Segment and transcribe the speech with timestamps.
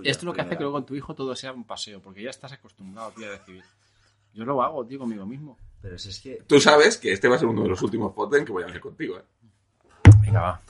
[0.00, 2.00] Suya, esto es lo que hace que luego en tu hijo todo sea un paseo,
[2.00, 3.62] porque ya estás acostumbrado, tío, a decir.
[4.34, 5.58] Yo lo hago, tío, conmigo mismo.
[5.82, 6.42] Pero si es que.
[6.46, 8.66] Tú sabes que este va a ser uno de los últimos podcasts que voy a
[8.66, 9.22] hacer contigo, ¿eh?
[10.22, 10.60] Venga, va.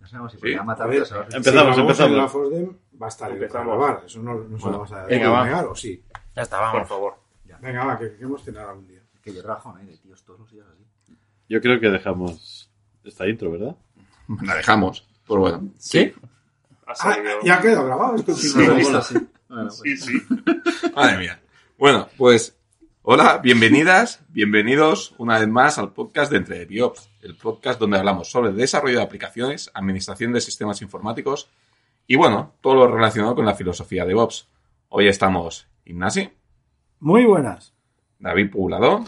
[0.00, 0.40] No sabemos si Sí.
[0.42, 2.16] podría A matar a Empezamos, si empezamos.
[2.16, 3.66] la FOSDEM, va a estar el Empezamos.
[3.78, 4.02] grabar.
[4.06, 5.44] Eso no, no se lo vamos a venga, va.
[5.44, 6.02] negar, ¿o sí?
[6.34, 6.88] Ya está, Por vamos.
[6.88, 7.14] favor.
[7.60, 9.00] Venga, va, que queremos cenar algún día.
[9.22, 11.14] Que yo trabajo en aire, tíos, todos los días así.
[11.48, 12.70] Yo creo que dejamos
[13.04, 13.76] esta intro, ¿verdad?
[14.42, 15.06] La dejamos.
[15.26, 15.68] Pues bueno.
[15.78, 16.12] ¿Sí?
[16.88, 18.16] Ha Ah, ya ha quedado grabado.
[18.16, 19.02] Es continuo.
[19.02, 19.26] Sí, sí.
[19.48, 20.22] Bueno, pues, Sí, sí.
[20.96, 21.40] Madre mía.
[21.76, 22.56] Bueno, pues
[23.02, 28.30] hola, bienvenidas, bienvenidos una vez más al podcast de Entre Biops, el podcast donde hablamos
[28.30, 31.50] sobre desarrollo de aplicaciones, administración de sistemas informáticos
[32.06, 34.48] y bueno, todo lo relacionado con la filosofía de DevOps.
[34.88, 36.30] Hoy estamos Ignasi,
[37.00, 37.74] Muy buenas.
[38.18, 39.04] David Pulado,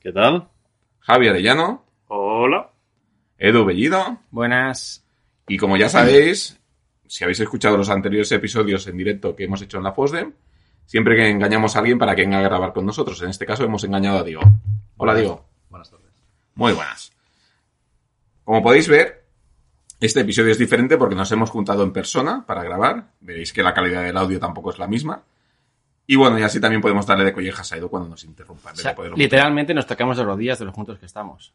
[0.00, 0.48] ¿Qué tal?
[1.00, 2.70] Javi Arellano, Hola.
[3.38, 5.04] Edu Bellido Buenas.
[5.46, 6.58] y como ya sabéis,
[7.06, 10.32] si habéis escuchado los anteriores episodios en directo que hemos hecho en la FOSDEM,
[10.86, 13.20] siempre que engañamos a alguien para que venga a grabar con nosotros.
[13.22, 14.42] En este caso hemos engañado a Diego.
[14.96, 15.44] Hola Diego.
[15.70, 16.06] Buenas tardes.
[16.54, 17.12] Muy buenas.
[18.44, 19.24] Como podéis ver,
[20.00, 23.08] este episodio es diferente porque nos hemos juntado en persona para grabar.
[23.20, 25.22] Veréis que la calidad del audio tampoco es la misma.
[26.06, 28.72] Y bueno, y así también podemos darle de collejas a Edu cuando nos interrumpa.
[28.72, 31.54] O sea, literalmente nos tocamos de rodillas de los juntos que estamos.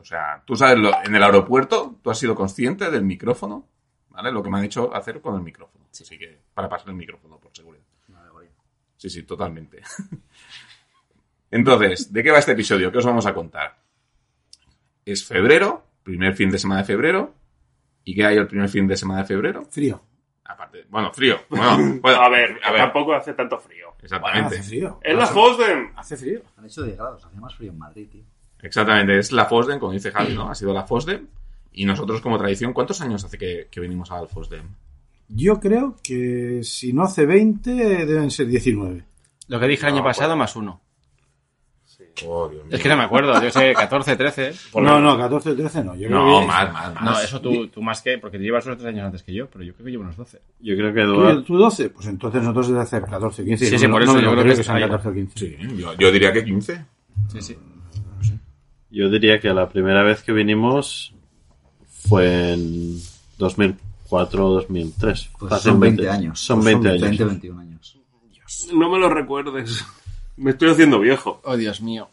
[0.00, 3.64] O sea, tú sabes, lo- en el aeropuerto, tú has sido consciente del micrófono,
[4.14, 4.32] ¿vale?
[4.32, 5.84] Lo que me han hecho hacer con el micrófono.
[5.90, 7.84] Así que, para pasar el micrófono, por seguridad.
[8.96, 9.82] Sí, sí, totalmente.
[11.50, 12.90] Entonces, ¿de qué va este episodio?
[12.90, 13.76] ¿Qué os vamos a contar?
[15.04, 17.34] Es febrero, primer fin de semana de febrero.
[18.04, 19.64] ¿Y qué hay el primer fin de semana de febrero?
[19.66, 20.02] Frío.
[20.44, 21.40] Aparte, bueno, frío.
[21.48, 22.80] Bueno, bueno, A ver, a ver.
[22.80, 23.86] tampoco hace tanto frío.
[23.88, 24.56] Bueno, Exactamente.
[24.58, 25.00] hace frío.
[25.02, 25.92] ¡Es la Fosden!
[25.96, 26.42] Hace frío.
[26.56, 28.24] Han hecho 10 grados, hacía más frío en Madrid, tío.
[28.60, 30.48] Exactamente, es la FOSDEM, como dice Javi, ¿no?
[30.50, 31.28] Ha sido la FOSDEM.
[31.74, 34.64] Y nosotros, como tradición, ¿cuántos años hace que, que venimos al FOSDEM?
[35.28, 39.04] Yo creo que si no hace 20, deben ser 19.
[39.48, 40.80] Lo que dije el año No, pasado más uno.
[42.26, 42.76] Oh, Dios mío.
[42.76, 44.52] Es que no me acuerdo, yo sé, 14, 13.
[44.70, 45.94] por lo No, no, 14, 13 no.
[45.96, 47.04] Yo creo No, que- más, más, más.
[47.04, 49.64] No, eso tú, tú más que, porque llevas unos 3 años antes que yo, pero
[49.64, 50.40] yo creo que llevo unos 12.
[50.60, 51.42] Yo creo que ¿Tú, Eduard...
[51.44, 51.90] tú 12?
[51.90, 53.66] Pues entonces nosotros debe hacer 14, 15.
[53.66, 54.80] Sí, No, sí, no, por no eso me yo lo creo que ahí.
[54.82, 55.38] 14 o 15.
[55.38, 56.84] Sí, yo, yo diría que 15.
[57.32, 57.58] Sí, sí.
[58.90, 61.12] Yo diría que la primera vez que vinimos
[62.08, 63.00] fue en
[63.38, 65.30] 2004 o 2003.
[65.38, 66.40] Pues Hace son 20 años.
[66.40, 67.00] Son Pues 20 años.
[67.02, 67.98] 20, 21 años.
[68.72, 69.84] No me lo recuerdes.
[70.36, 71.40] Me estoy haciendo viejo.
[71.44, 72.08] Oh, Dios mío.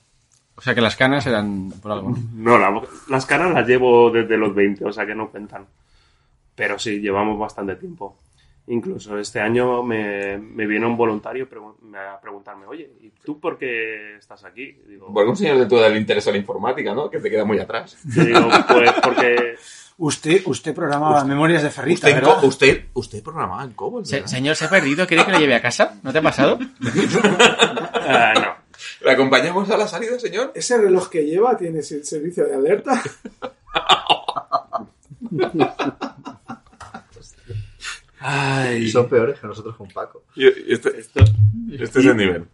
[0.56, 2.16] O sea que las canas eran por algo.
[2.35, 2.57] ¿no?
[2.59, 5.66] La- las caras las llevo desde los 20, o sea que no cuentan.
[6.56, 8.18] Pero sí, llevamos bastante tiempo.
[8.67, 14.16] Incluso este año me, me viene un voluntario a preguntarme, oye, ¿y tú por qué
[14.17, 14.72] estás aquí?
[14.88, 17.09] Digo, Porque un señor de todo el interés a la informática, ¿no?
[17.09, 17.97] Que te queda muy atrás.
[18.03, 19.55] digo, pues porque
[19.97, 22.44] Usted, usted programaba memorias de ferrita, Usted, ¿verdad?
[22.44, 25.61] Usted, usted programaba en COBOL, Se- señor, se ha perdido, ¿quiere que lo lleve a
[25.61, 25.99] casa?
[26.01, 26.57] ¿No te ha pasado?
[27.93, 28.61] Ah, no.
[29.05, 30.51] ¿Le acompañamos a la salida, señor?
[30.55, 32.99] ¿Ese reloj que lleva tiene ese servicio de alerta?
[38.24, 40.24] Ay, Son peores que nosotros con Paco.
[40.36, 41.24] este, Esto,
[41.72, 42.48] este es el nivel.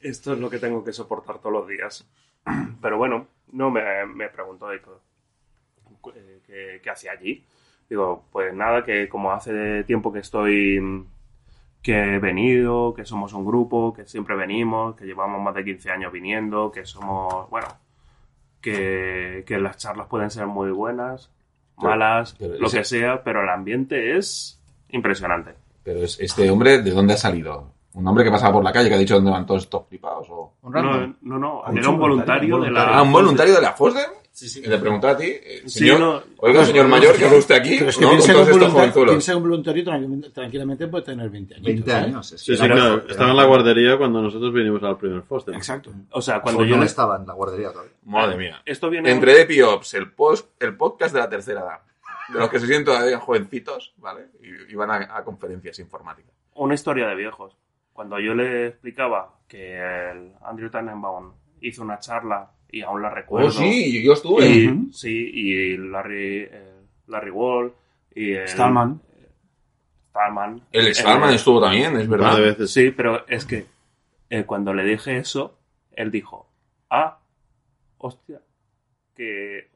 [0.00, 2.08] esto es lo que tengo que soportar todos los días.
[2.80, 4.72] Pero bueno, no me, me preguntó.
[4.72, 4.80] Eh,
[6.46, 7.44] ¿Qué, qué hacía allí?
[7.90, 11.04] Digo, pues nada, que como hace tiempo que estoy,
[11.82, 15.90] que he venido, que somos un grupo, que siempre venimos, que llevamos más de 15
[15.90, 17.66] años viniendo, que somos, bueno,
[18.60, 21.32] que, que las charlas pueden ser muy buenas,
[21.76, 24.57] malas, pero lo ese- que sea, pero el ambiente es
[24.90, 25.54] impresionante.
[25.82, 27.72] Pero es, este hombre, ¿de dónde ha salido?
[27.94, 30.28] ¿Un hombre que pasaba por la calle que ha dicho dónde van todos estos flipados?
[30.30, 30.54] O...
[30.64, 30.82] No,
[31.22, 32.98] no, no, era un voluntario, voluntario, de la...
[32.98, 34.10] Ah, un voluntario de la FOSDEM.
[34.30, 34.62] Sí, sí.
[34.64, 36.22] Y le preguntó a ti, eh, Sí, señor, no.
[36.36, 38.10] oiga, señor mayor, que habla usted aquí, Pero es que ¿no?
[38.10, 39.84] Piensa, que un un voluntario
[40.32, 41.66] tranquilamente, puede tener 20 años.
[41.66, 42.32] 20 años.
[42.32, 43.02] Es Sí, que sí, claro.
[43.08, 45.56] Estaba en la guardería cuando nosotros vinimos al primer Foster.
[45.56, 45.90] Exacto.
[46.12, 47.94] O sea, Cuando yo no estaba en la guardería todavía.
[48.04, 48.62] Madre mía.
[48.64, 49.10] Esto viene...
[49.10, 51.80] Entre Epiops, el, post, el podcast de la tercera edad.
[52.28, 54.26] De los que se sienten todavía jovencitos, ¿vale?
[54.42, 56.32] Y, y van a, a conferencias informáticas.
[56.54, 57.56] una historia de viejos.
[57.92, 63.48] Cuando yo le explicaba que el Andrew Tannenbaum hizo una charla y aún la recuerdo.
[63.48, 64.46] Oh, sí, yo estuve.
[64.46, 64.92] Y.
[64.92, 66.74] Sí, y Larry, eh,
[67.08, 67.72] Larry Wall
[68.14, 69.00] y el, Stallman.
[70.10, 70.62] Stallman.
[70.70, 72.36] El Stallman estuvo también, es Un par verdad.
[72.36, 72.70] de veces.
[72.72, 73.66] Sí, pero es que
[74.30, 75.58] eh, cuando le dije eso,
[75.92, 76.48] él dijo,
[76.90, 77.18] ah,
[77.98, 78.40] hostia,
[79.16, 79.70] que,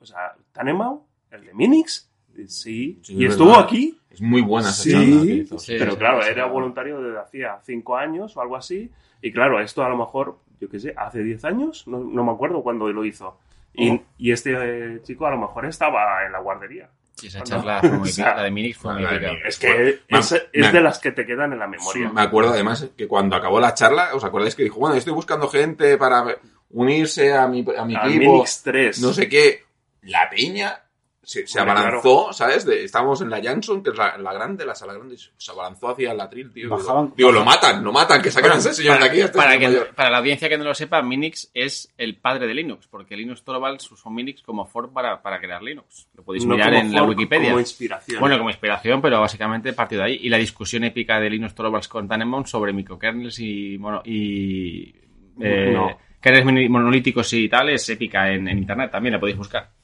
[0.00, 1.00] o sea, Tannenbaum,
[1.30, 2.10] el de Minix,
[2.46, 3.64] sí, Sí, y es estuvo verdad.
[3.64, 4.92] aquí, Es muy buena esa Sí.
[4.92, 5.58] charla que hizo.
[5.58, 5.76] Sí.
[5.78, 6.50] pero claro, sí, era sí.
[6.50, 8.90] voluntario desde hacía cinco años o algo así.
[9.22, 12.32] Y claro, esto a lo mejor, yo qué sé, hace 10 años, no, no me
[12.32, 13.38] acuerdo cuándo lo hizo.
[13.74, 14.02] Y, Oh.
[14.16, 16.88] y este eh, chico a lo mejor estaba en la guardería.
[17.14, 18.36] Sí, esa charla fue muy O sea.
[18.36, 19.04] La de Minix fue muy.
[19.46, 22.10] Es que es, me- es de las que te quedan en la memoria.
[22.10, 25.48] Me acuerdo además que cuando acabó la charla, ¿os acordáis que dijo, bueno, estoy buscando
[25.48, 26.24] gente para
[26.70, 28.32] unirse a mi, a mi Al equipo?
[28.34, 29.00] Minix 3.
[29.02, 29.64] No sé qué.
[30.02, 30.82] La peña
[31.28, 32.64] se, se Hombre, abalanzó, ¿sabes?
[32.64, 35.90] De- estábamos en la Jansson, que es la, la grande, la sala grande, se abalanzó
[35.90, 36.70] hacia el atril, tío.
[36.70, 39.20] Bajaban- Digo, lo matan, lo matan, que saquen a ese señor de aquí.
[39.20, 42.86] este para, que- la audiencia que no lo sepa, Minix es el padre de Linux,
[42.88, 46.08] porque Linux Torvalds usó Minix como for para, para crear Linux.
[46.14, 47.48] Lo podéis No mirar en la fork, Wikipedia.
[47.50, 48.20] Como inspiración.
[48.20, 50.18] Bueno, como inspiración, pero básicamente partió de ahí.
[50.22, 54.94] Y la discusión épica de Linux Torvalds con Tannenbaum sobre microkernels y, mono- y
[55.42, 55.94] eh, No.
[56.22, 58.90] kernels monolíticos y tal es épica en, en internet.
[58.90, 59.76] También la podéis buscar.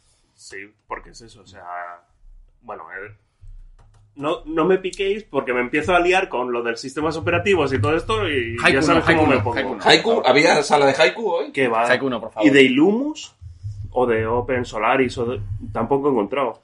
[0.44, 0.56] Sí,
[0.86, 1.64] porque es eso, o sea...
[2.60, 3.16] Bueno, eh,
[4.16, 7.80] no, no me piquéis porque me empiezo a liar con lo de sistemas operativos y
[7.80, 9.56] todo esto y Haiku ya sabes no, cómo Haiku me no, pongo.
[9.56, 9.82] Haiku no.
[9.82, 11.50] Haiku, ¿había sala de Haiku hoy?
[11.50, 11.86] ¿Qué va?
[11.90, 12.46] Haiku no, por favor.
[12.46, 13.34] ¿Y de Illumus?
[13.90, 15.16] ¿O de Open Solaris?
[15.16, 15.40] O de-
[15.72, 16.62] Tampoco he encontrado.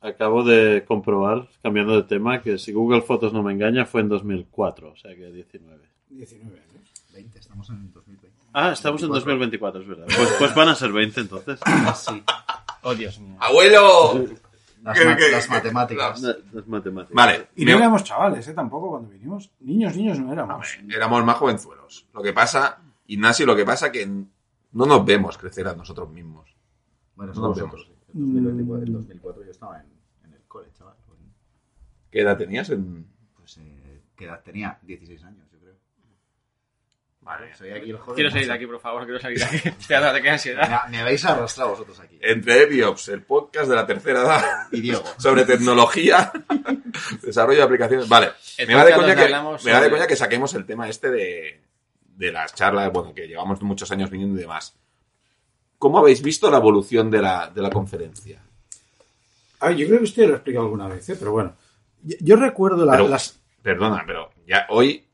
[0.00, 4.08] Acabo de comprobar, cambiando de tema, que si Google Fotos no me engaña fue en
[4.08, 5.82] 2004, o sea que 19.
[6.10, 6.92] 19 años.
[7.12, 8.38] 20, estamos en 2020.
[8.52, 9.20] Ah, estamos en 24.
[9.38, 10.06] 2024, es verdad.
[10.06, 11.60] Pues, pues van a ser 20 entonces.
[11.96, 12.22] Sí.
[12.88, 13.36] Oh, Dios mío.
[13.40, 14.24] ¡Abuelo!
[14.82, 16.20] Las, ¿Qué- ma- qué- las matemáticas.
[16.22, 17.14] Las las matemáticas.
[17.14, 18.54] Vale, Y me- no éramos chavales, ¿eh?
[18.54, 19.50] Tampoco cuando vinimos.
[19.60, 20.78] Niños, niños no éramos.
[20.88, 22.06] éramos más jovenzuelos.
[22.14, 26.54] Lo que pasa, Ignacio, lo que pasa que no nos vemos crecer a nosotros mismos.
[27.16, 27.90] Bueno, No nos vosotros.
[28.14, 29.86] En 2024, en 2004 yo estaba en,
[30.24, 30.94] en el cole, chaval.
[32.10, 32.70] ¿Qué edad tenías?
[32.70, 33.06] En...
[33.36, 34.78] Pues, eh, ¿qué edad tenía?
[34.82, 35.47] 16 años.
[37.28, 37.54] Vale.
[37.54, 38.14] Soy aquí el joven.
[38.14, 39.70] Quiero salir de aquí, por favor, quiero salir de aquí.
[39.86, 40.84] Da de ansiedad.
[40.86, 42.18] Me, me habéis arrastrado vosotros aquí.
[42.22, 44.42] Entre Eviops, el podcast de la tercera edad
[44.72, 45.04] Y Diego.
[45.18, 46.32] sobre tecnología,
[47.22, 48.08] desarrollo de aplicaciones.
[48.08, 49.26] Vale, El me va, de coña que,
[49.64, 51.60] me va de coña que saquemos el tema este de,
[52.16, 54.74] de las charlas, bueno, que llevamos muchos años viniendo y demás.
[55.78, 58.40] ¿Cómo habéis visto la evolución de la, de la conferencia?
[59.60, 61.16] A ver, yo creo que usted lo ha explicado alguna vez, ¿eh?
[61.18, 61.54] pero bueno.
[62.02, 63.38] Yo, yo recuerdo la- Pero- las.
[63.62, 65.04] Perdona, pero ya hoy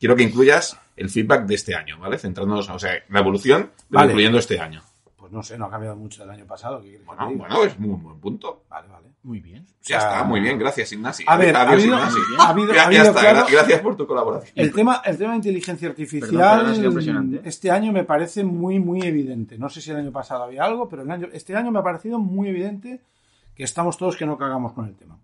[0.00, 2.18] quiero que incluyas el feedback de este año, ¿vale?
[2.18, 4.12] Centrándonos, o sea, la evolución, pero Vale.
[4.12, 4.82] incluyendo este año.
[5.16, 6.78] Pues no sé, no ha cambiado mucho del año pasado.
[6.80, 8.64] ¿qué quieres que te Bueno, bueno, es muy buen punto.
[8.70, 9.06] Vale, vale.
[9.24, 9.66] Muy bien.
[9.82, 11.24] Ya O sea, está, muy bien, gracias, Ignasi.
[11.26, 12.18] A ver, ha Adiós, habido- Ignasi.
[12.38, 14.52] ha habido- Ya- ha ya habido, está, claro- gra- gracias por tu colaboración.
[14.54, 17.40] El tema, el tema de inteligencia artificial Perdón, ha impresionante.
[17.48, 19.58] este año me parece muy, muy evidente.
[19.58, 21.82] No sé si el año pasado había algo, pero el año, este año me ha
[21.82, 23.00] parecido muy evidente
[23.56, 25.18] que estamos todos que no cagamos con el tema.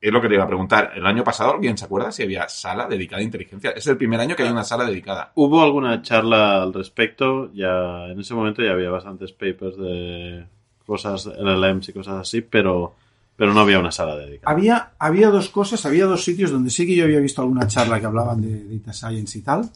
[0.00, 0.92] Es lo que te iba a preguntar.
[0.94, 3.70] El año pasado, ¿alguien se acuerda si había sala dedicada a inteligencia?
[3.70, 5.32] Es el primer año que hay una sala dedicada.
[5.34, 10.46] Hubo alguna charla al respecto, ya en ese momento ya había bastantes papers de
[10.86, 12.94] cosas, LLMs y cosas así, pero,
[13.36, 14.54] pero no había una sala dedicada.
[14.54, 17.98] Había, había dos cosas, había dos sitios donde sí que yo había visto alguna charla
[17.98, 19.68] que hablaban de data science y tal,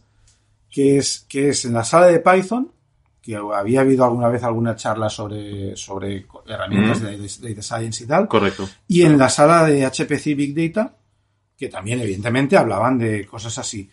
[0.71, 2.71] que es, que es en la sala de Python,
[3.23, 7.05] que había habido alguna vez alguna charla sobre, sobre herramientas Mm.
[7.05, 8.69] de data- data science y tal, Correcto.
[8.89, 10.97] y en la sala de HPC Big Data,
[11.57, 13.89] que también evidentemente hablaban de cosas así.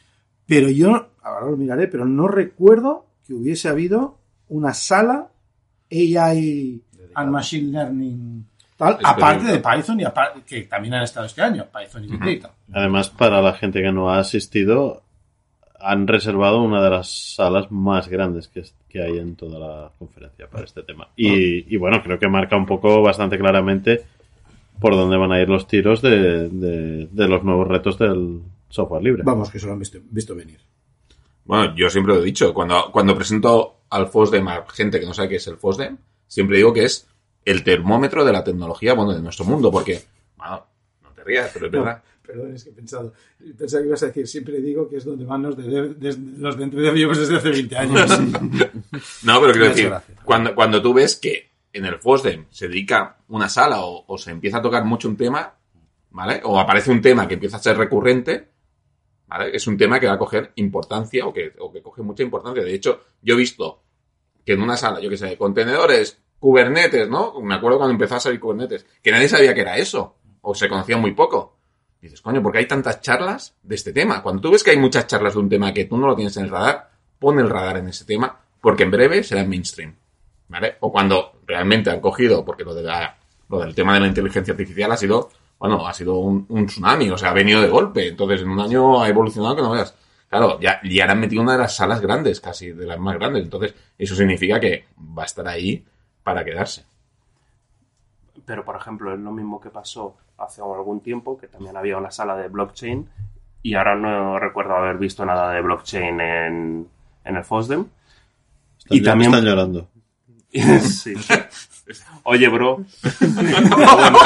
[0.47, 4.17] Pero yo, ahora lo miraré, pero no recuerdo que hubiese habido
[4.47, 5.29] una sala
[5.91, 6.81] AI
[7.13, 8.45] and Machine Learning
[8.77, 12.41] tal, aparte de Python y aparte, que también han estado este año, Python y Big
[12.41, 12.55] Data.
[12.73, 15.03] Además, para la gente que no ha asistido,
[15.81, 19.91] han reservado una de las salas más grandes que, es- que hay en toda la
[19.97, 21.07] conferencia para este tema.
[21.15, 24.03] Y, y bueno, creo que marca un poco bastante claramente
[24.79, 29.03] por dónde van a ir los tiros de, de- de los nuevos retos del software
[29.03, 29.23] libre.
[29.25, 30.59] Vamos, que eso lo han visto, visto venir.
[31.45, 32.53] Bueno, yo siempre lo he dicho.
[32.53, 36.57] Cuando, cuando presento al FOSDEM a gente que no sabe qué es el FOSDEM, siempre
[36.57, 37.07] digo que es
[37.45, 40.01] el termómetro de la tecnología, bueno, de nuestro mundo, porque,
[40.37, 40.65] bueno,
[41.03, 42.03] no te rías, pero es verdad.
[42.29, 43.11] Perdón, es que he pensado,
[43.57, 45.95] pensaba que ibas a decir, siempre digo que es donde van los de,
[46.37, 48.19] los de entre desde hace 20 años.
[49.23, 49.91] No, pero quiero decir,
[50.23, 54.29] cuando, cuando tú ves que en el FOSDEM se dedica una sala o, o se
[54.29, 55.55] empieza a tocar mucho un tema,
[56.11, 56.41] ¿vale?
[56.43, 58.49] O aparece un tema que empieza a ser recurrente,
[59.25, 59.49] ¿vale?
[59.55, 62.63] Es un tema que va a coger importancia o que, o que coge mucha importancia.
[62.63, 63.81] De hecho, yo he visto
[64.45, 67.41] que en una sala, yo que sé, de contenedores, Kubernetes, ¿no?
[67.41, 70.69] Me acuerdo cuando empezó a salir Kubernetes, que nadie sabía que era eso, o se
[70.69, 71.58] conocía muy poco.
[72.01, 74.23] Y dices, coño, ¿por qué hay tantas charlas de este tema?
[74.23, 76.35] Cuando tú ves que hay muchas charlas de un tema que tú no lo tienes
[76.37, 76.89] en el radar,
[77.19, 79.95] pon el radar en ese tema, porque en breve será mainstream.
[80.47, 80.77] ¿Vale?
[80.79, 83.15] O cuando realmente han cogido, porque lo, de la-
[83.49, 85.29] lo del tema de la inteligencia artificial ha sido,
[85.59, 88.07] bueno, ha sido un, un tsunami, o sea, ha venido de golpe.
[88.07, 89.93] Entonces, en un año ha evolucionado que no veas.
[90.29, 93.43] Claro, ya, ya han metido una de las salas grandes, casi, de las más grandes.
[93.43, 94.85] Entonces, eso significa que
[95.17, 95.83] va a estar ahí
[96.23, 96.85] para quedarse.
[98.45, 102.11] Pero, por ejemplo, es lo mismo que pasó hace algún tiempo, que también había una
[102.11, 103.07] sala de blockchain
[103.61, 106.87] y ahora no recuerdo haber visto nada de blockchain en,
[107.25, 107.85] en el FOSDEM.
[108.77, 109.87] Están, y también- están llorando.
[110.81, 111.13] sí.
[112.23, 112.83] Oye, bro.
[113.19, 113.31] Pero
[113.97, 114.19] bueno,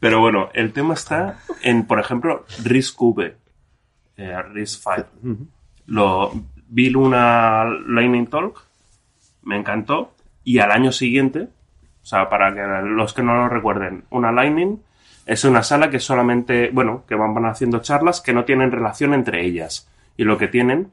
[0.00, 3.36] pero bueno, el tema está en, por ejemplo, Risk V,
[4.16, 4.82] eh, Risk
[5.22, 5.36] 5.
[5.86, 6.32] Lo,
[6.68, 8.62] vi una Lightning Talk,
[9.42, 10.12] me encantó,
[10.44, 11.48] y al año siguiente,
[12.04, 14.78] o sea, para que los que no lo recuerden, una Lightning
[15.24, 19.42] es una sala que solamente, bueno, que van, haciendo charlas que no tienen relación entre
[19.42, 19.90] ellas.
[20.18, 20.92] Y lo que tienen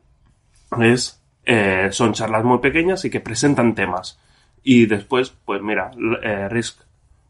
[0.80, 4.18] es, eh, son charlas muy pequeñas y que presentan temas.
[4.64, 5.92] Y después, pues mira,
[6.24, 6.80] eh, Risk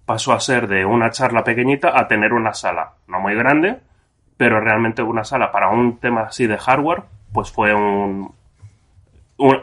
[0.06, 3.80] pasó a ser de una charla pequeñita a tener una sala, no muy grande,
[4.38, 7.02] pero realmente una sala para un tema así de hardware,
[7.34, 8.32] pues fue un-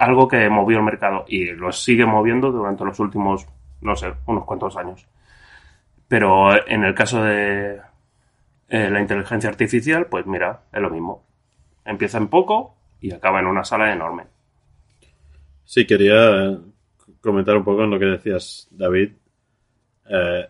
[0.00, 3.46] algo que movió el mercado y lo sigue moviendo durante los últimos,
[3.80, 5.06] no sé, unos cuantos años.
[6.08, 7.80] Pero en el caso de
[8.68, 11.24] eh, la inteligencia artificial, pues mira, es lo mismo.
[11.84, 14.24] Empieza en poco y acaba en una sala enorme.
[15.64, 16.58] Sí, quería eh,
[17.20, 19.12] comentar un poco en lo que decías, David.
[20.08, 20.48] Eh,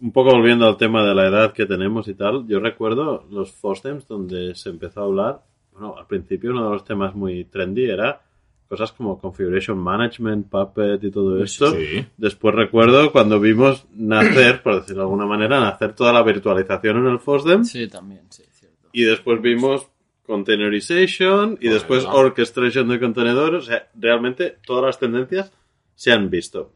[0.00, 3.52] un poco volviendo al tema de la edad que tenemos y tal, yo recuerdo los
[3.52, 5.42] FOSDEMs donde se empezó a hablar,
[5.72, 8.22] bueno, al principio uno de los temas muy trendy era
[8.70, 11.72] cosas como Configuration Management, Puppet y todo esto.
[11.72, 12.06] sí.
[12.16, 17.06] Después recuerdo cuando vimos nacer, por decirlo de alguna manera, nacer toda la virtualización en
[17.12, 18.88] el FOSDEM Sí, también, sí, cierto.
[18.92, 19.88] y después vimos
[20.24, 22.20] containerization y después Correcto.
[22.26, 23.64] orchestration de contenedores.
[23.64, 25.52] O sea, realmente todas las tendencias
[25.94, 26.72] se han visto.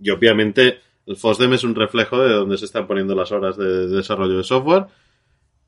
[0.00, 3.86] Y obviamente el FOSDEM es un reflejo de donde se están poniendo las horas de
[3.88, 4.86] desarrollo de software.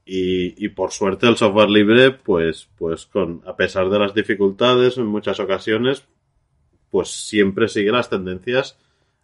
[0.07, 4.99] Y, y por suerte el software libre, pues, pues con, a pesar de las dificultades
[4.99, 6.05] en muchas ocasiones,
[6.91, 8.79] pues siempre sigue las tendencias,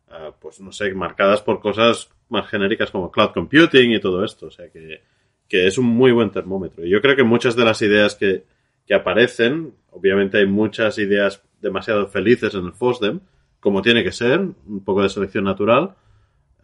[0.09, 4.47] ah, pues no sé, marcadas por cosas más genéricas como cloud computing y todo esto.
[4.47, 5.03] O sea que,
[5.49, 6.85] que es un muy buen termómetro.
[6.85, 8.45] Y yo creo que muchas de las ideas que,
[8.87, 13.21] que aparecen, obviamente hay muchas ideas demasiado felices en el FOSDEM,
[13.61, 15.95] como tiene que ser, un poco de selección natural,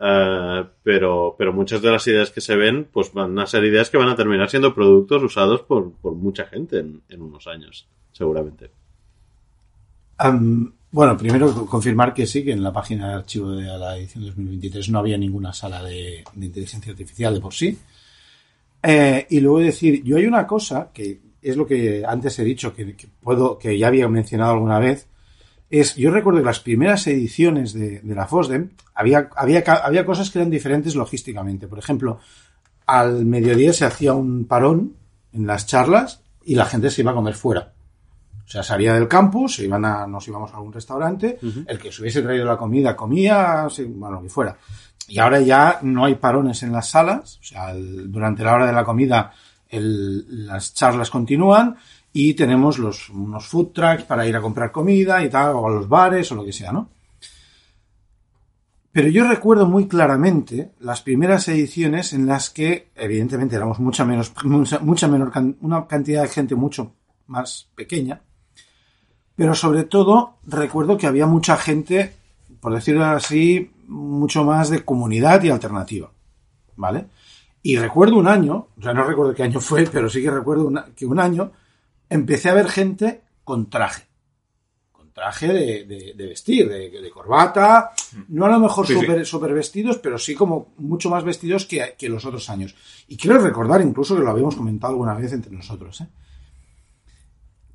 [0.00, 3.90] eh, pero, pero muchas de las ideas que se ven, pues van a ser ideas
[3.90, 8.70] que van a terminar siendo productos usados por, por mucha gente en, unos años, seguramente.
[10.18, 13.96] Am, bueno, primero co- confirmar que sí, que en la página de archivo de la
[13.96, 17.78] edición 2023 no había ninguna sala de, inteligencia artificial de por sí.
[18.82, 22.74] Eh, y luego decir, yo hay una cosa que es lo que antes he dicho,
[22.74, 25.06] que puedo, que ya había mencionado alguna vez,
[25.70, 30.30] es, yo recuerdo que las primeras ediciones de, de la FOSDEM había, había, había cosas
[30.30, 31.66] que eran diferentes logísticamente.
[31.66, 32.18] Por ejemplo,
[32.86, 34.94] al mediodía se hacía un parón
[35.32, 37.72] en las charlas y la gente se iba a comer fuera.
[38.44, 41.90] O sea, salía del campus, se iban a, nos íbamos a algún restaurante, el que
[41.90, 44.56] se hubiese traído la comida comía, bueno, lo que fuera.
[45.08, 48.66] Y ahora ya no hay parones en las salas, o sea, el- durante la hora
[48.66, 49.32] de la comida
[49.68, 51.76] el- las charlas continúan
[52.18, 55.70] y tenemos los, unos food trucks para ir a comprar comida y tal, o a
[55.70, 56.88] los bares o lo que sea, ¿no?
[58.90, 64.32] Pero yo recuerdo muy claramente las primeras ediciones en las que, evidentemente, éramos mucha menos,
[64.44, 65.30] mucha, mucha menor,
[65.60, 66.94] una cantidad de gente mucho
[67.26, 68.22] más pequeña,
[69.34, 72.14] pero sobre todo recuerdo que había mucha gente,
[72.60, 76.10] por decirlo así, mucho más de comunidad y alternativa,
[76.76, 77.08] ¿vale?
[77.62, 80.72] Y recuerdo un año, o sea, no recuerdo qué año fue, pero sí que recuerdo
[80.96, 81.52] que un año
[82.10, 84.04] empecé a ver gente con traje.
[84.92, 87.92] Con traje de, de- de vestir, de, de corbata,
[88.28, 89.00] no a lo mejor Sí, sí.
[89.00, 92.74] súper súper vestidos, pero sí como mucho más vestidos que, que los otros años.
[93.08, 96.06] Y quiero recordar incluso que lo habíamos comentado alguna vez entre nosotros, ¿eh?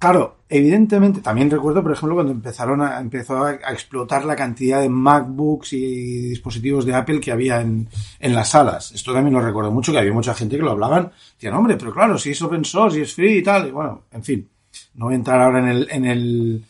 [0.01, 4.89] Claro, evidentemente, también recuerdo, por ejemplo, cuando empezaron a, empezó a, explotar la cantidad de
[4.89, 7.88] MacBooks y dispositivos de Apple que había en,
[8.20, 8.91] en las salas.
[8.93, 11.12] Esto también lo recuerdo mucho, que había mucha gente que lo hablaban.
[11.36, 13.67] Decían, hombre, pero claro, si es open source y es free y tal.
[13.67, 14.50] Y bueno, en fin,
[14.96, 16.65] no voy a entrar ahora en el, en el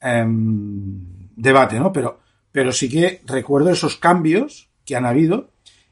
[0.00, 1.92] em, debate, ¿no?
[1.92, 2.20] Pero,
[2.52, 5.50] pero sí que recuerdo esos cambios que han habido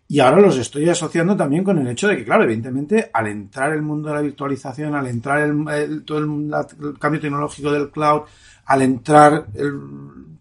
[0.08, 3.72] y ahora los estoy asociando también con el hecho de que, claro, evidentemente, al entrar
[3.74, 6.50] el mundo de la virtualización, al entrar el, todo el,
[6.82, 8.22] el cambio tecnológico del cloud,
[8.66, 9.46] al entrar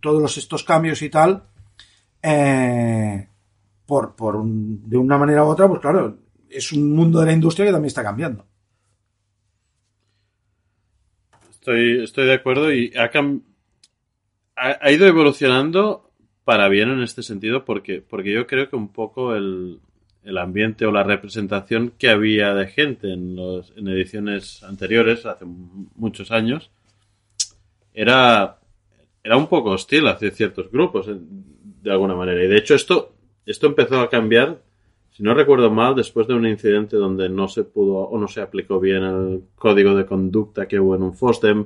[0.02, 1.44] todos estos cambios y tal,
[2.24, 3.28] eh,
[3.86, 6.18] por, por un- de una manera u otra, pues claro,
[6.50, 8.46] es un mundo de la industria que también está cambiando.
[11.50, 13.10] Estoy, estoy de acuerdo y ha,
[14.56, 16.07] ha, ha ido evolucionando
[16.48, 19.82] para bien en este sentido porque, porque yo creo que un poco el,
[20.24, 25.44] el ambiente o la representación que había de gente en, los, en ediciones anteriores, hace
[25.44, 26.72] muchos años,
[27.94, 28.60] era,
[29.22, 32.42] era un poco hostil hacia ciertos grupos, de alguna manera.
[32.42, 33.12] Y de hecho esto,
[33.46, 34.62] esto empezó a cambiar,
[35.12, 38.40] si no recuerdo mal, después de un incidente donde no se pudo o no se
[38.40, 41.66] aplicó bien el código de conducta que hubo en un FOSDEM,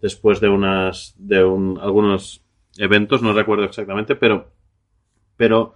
[0.00, 2.44] después de unas, de un, algunos
[2.76, 4.50] eventos, no recuerdo exactamente, pero,
[5.36, 5.74] pero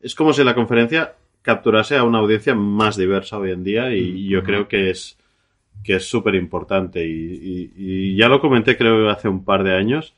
[0.00, 4.28] es como si la conferencia capturase a una audiencia más diversa hoy en día y
[4.28, 5.16] yo creo que es
[5.82, 9.74] que es súper importante y, y- y ya lo comenté creo hace un par de
[9.74, 10.14] años.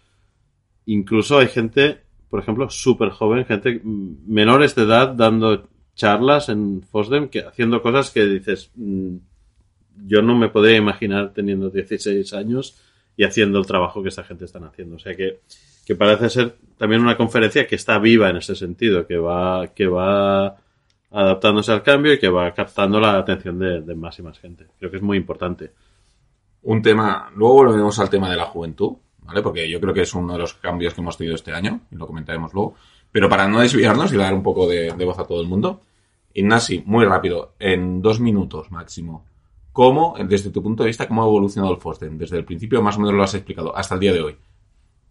[0.86, 7.28] Incluso hay gente por ejemplo súper joven gente menores de edad dando charlas en Fosdem
[7.28, 9.16] que haciendo cosas que dices mm,
[10.06, 12.76] yo no me podría imaginar teniendo 16 años
[13.16, 15.38] y haciendo el trabajo que esta gente están haciendo o sea que
[15.84, 19.86] que parece ser también una conferencia que está viva en ese sentido, que va, que
[19.86, 20.56] va
[21.10, 24.66] adaptándose al cambio y que va captando la atención de, más y más gente.
[24.78, 25.70] Creo que es muy importante.
[26.62, 29.42] Un tema, luego volvemos al tema de la juventud, ¿vale?
[29.42, 31.96] Porque yo creo que es uno de los cambios que hemos tenido este año, y
[31.96, 32.74] lo comentaremos luego.
[33.12, 35.82] Pero para no desviarnos y dar un poco de, voz a todo el mundo,
[36.32, 39.24] Ignasi, muy rápido, en dos minutos máximo,
[39.70, 42.18] ¿cómo, desde tu punto de vista, cómo ha evolucionado el Fosden?
[42.18, 44.36] Desde el principio más o menos lo has explicado, hasta el día de hoy.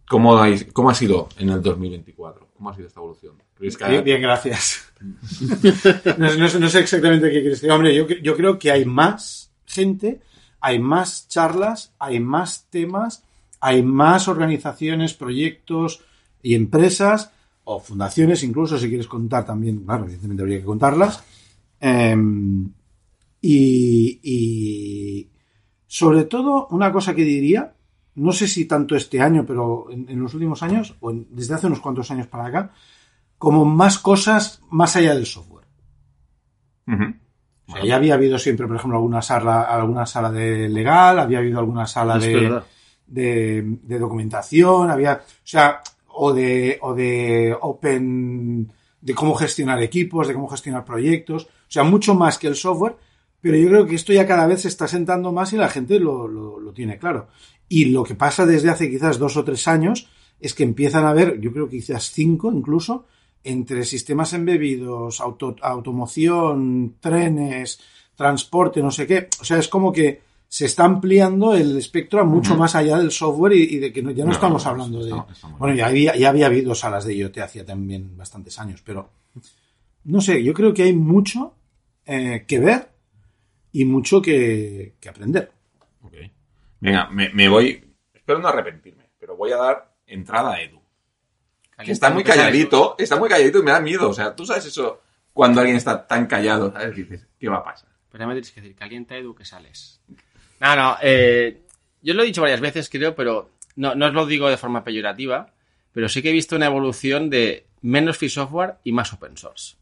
[0.08, 2.48] ¿Cómo ha, cómo ha sido en el 2024?
[2.56, 3.34] ¿Cómo ha sido esta evolución?
[3.56, 4.84] ¿Crees que ha- Bien, bien, gracias.
[6.18, 7.70] no, no sé- no sé exactamente qué quieres decir.
[7.70, 10.20] Hombre, yo creo que hay más gente,
[10.60, 13.22] hay más charlas, hay más temas,
[13.60, 16.00] hay más organizaciones, proyectos
[16.42, 17.30] y empresas,
[17.64, 21.22] o fundaciones incluso, si quieres contar también, claro, evidentemente habría que contarlas.
[21.80, 22.70] Em,
[23.40, 25.28] y, y
[25.86, 27.74] sobre todo, una cosa que diría,
[28.16, 31.54] no sé si tanto este año, pero en, en los últimos años, o en- desde
[31.54, 32.70] hace unos cuantos años para acá,
[33.38, 35.64] como más cosas más allá del software.
[37.66, 41.38] O sea, ya había habido siempre, por ejemplo, alguna sala, alguna sala de legal, había
[41.38, 42.62] habido alguna sala de,
[43.06, 50.28] de, de documentación, había, o sea, o de, o de open, de cómo gestionar equipos,
[50.28, 52.96] de cómo gestionar proyectos, o sea, mucho más que el software,
[53.40, 55.98] pero yo creo que esto ya cada vez se está sentando más y la gente
[55.98, 57.28] lo, lo, lo tiene claro.
[57.68, 60.08] Y lo que pasa desde hace quizás dos o tres años
[60.40, 63.06] es que empiezan a haber, yo creo que quizás cinco incluso,
[63.42, 67.80] entre sistemas embebidos, auto, automoción, trenes,
[68.14, 69.28] transporte, no sé qué.
[69.40, 73.10] O sea, es como que se está ampliando el espectro a mucho más allá del
[73.10, 75.10] software y, y de que no- ya no, No, estamos no, hablando de...
[75.10, 78.58] está- está muy bueno, ya había, ya había habido salas de IoT hacía también bastantes
[78.58, 79.10] años, pero
[80.04, 81.54] no sé, yo creo que hay mucho
[82.06, 82.88] eh, que ver
[83.72, 85.50] y mucho que, que aprender.
[86.84, 87.82] Venga, me, me voy.
[88.12, 90.82] Espero no arrepentirme, pero voy a dar entrada a Edu.
[91.82, 94.10] Que está muy calladito, está muy calladito y me da miedo.
[94.10, 95.00] O sea, tú sabes eso
[95.32, 96.94] cuando alguien está tan callado, ¿sabes?
[96.94, 97.88] Dices, ¿qué va a pasar?
[98.12, 100.02] Pero me tienes que decir, calienta Edu que sales.
[100.60, 101.62] No, no, eh,
[102.02, 104.84] yo lo he dicho varias veces, creo, pero no, no os lo digo de forma
[104.84, 105.54] peyorativa,
[105.90, 109.76] pero sí que he visto una evolución de menos free software y más open source.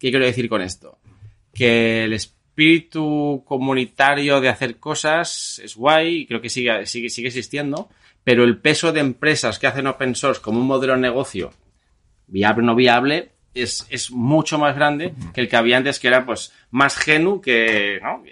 [0.00, 0.98] ¿Qué quiero decir con esto?
[1.54, 2.12] Que el
[2.50, 7.88] espíritu comunitario de hacer cosas es guay, y creo que sigue, sigue, sigue existiendo,
[8.24, 11.52] pero el peso de empresas que hacen open source como un modelo de negocio
[12.26, 16.08] viable o no viable, es, es mucho más grande que el que había antes, que
[16.08, 18.22] era pues más Genu que, ¿no?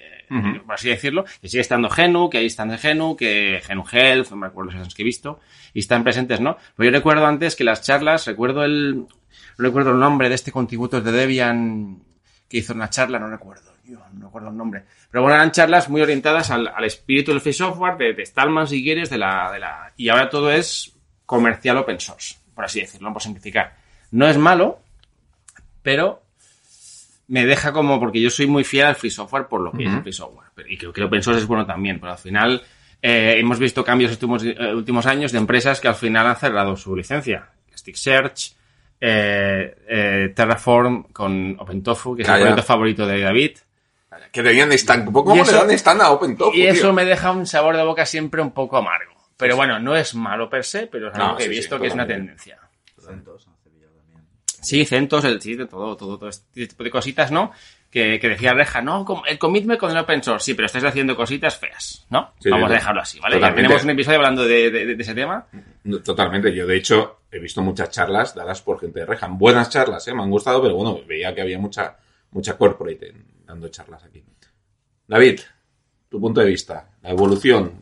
[0.66, 4.31] Por así decirlo, que sigue estando Genu, que ahí están de Genu, que Genu Health,
[4.31, 5.40] no me acuerdo los que he visto,
[5.72, 6.59] y están presentes, ¿no?
[6.76, 9.09] Pero yo recuerdo antes que las charlas, recuerdo el, no
[9.57, 12.02] recuerdo el nombre de este contributor de Debian
[12.48, 13.67] que hizo una charla, no recuerdo,
[14.14, 14.85] no recuerdo el nombre.
[15.11, 18.66] Pero bueno, eran charlas muy orientadas al, al espíritu del free software, de, de Stallman,
[18.66, 20.92] si quieres, de la, de la, y ahora todo es
[21.27, 23.77] comercial open source, por así decirlo, por simplificar.
[24.11, 24.81] No es malo,
[25.83, 26.22] pero
[27.29, 29.92] me deja como, porque yo soy muy fiel al free software por lo que es
[29.92, 30.48] el free software.
[30.55, 32.62] Pero- Y creo que el open source es bueno también, pero al final
[33.03, 36.74] eh, hemos visto cambios estos eh, últimos años de empresas que al final han cerrado
[36.77, 37.51] su licencia.
[37.68, 38.55] Elasticsearch,
[39.01, 42.44] eh, eh, Terraform con OpenTofu, que es el Calla.
[42.46, 43.59] proyecto favorito de David.
[44.33, 45.12] Que tenían stand.
[45.12, 46.93] ¿Cómo Y le eso- dan stand a OpenTofu, y eso tío?
[46.93, 49.12] me deja un sabor de boca siempre un poco amargo.
[49.37, 51.79] Pero bueno, no es malo per se, pero es algo No, que he sí, visto
[51.79, 52.59] que es una tendencia.
[52.99, 53.47] Centos.
[54.61, 57.53] Sí, centos, el, sí, de todo, todo, todo este tipo de cositas, ¿no?
[57.91, 61.17] Que, que decía Reja, no, el commitment con el open source, sí, pero estáis haciendo
[61.17, 62.33] cositas feas, ¿no?
[62.41, 63.41] Sí, Vamos sí, a dejarlo así, ¿vale?
[63.41, 65.47] Ya tenemos un episodio hablando de, de- de ese tema.
[65.85, 66.53] No, Totalmente.
[66.55, 69.38] Yo, de hecho, he visto muchas charlas dadas por gente de Rejan.
[69.38, 70.12] Buenas charlas, ¿eh?
[70.12, 71.97] Me han gustado, pero bueno, veía que había mucha,
[72.33, 74.22] mucha corporate en- dando charlas aquí.
[75.06, 75.40] David,
[76.08, 77.72] tu punto de vista, la evolución,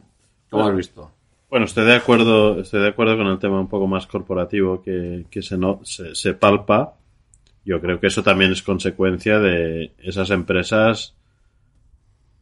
[0.49, 1.11] ¿cómo has visto?
[1.51, 5.27] Bueno, estoy de acuerdo, estoy de acuerdo con el tema un poco más corporativo que,
[5.29, 6.95] que se, no, se, se palpa.
[7.65, 11.15] Yo creo que eso también es consecuencia de esas empresas.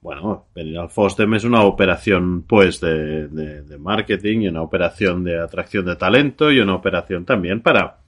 [0.02, 5.86] Bueno, venir al FOSDEM es una operación, pues, de, marketing y una operación de atracción
[5.86, 8.00] de talento y una operación también para,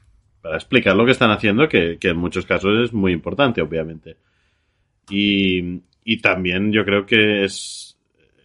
[0.42, 4.16] para explicar lo que están haciendo, que en muchos casos es muy importante, obviamente.
[5.09, 7.99] Y, y también yo creo que es,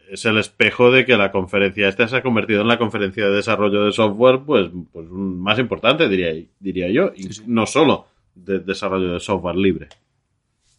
[0.09, 3.35] es el espejo de que la conferencia esta se ha convertido en la conferencia de
[3.35, 7.11] desarrollo de software pues, pues más importante, diría, diría yo.
[7.15, 9.87] Y no solo de desarrollo de software libre.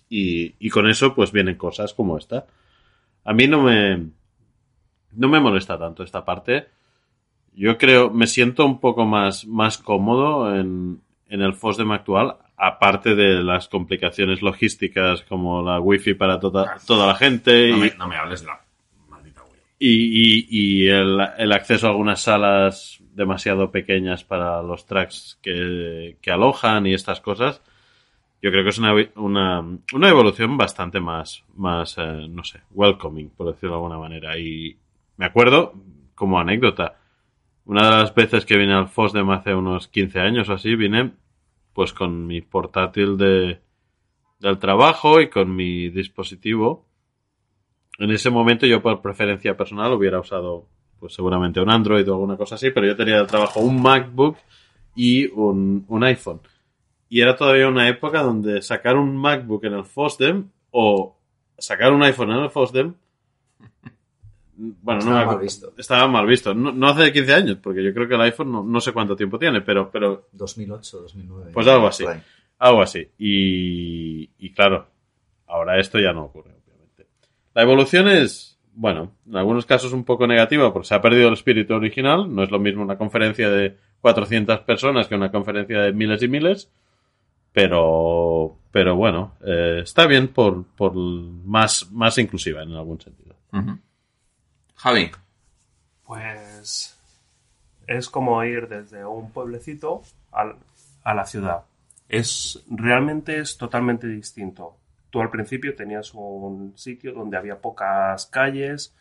[0.08, 2.46] Y, y con eso pues vienen cosas como esta.
[3.24, 4.08] A mí no me,
[5.12, 6.66] no me molesta tanto esta parte.
[7.54, 13.16] Yo creo, me siento un poco más, más cómodo en, en el FOSDEM actual, aparte
[13.16, 17.90] de las complicaciones logísticas como la wifi para toda, toda la gente No y, me,
[17.98, 18.60] no me hables de la
[19.08, 19.58] maldita web.
[19.80, 20.46] y, y-
[20.84, 26.86] y el, el acceso a algunas salas demasiado pequeñas para los tracks que, que alojan
[26.86, 27.60] y estas cosas.
[28.40, 29.60] Yo creo que es una, una,
[29.92, 34.38] una evolución bastante más, más eh, no sé, welcoming, por decirlo de alguna manera.
[34.38, 34.76] Y
[35.16, 35.74] me acuerdo,
[36.14, 36.96] como anécdota,
[37.66, 41.12] una de las veces que vine al FOSDEM hace unos 15 años o así, vine
[41.72, 43.60] pues con mi portátil de,
[44.40, 46.86] del trabajo y con mi dispositivo.
[47.98, 50.66] En ese momento yo por preferencia personal hubiera usado
[50.98, 54.36] pues seguramente un Android o alguna cosa así, pero yo tenía de trabajo un MacBook
[54.94, 56.40] y un, un iPhone.
[57.08, 61.16] Y era todavía una época donde sacar un MacBook en el FOSDEM o
[61.58, 62.94] sacar un iPhone en el FOSDEM
[64.82, 65.72] bueno, no Estaba me mal visto.
[65.76, 66.54] Estaba mal visto.
[66.54, 69.16] No, no hace 15 años, porque yo creo que el iPhone no, no sé cuánto
[69.16, 71.50] tiempo tiene, pero, pero 2008, 2009.
[71.52, 72.04] Pues algo así.
[72.58, 73.08] Algo así.
[73.18, 74.86] Y, y claro,
[75.48, 77.06] ahora esto ya no ocurre, obviamente.
[77.54, 81.34] La evolución es, bueno, en algunos casos un poco negativa porque se ha perdido el
[81.34, 82.32] espíritu original.
[82.32, 86.28] No es lo mismo una conferencia de 400 personas que una conferencia de miles y
[86.28, 86.70] miles.
[87.52, 93.34] Pero, pero bueno, eh, está bien por, por más, más inclusiva en algún sentido.
[93.52, 93.78] Ujú.
[94.82, 95.12] Javi,
[96.04, 96.98] Pues
[97.86, 101.62] es como ir desde un pueblecito a la ciudad.
[102.08, 104.74] Es realmente es totalmente distinto.
[105.10, 108.92] Tú al principio tenías un sitio donde había pocas calles,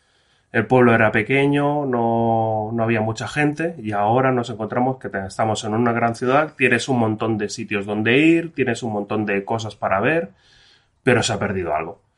[0.52, 5.64] el pueblo era pequeño, no, no había mucha gente y ahora nos encontramos que estamos
[5.64, 9.44] en una gran ciudad, tienes un montón de sitios donde ir, tienes un montón de
[9.44, 10.30] cosas para ver,
[11.02, 12.11] pero se ha perdido algo.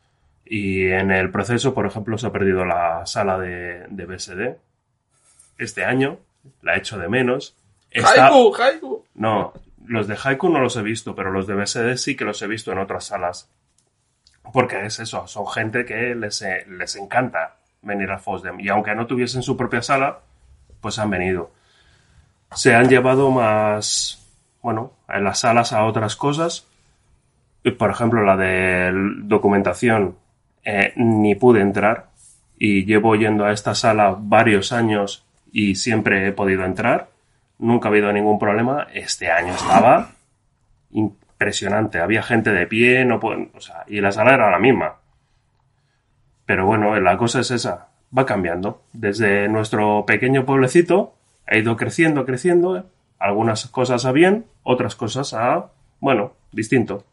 [0.46, 4.56] Y en el proceso, por ejemplo, se ha perdido la sala de, de BSD.
[5.58, 6.18] Este año
[6.62, 7.56] la he hecho de menos.
[7.90, 9.04] Está- Haiku, Haiku.
[9.14, 9.52] no,
[9.86, 12.46] los de Haiku no los he visto, pero los de BSD sí que los he
[12.46, 13.48] visto en otras salas.
[14.52, 18.60] Porque es eso, son gente que les, eh, les encanta venir al FOSDEM.
[18.60, 20.20] Y aunque no tuviesen su propia sala,
[20.80, 21.50] pues han venido.
[22.54, 24.22] Se han llevado más,
[24.60, 26.66] bueno, en las salas a otras cosas.
[27.78, 28.90] Por ejemplo, la de
[29.22, 30.16] documentación,
[30.64, 32.10] eh, ni pude entrar.
[32.58, 37.14] Y llevo yendo a esta sala varios años y siempre he podido entrar
[37.58, 38.86] nunca ha habido ningún problema.
[38.92, 40.10] Este año estaba
[40.92, 42.00] impresionante.
[42.00, 44.96] Había gente de pie, no pueden, o sea, y la sala era la misma.
[46.46, 48.82] Pero bueno, la cosa es esa, va cambiando.
[48.92, 51.14] Desde nuestro pequeño pueblecito
[51.46, 52.86] ha ido creciendo, creciendo.
[53.18, 57.04] Algunas cosas a bien, otras cosas a, bueno, distinto.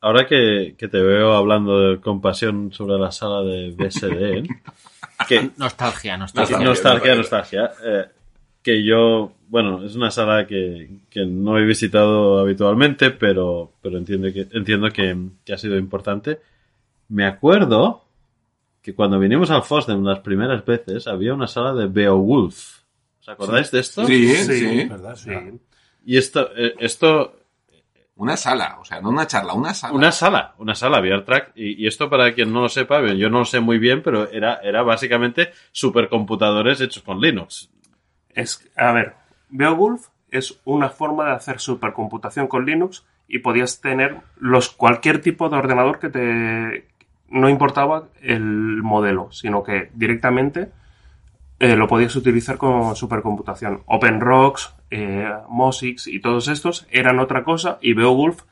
[0.00, 4.42] Ahora que, que te veo hablando de compasión sobre la sala de BSD, ¿eh?
[5.28, 6.58] que, Nostalgia, nostalgia.
[6.60, 7.14] Nostalgia.
[7.16, 8.04] nostalgia, eh,
[8.62, 14.32] que yo, bueno, es una sala que, que no he visitado habitualmente, pero, pero entiendo
[14.32, 16.40] que, entiendo que, que ha sido importante.
[17.08, 18.04] Me acuerdo
[18.82, 22.78] que cuando vinimos al FOSDEM las primeras veces había una sala de Beowulf.
[23.20, 24.06] ¿Os acordáis de esto?
[24.06, 24.58] Sí, Sí.
[24.60, 24.84] sí.
[24.88, 25.16] ¿Verdad?
[25.16, 25.32] Sí.
[26.04, 27.37] Y esto, eh, esto
[28.18, 29.94] Una sala, o sea, no una charla, una sala.
[29.94, 31.52] Una sala, una sala VRTrack.
[31.54, 34.02] Y, y esto para quien no lo sepa, bien, yo no lo sé muy bien,
[34.02, 37.70] pero era, era básicamente supercomputadores hechos con Linux.
[38.34, 39.14] Es, a ver,
[39.50, 45.48] Beowulf es una forma de hacer supercomputación con Linux y podías tener los cualquier tipo
[45.48, 46.88] de ordenador que te
[47.30, 50.72] no importaba el modelo, sino que directamente
[51.60, 53.82] eh, lo podías utilizar con supercomputación.
[53.86, 58.42] OpenRocks, eh, MOSIX y todos estos eran otra cosa y Beowulf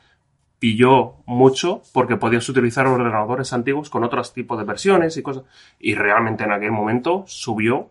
[0.58, 5.44] pilló mucho porque podías utilizar ordenadores antiguos con otros tipos de versiones y cosas.
[5.78, 7.90] Y realmente en aquel momento subió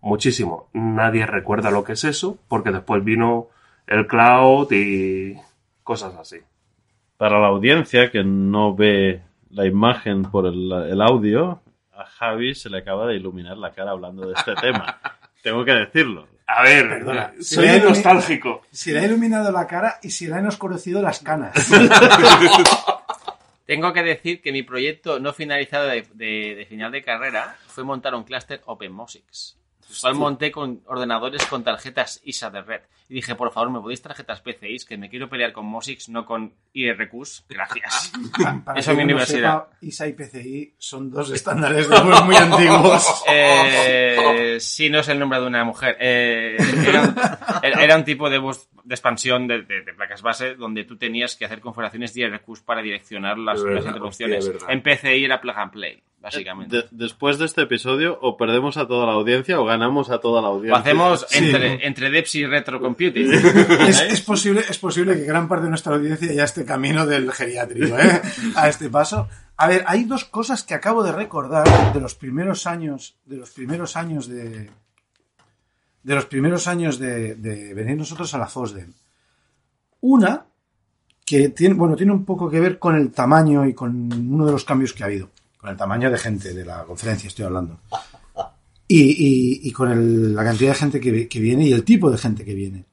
[0.00, 0.68] muchísimo.
[0.72, 3.48] Nadie recuerda lo que es eso porque después vino
[3.86, 5.36] el cloud y
[5.84, 6.38] cosas así.
[7.16, 11.60] Para la audiencia que no ve la imagen por el, el audio,
[11.96, 15.00] a Javi se le acaba de iluminar la cara hablando de este tema.
[15.42, 16.26] Tengo que decirlo.
[16.48, 18.62] A ver, Perdona, soy si le- nostálgico.
[18.70, 21.52] Si le ha iluminado la cara y si le han oscurecido las canas.
[23.66, 27.82] Tengo que decir que mi proyecto no finalizado de, de- de final de carrera fue
[27.82, 28.60] montar un clúster
[29.86, 30.00] OpenMosix.
[30.02, 32.80] cual monté con ordenadores con tarjetas ISA de red.
[33.08, 34.78] Y dije, por favor, ¿me podéis tarjetas PCI?
[34.88, 37.44] Que me quiero pelear con MOSIX, no con IRQs.
[37.48, 38.12] Gracias.
[38.64, 39.64] Para Eso en mi universidad.
[39.68, 43.22] sepa, ISA y PCI son dos estándares de web muy antiguos.
[43.28, 45.96] Eh, sí, no es el nombre de una mujer.
[46.00, 46.56] Eh,
[47.62, 50.96] era, era- un tipo de, bus- de expansión de, de- de placas base donde tú
[50.96, 54.46] tenías que hacer configuraciones de IRQs para direccionar las, Es las interrupciones.
[54.48, 56.02] hostia, es en PCI era plug and play,
[56.34, 56.76] básicamente.
[56.76, 60.42] De- después de este episodio, o perdemos a toda la audiencia o ganamos a toda
[60.42, 60.80] la Lo audiencia.
[60.80, 61.38] hacemos Sí.
[61.38, 63.30] entre, entre Deps y Retro Computing.
[63.88, 67.32] Es, es posible, es posible que gran parte de nuestra audiencia ya esté camino del
[67.32, 68.20] geriátrico, ¿eh?
[68.56, 69.28] A este paso.
[69.56, 73.50] A ver, hay dos cosas que acabo de recordar de los primeros años, de los
[73.50, 74.68] primeros años de,
[76.02, 78.92] de los primeros años de, de venir nosotros a la FOSDEM.
[80.00, 80.44] Una,
[81.24, 84.52] que tiene, bueno, tiene un poco que ver con el tamaño y con uno de
[84.52, 85.30] los cambios que ha habido.
[85.66, 87.80] Con el tamaño de gente de la conferencia, estoy hablando.
[88.86, 91.82] Y, y- y con el- la cantidad de gente que, vi- que viene y el
[91.82, 92.84] tipo de gente que viene.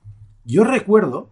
[0.43, 1.29] Yo recuerdo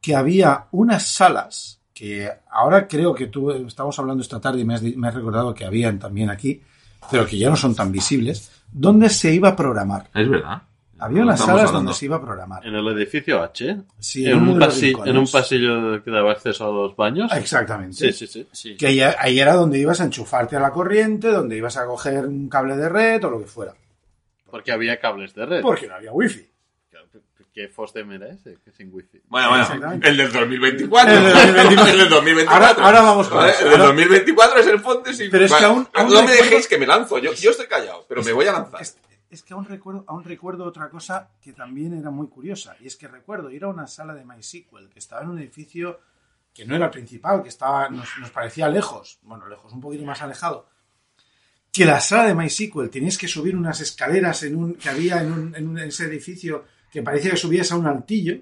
[0.00, 4.76] que había unas salas que ahora creo que tú estamos hablando esta tarde y me
[4.76, 6.62] has, me has recordado que habían también aquí,
[7.10, 10.08] pero que ya no son tan visibles, donde se iba a programar.
[10.14, 10.62] Es verdad.
[11.00, 11.72] Había unas salas hablando.
[11.78, 12.66] donde se iba a programar.
[12.66, 17.30] En el edificio H, Sí, en, un en pasillo que daba acceso a los baños.
[17.32, 17.94] Ah, Exactamente.
[17.96, 18.48] Sí, sí, sí.
[18.52, 18.76] Sí.
[18.76, 22.26] Que ahí, ahí era donde ibas a enchufarte a la corriente, donde ibas a coger
[22.26, 23.74] un cable de red o lo que fuera.
[24.50, 25.60] Porque había cables de red.
[25.62, 26.46] Porque no había wifi.
[27.54, 28.56] ¿Qué FOSDEM era ese?
[28.64, 29.20] Que sin wifi.
[29.26, 30.08] Bueno, bueno, Exactamente.
[30.08, 31.12] el del 2024.
[31.12, 31.92] El del 2024.
[31.92, 32.54] El del 2024.
[32.68, 33.64] Ahora- ahora vamos con Vale, eso.
[33.64, 35.28] El del Ahora- 2024 es el fonte sin...
[35.30, 37.18] Pero es que aún- aún no me dejéis que me lanzo.
[37.18, 38.80] Yo, yo estoy callado, pero me voy a lanzar.
[38.80, 38.96] Es,
[39.30, 42.76] es que aún recuerdo, aún recuerdo otra cosa que también era muy curiosa.
[42.80, 46.00] Y es que recuerdo ir a una sala de MySQL que estaba en un edificio
[46.54, 50.20] que no era el principal, que estaba, nos, parecía lejos, bueno, lejos, un poquito más
[50.22, 50.68] alejado.
[51.70, 55.32] Que la sala de MySQL tenías que subir unas escaleras en un, que había en
[55.32, 58.40] un- en ese edificio que parecía que subías a un altillo.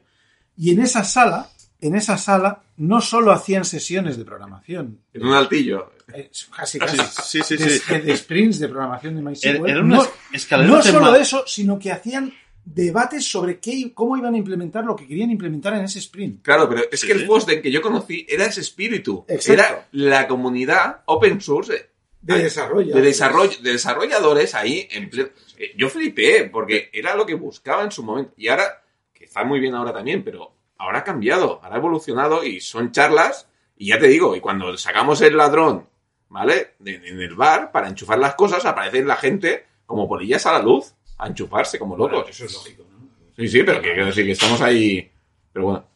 [0.56, 5.34] Y en esa sala, en esa sala, no solo hacían sesiones de programación, En un
[5.34, 5.92] altillo.
[6.14, 7.98] eh, casi, casi, Sí, sí, de, sí.
[7.98, 9.68] de sprints de programación de MySQL.
[9.68, 12.32] Era, no, no de solo ma- eso, sino que hacían
[12.64, 16.42] debates sobre qué, cómo iban a implementar lo que querían implementar en ese sprint.
[16.42, 17.26] Claro, pero es Sí, que el sí.
[17.26, 19.24] FOSDEM que yo conocí era ese espíritu.
[19.28, 19.52] Exacto.
[19.52, 21.90] Era la comunidad open source
[22.22, 22.92] De desarrollo.
[22.94, 27.84] de desarrollo de desarrolladores ahí en ple- eh, yo flipé porque era lo que buscaba
[27.84, 28.82] en su momento y ahora
[29.14, 32.92] que está muy bien ahora también pero ahora ha cambiado ahora ha evolucionado y son
[32.92, 35.86] charlas y ya te digo y cuando sacamos el ladrón
[36.28, 40.58] vale en el bar para enchufar las cosas aparece la gente como polillas a la
[40.62, 43.08] luz a enchufarse como locos Eso es lógico, ¿no?
[43.36, 45.10] sí sí pero que quiero decir que estamos ahí
[45.52, 45.86] pero bueno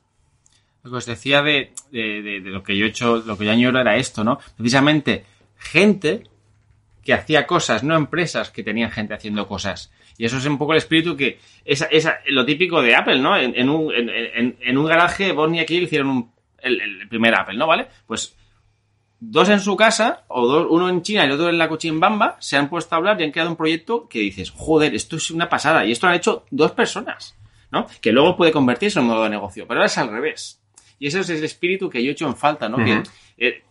[0.82, 3.44] Lo que os decía de, de- de- de lo que yo he hecho, lo que
[3.44, 4.38] yo añoro era esto, ¿no?
[4.56, 5.26] Precisamente
[5.58, 6.24] gente
[7.04, 9.90] que hacía cosas, no empresas que tenían gente haciendo cosas.
[10.20, 13.36] Y eso es un poco el espíritu que esa, esa, lo típico de Apple, ¿no?
[13.38, 16.30] En, en un, en, en- en un garaje, Bonnie y Kill hicieron un-
[16.60, 17.66] el, el primer Apple, ¿no?
[17.66, 17.86] ¿Vale?
[18.06, 18.36] Pues
[19.18, 22.58] dos en su casa, o dos, uno en China y otro en la Cochimbamba, se
[22.58, 25.48] han puesto a hablar y han creado un proyecto que dices, joder, esto es una
[25.48, 25.86] pasada.
[25.86, 27.34] Y esto lo han hecho dos personas,
[27.70, 27.86] ¿no?
[28.02, 29.66] Que luego puede convertirse en un modo de negocio.
[29.66, 30.60] Pero ahora es al revés.
[30.98, 32.76] Y ese es el espíritu que yo he hecho en falta, ¿no?
[32.76, 32.84] Ujú.
[32.84, 33.02] Que
[33.48, 33.64] eh,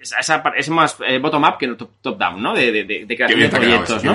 [0.00, 2.54] es, esa par- es más eh, bottom-up que top- top-down, ¿no?
[2.54, 4.12] De, de, de- de creación de eso, proyectos, ¿no?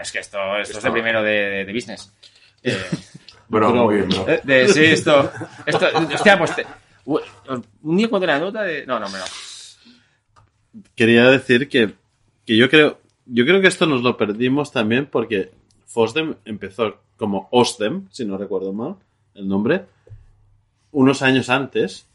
[0.00, 2.12] Es que esto, esto, es el primero de, de- de business.
[2.62, 2.76] Eh,
[3.48, 5.32] Bro, muy bien bro eh, de, sí, esto,
[5.64, 6.66] esto, hostia, pues, te-
[7.06, 9.16] un día cuando la nota de, no, no, no,
[10.94, 11.94] Quería decir que,
[12.46, 15.52] que yo creo yo creo que esto nos lo perdimos también porque
[15.86, 18.96] FOSDEM empezó como OSDEM, si no recuerdo mal
[19.34, 19.84] el nombre,
[20.92, 22.06] unos años antes.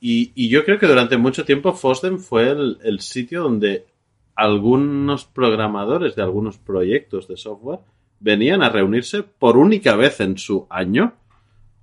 [0.00, 3.86] Y, y yo creo que durante mucho tiempo FOSDEM fue el, el sitio donde
[4.40, 7.80] algunos programadores de algunos proyectos de software
[8.20, 11.12] venían a reunirse por única vez en su año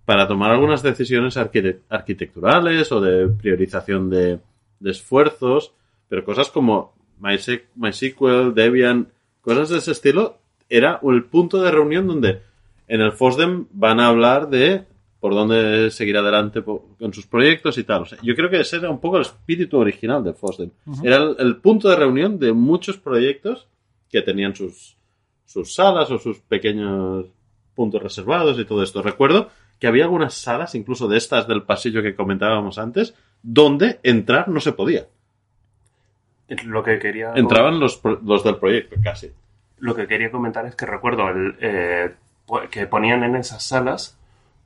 [0.05, 4.39] para tomar algunas decisiones arquite- arquitecturales o de priorización de,
[4.79, 5.73] de esfuerzos,
[6.09, 9.09] pero cosas como MySQL, Debian,
[9.41, 12.41] cosas de ese estilo, era el punto de reunión donde
[12.87, 14.85] en el FOSDEM van a hablar de
[15.19, 18.03] por dónde seguir adelante po- con sus proyectos y tal.
[18.03, 20.69] O sea, yo creo que ese era un poco el espíritu original del FOSDEM.
[21.03, 23.67] Era el, el punto de reunión de muchos proyectos
[24.11, 24.95] que tenían sus,
[25.45, 27.25] sus salas o sus pequeños
[27.75, 29.01] puntos reservados y todo esto.
[29.01, 29.49] Recuerdo
[29.79, 34.59] que había algunas salas, incluso de estas del pasillo que comentábamos antes, donde entrar no
[34.59, 35.07] se podía.
[36.65, 39.31] Lo que quería Entraban los, pro- los del proyecto, casi.
[39.79, 42.13] lo que quería comentar es que recuerdo el, eh,
[42.71, 44.17] que ponían en esas salas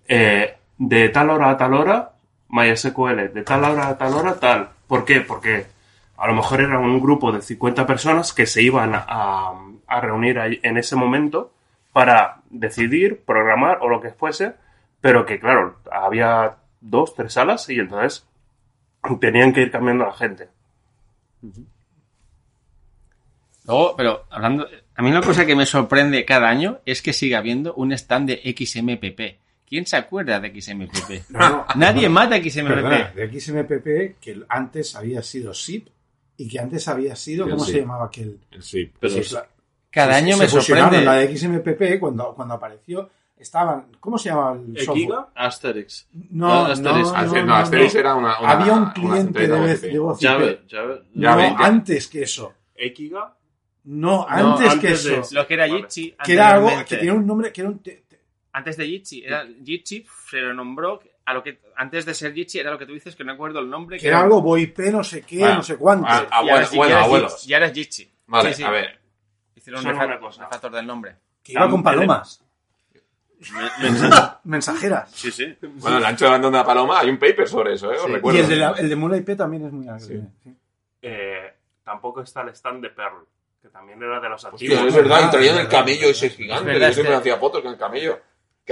[0.07, 2.11] eh, de tal hora a tal hora
[2.49, 4.69] MySQL, de tal hora a tal hora tal.
[4.87, 5.21] ¿Por qué?
[5.21, 5.65] Porque
[6.17, 9.53] a lo mejor era un grupo de 50 personas que se iban a,
[10.01, 11.51] reunir en ese momento
[11.91, 14.53] para decidir, programar o lo que fuese,
[15.01, 18.25] pero que claro, había dos, tres salas y entonces
[19.19, 20.49] tenían que ir cambiando a la gente.
[23.65, 27.39] Luego, pero hablando, a mí una cosa que me sorprende cada año es que siga
[27.39, 29.40] habiendo un stand de XMPP.
[29.71, 31.29] ¿Quién se acuerda de XMPP?
[31.75, 33.15] Nadie mata Perdona, XMPP.
[33.15, 35.87] de XMPP, que antes había sido SIP
[36.35, 37.81] y que antes había sido, El ¿cómo se SIP.
[37.81, 38.37] llamaba aquel?
[38.49, 38.91] Pero Sí,
[39.33, 39.47] la-
[39.89, 40.89] Cada se- año se me fusionaron.
[40.89, 41.05] sorprende.
[41.05, 43.85] La de XMPP, cuando, cuando apareció, estaban.
[44.01, 44.97] ¿Cómo se llamaba el software?
[44.97, 46.07] Equiga, Asterix.
[46.31, 47.07] No, Ah, no, Asterix.
[47.07, 50.19] no, Asterix- no, no, Asterix era una, una- Había un cliente de, voz
[51.59, 52.53] antes que eso.
[52.75, 53.33] Equiga,
[53.85, 55.21] No, No, antes que de eso.
[55.31, 55.79] Lo que era Vale.
[55.81, 57.81] Jitsi Que era algo que tenía un nombre que era un.
[58.51, 62.13] Te- te- Antes de Jitsi, era Jitsi, se lo nombró a lo que antes de
[62.13, 63.97] ser Jitsi era lo que tú dices que no acuerdo el nombre.
[63.99, 66.05] que era algo VoIP, no sé qué, Bueno, no sé cuánto.
[66.09, 67.33] ah, abuelo- ya era abuelos.
[67.33, 68.11] Jitsi, Ya era Jitsi.
[68.27, 68.63] Vale, Sí, sí.
[68.63, 68.99] a ver.
[69.55, 70.43] Hicieron un una refa- cosa.
[70.45, 71.15] refactor del nombre.
[71.43, 72.43] que iba con palomas.
[73.53, 74.37] Me- mensaje.
[74.43, 75.11] Mensajeras.
[75.11, 75.57] Sí, sí.
[75.61, 77.97] Bueno, el ancho de banda de una paloma, hay un paper sobre eso, ¿eh?
[77.97, 78.11] Os Sí.
[78.11, 78.37] recuerdo.
[78.37, 80.27] Y el de, la, el de Mola IP también es muy agresivo.
[80.43, 80.55] Sí.
[81.03, 83.25] eh, tampoco está el stand de Pearl,
[83.61, 84.85] que también era de los Hostia, antiguos.
[84.85, 86.65] es verdad, y traían Ah, el camello ese gigante.
[86.65, 88.19] verdad, Yo siempre es que- hacía fotos con el camello.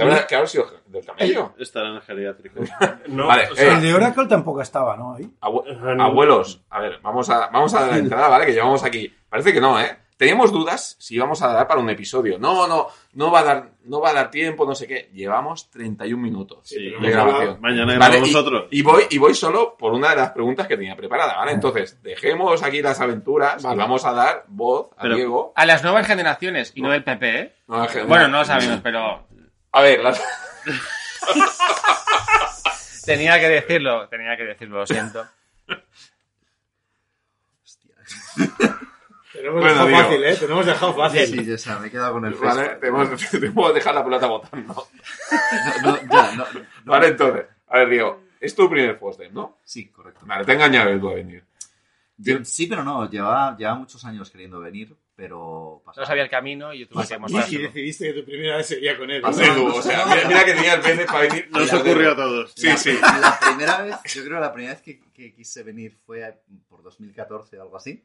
[0.04, 1.54] ¿Qué habrá, qué habrá sido del camello?
[1.58, 2.60] Estará en el geriátrico.
[3.08, 5.14] No, Vale, o sea, El de Oracle tampoco estaba, ¿no?
[5.14, 5.28] Ahí.
[5.40, 6.04] Abue- Eh, no.
[6.04, 8.46] abuelos, a ver, vamos a, vamos a dar la entrada, ¿vale?
[8.46, 9.12] Que llevamos aquí.
[9.28, 9.96] Parece que no, ¿eh?
[10.16, 12.38] Teníamos dudas si íbamos a dar para un episodio.
[12.38, 15.08] No, no, no va a dar, no va a dar tiempo, no sé qué.
[15.14, 17.56] Llevamos 31 minutos Sí, de grabación.
[17.62, 20.94] Mañana Vale, grabamos y, voy, y voy solo por una de las preguntas que tenía
[20.94, 21.52] preparada, ¿vale?
[21.52, 25.52] Entonces, dejemos aquí las aventuras y vamos a dar voz a Pero- Diego.
[25.56, 27.54] A las nuevas generaciones y no del PP, ¿eh?
[27.66, 29.26] No, Bueno, no lo sabemos, pero
[29.72, 30.20] A ver, las-
[33.04, 35.26] tenía que decirlo, tenía que decirlo, lo siento.
[39.32, 40.36] Tenemos Bueno, dejado fácil, ¿eh?
[40.36, 41.26] Tenemos dejado fácil.
[41.26, 42.80] Sí, ya está, me he quedado con el Vale, fresco.
[42.80, 44.88] te hemos- te puedo dejar la pelota botando.
[45.82, 46.60] No, no, ya, no, no.
[46.84, 49.58] Vale, entonces, a ver, Diego, es tu primer Fosdem, ¿no?
[49.64, 50.26] Sí, correcto.
[50.26, 51.44] Vale, te he engañado tú a venir.
[52.44, 55.82] Sí, pero no, llevaba, llevaba muchos años queriendo venir, pero...
[55.96, 57.62] No sabía el camino y yo tuve que Y mostrárselo.
[57.68, 59.22] decidiste que tu primera vez sería con él.
[59.34, 61.48] Ser tú, o sea, mira, mira que tenía el pene para venir.
[61.50, 62.52] Nos ocurrió a todos.
[62.56, 62.92] Sí, sí.
[63.00, 66.82] La primera vez, yo creo que la primera vez que, que quise venir fue por
[66.82, 68.02] 2014 o algo así.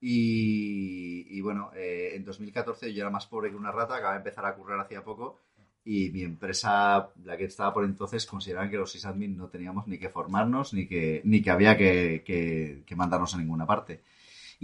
[0.00, 4.18] Y, y bueno, eh, en 2014 yo era más pobre que una rata, acababa de
[4.18, 5.40] empezar a currar hacía poco
[5.86, 9.98] y mi empresa, la que estaba por entonces, consideraban que los sysadmin no teníamos ni
[9.98, 14.00] que formarnos ni que, ni que había que, que- que mandarnos a ninguna parte.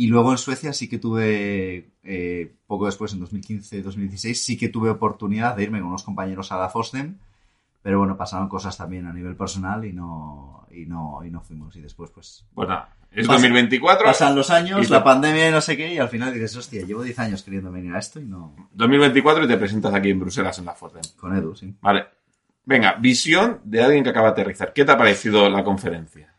[0.01, 4.89] Y luego en Suecia sí que tuve, eh, poco después, en 2015-2016, sí que tuve
[4.89, 7.19] oportunidad de irme con unos compañeros a la FOSDEM,
[7.83, 11.77] pero bueno, pasaron cosas también a nivel personal y no, y no, y no fuimos.
[11.77, 14.07] Y después, pues, Pues nada, es Pasa- 2024.
[14.07, 16.83] pasan los años, Y la pandemia y no sé qué, y al final dices, hostia,
[16.87, 18.55] llevo 10 años queriendo venir a esto y no...
[18.73, 21.03] 2024 y te presentas aquí en Bruselas en la Fosdem.
[21.19, 21.75] Con Edu, sí.
[21.83, 22.07] Vale.
[22.65, 24.73] Venga, visión de alguien que acaba de aterrizar.
[24.73, 26.35] ¿Qué te ha parecido la conferencia?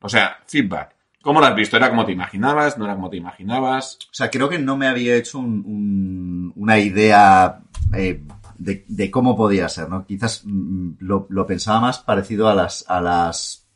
[0.00, 0.95] O sea, feedback.
[1.26, 1.76] ¿Cómo lo has visto?
[1.76, 2.78] ¿Era como te imaginabas?
[2.78, 3.98] ¿No era como te imaginabas?
[4.04, 7.62] O sea, creo que no me había hecho un- un- una idea
[7.92, 8.22] eh,
[8.58, 10.06] de, cómo podía ser, ¿no?
[10.06, 13.66] Quizás mm, lo, pensaba más parecido a las, a las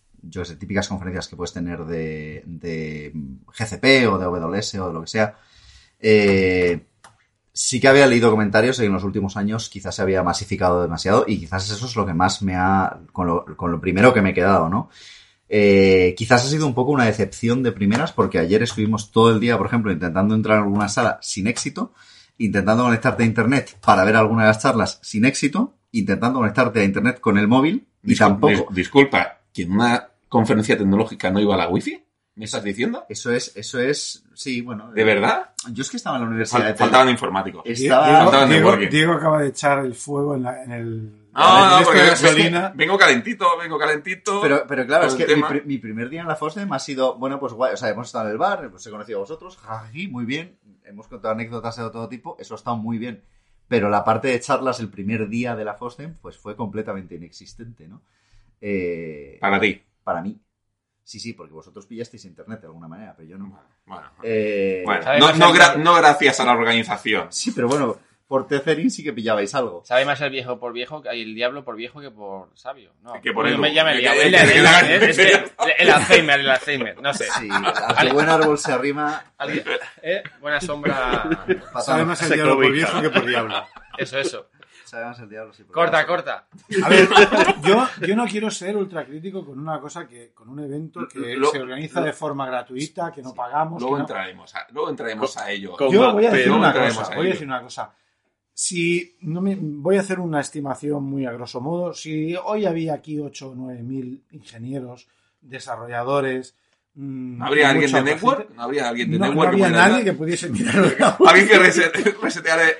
[0.44, 3.12] sé, típicas conferencias que puedes tener de, de
[3.48, 5.34] GCP o de AWS o de lo que sea.
[5.98, 6.86] Eh,
[7.52, 10.82] sí que había leído comentarios de que en los últimos años quizás se había masificado
[10.82, 14.14] demasiado y quizás eso es lo que más me ha, con lo, con lo primero
[14.14, 14.88] que me he quedado, ¿no?
[15.52, 19.40] Eh, quizás ha sido un poco una decepción de primeras porque ayer estuvimos todo el
[19.40, 21.92] día, por ejemplo, intentando entrar en alguna sala sin éxito,
[22.38, 26.84] intentando conectarte a internet para ver alguna de las charlas sin éxito, intentando conectarte a
[26.84, 28.52] internet con el móvil y Discul- tampoco.
[28.52, 32.00] dis- disculpa, ¿que en una conferencia tecnológica no iba a la wifi?
[32.36, 33.04] ¿Me estás diciendo?
[33.08, 34.92] Eso es, eso es, sí, bueno.
[34.92, 35.50] ¿De verdad?
[35.72, 37.62] Yo es que estaba en la universidad Fal- faltaban informáticos.
[37.66, 38.76] Estaba, Diego.
[38.88, 41.12] Diego acaba de echar el fuego en, la- en el.
[41.32, 42.72] No, en no, este porque de es que gasolina.
[42.74, 44.40] vengo calentito, vengo calentito.
[44.40, 47.16] Pero, pero claro, es que mi, pri- mi primer día en la FOSDEM ha sido,
[47.18, 49.56] bueno, pues guay, o sea, hemos estado en el bar, pues he conocido a vosotros,
[49.56, 53.22] jajaji, muy bien, hemos contado anécdotas de todo tipo, eso ha estado muy bien.
[53.68, 57.87] Pero la parte de charlas el primer día de la FOSDEM, pues fue completamente inexistente,
[57.87, 58.02] ¿no?
[58.60, 59.81] Eh, Para ti.
[60.02, 60.40] para mí.
[61.04, 63.58] Sí, sí, porque vosotros pillasteis internet de alguna manera, pero yo no.
[63.87, 67.28] Bueno, Eh, bueno, ¿sabes no, no gra- no gracias a la organización.
[67.31, 67.96] Sí, pero bueno,
[68.31, 69.83] por Tetherin sí que pillabais algo.
[69.85, 72.92] Sabe más el viejo por viejo, que el diablo por viejo que por sabio.
[73.02, 73.60] No, Que por Yo Edu.
[73.60, 74.06] me llama el
[75.90, 77.24] Alzheimer, el Alzheimer, no sé.
[77.40, 79.24] Sí, a buen árbol se arrima.
[80.02, 80.22] ¿eh?
[80.40, 81.28] Buena sombra.
[81.85, 83.64] Sabe más el Se diablo por viejo que por diablo.
[83.98, 84.46] Eso, eso.
[84.85, 86.46] Sabe más el diablo, sí, Corta, corta.
[86.85, 87.08] A ver,
[87.62, 91.37] yo, yo no quiero ser ultra crítico con una cosa que, con un evento que
[91.37, 93.81] Lo- se organiza lo- de forma gratuita, que no pagamos.
[93.81, 95.76] Luego que no- entraremos a, luego entraremos a ello.
[95.92, 97.92] Yo voy a decir Pero una entraremos cosa, a voy a decir una cosa.
[98.53, 102.94] Si no me, voy a hacer una estimación muy a grosso modo, si hoy había
[102.94, 105.09] aquí 8 o 9 mil ingenieros,
[105.40, 106.55] desarrolladores,
[106.94, 108.38] mm, ¿No habría alguien de Network?
[108.40, 109.51] gente, ¿No habría alguien de no, no Network?
[109.57, 110.77] que había nadie que pudiese mirar
[111.27, 112.77] Alguien que reset- reseteara el,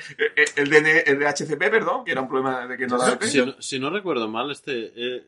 [0.57, 3.39] el, DN el DHCP, perdón, que era un problema de que no daba el Si,
[3.39, 5.25] no- si no recuerdo mal, este eh,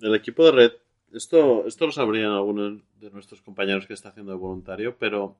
[0.00, 0.72] el equipo de red,
[1.12, 5.36] esto, esto lo sabrían algunos de nuestros compañeros que está haciendo de voluntario, pero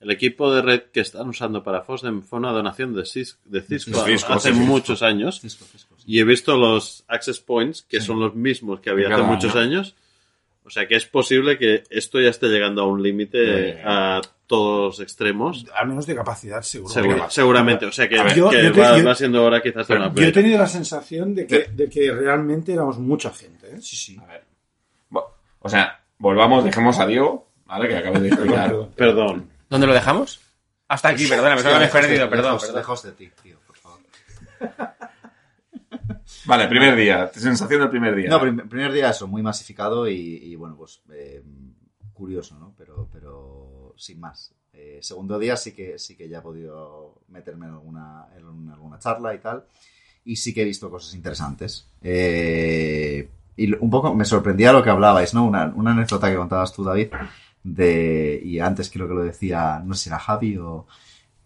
[0.00, 3.62] el equipo de red que están usando para FOSDEM fue una donación de Cisco, de
[3.62, 4.64] Cisco De Cisco, hace Cisco.
[4.64, 5.40] muchos años.
[5.40, 6.04] Cisco, Cisco, sí.
[6.06, 9.78] Y he visto los access points, que son los mismos que había hace muchos año.
[9.78, 9.94] años.
[10.64, 14.98] O sea que es posible que esto ya esté llegando a un límite a todos
[14.98, 15.64] los extremos.
[15.74, 16.92] al menos de capacidad, seguro.
[16.92, 17.86] Segura- seguramente.
[17.86, 20.24] O sea que, yo- te- va, yo- va siendo hora quizás de Pero una Yo
[20.28, 23.66] he tenido la sensación de que, de que realmente éramos mucha gente.
[23.66, 23.80] ¿eh?
[23.80, 24.18] Sí, sí.
[24.22, 24.44] A ver.
[25.60, 27.88] O sea, volvamos, dejemos a Diego, ¿vale?
[27.88, 28.68] Que acabe de explicar.
[28.68, 28.90] Perdón.
[28.94, 29.50] Perdón.
[29.68, 30.40] ¿Dónde lo dejamos?
[30.88, 32.58] Hasta aquí, perdóname, solo me he perdido, perdón.
[32.74, 34.00] Lejos, de ti, tío, por favor.
[36.46, 37.30] Vale, primer día.
[37.34, 38.28] Sensación del primer día.
[38.30, 41.42] No, prim- primer día eso, muy masificado y, y, bueno, pues eh,
[42.14, 42.74] curioso, ¿no?
[42.78, 44.52] Pero, pero sin más.
[44.72, 48.98] Eh, segundo día sí que sí que ya he podido meterme en alguna, en alguna
[48.98, 49.64] charla y tal.
[50.24, 51.86] Y sí que he visto cosas interesantes.
[52.02, 55.44] Eh, y un poco me sorprendía lo que hablabais, ¿no?
[55.44, 57.08] Una, una anécdota que contabas tú, David,
[57.74, 60.86] de, y antes creo que lo decía, no sé si era Javi o,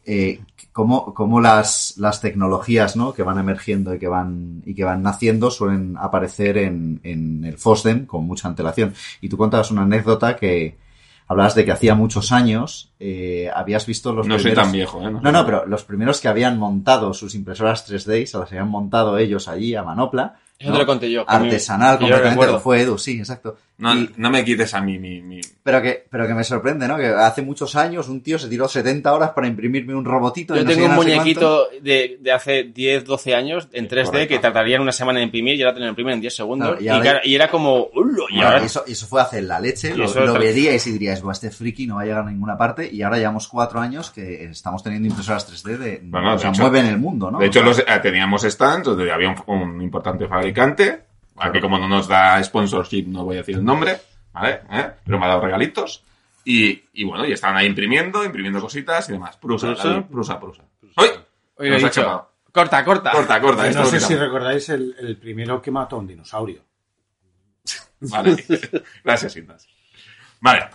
[0.04, 0.40] eh,
[0.72, 3.12] cómo, cómo las, las tecnologías ¿no?
[3.14, 7.58] que van emergiendo y que van, y que van naciendo suelen aparecer en, en el
[7.58, 8.94] FOSDEM con mucha antelación.
[9.20, 10.76] Y tú contabas una anécdota que
[11.28, 14.64] hablabas de que hacía muchos años eh, habías visto los no soy primeros...
[14.64, 15.10] tan viejo, ¿eh?
[15.10, 19.18] No, no, pero los primeros que habían montado sus impresoras 3D, se las habían montado
[19.18, 20.36] ellos allí a manopla.
[20.62, 20.74] Eso ¿no?
[20.76, 21.24] te lo conté yo.
[21.28, 22.58] Artesanal, yo completamente.
[22.60, 23.56] Fue Edu, sí, exacto.
[23.78, 25.20] No, Y- no me quites a mí mi...
[25.22, 26.96] mi- pero que, pero que me sorprende, ¿no?
[26.96, 30.54] Que hace muchos años un tío se tiró 70 horas para imprimirme un robotito.
[30.54, 34.04] Yo de no sé tengo un muñequito de, de hace 10, 12 años en 3D
[34.04, 34.28] Correcto.
[34.28, 36.68] que tardaría una semana en imprimir y ahora te lo imprimen en 10 segundos.
[36.68, 37.88] Claro, y y, ahora- claro, y era como...
[38.86, 41.96] Eso, fue hace la leche, Y lo, lo veríais y diríais, "Buah, este friki no
[41.96, 45.48] va a llegar a ninguna parte y ahora llevamos cuatro años que estamos teniendo impresoras
[45.50, 47.38] 3D de, Bueno, o sea, hecho- mueven el mundo, ¿no?
[47.38, 50.51] De hecho, O sea, los, eh, teníamos stands donde había un, un importante fabricante.
[51.36, 53.98] Aquí, como no nos da sponsorship, no voy a decir el nombre,
[54.32, 54.61] ¿vale?
[54.70, 54.90] ¿Eh?
[55.05, 56.05] Pero me ha dado regalitos.
[56.44, 59.36] Y, y bueno, y estaban ahí imprimiendo, imprimiendo cositas y demás.
[59.36, 59.88] Prusa, Prusa.
[59.88, 60.62] David, prusa, prusa.
[60.96, 61.09] ¡Uy!
[61.57, 62.28] Oye, Nos ha dicho.
[62.53, 63.12] Corta, corta.
[63.12, 63.66] Corta, corta.
[63.66, 66.62] esto no sé si recordáis el, el primero que mató a un dinosaurio.
[68.00, 68.44] Vale.
[69.05, 69.66] Gracias, Indas.
[70.40, 70.68] Vale.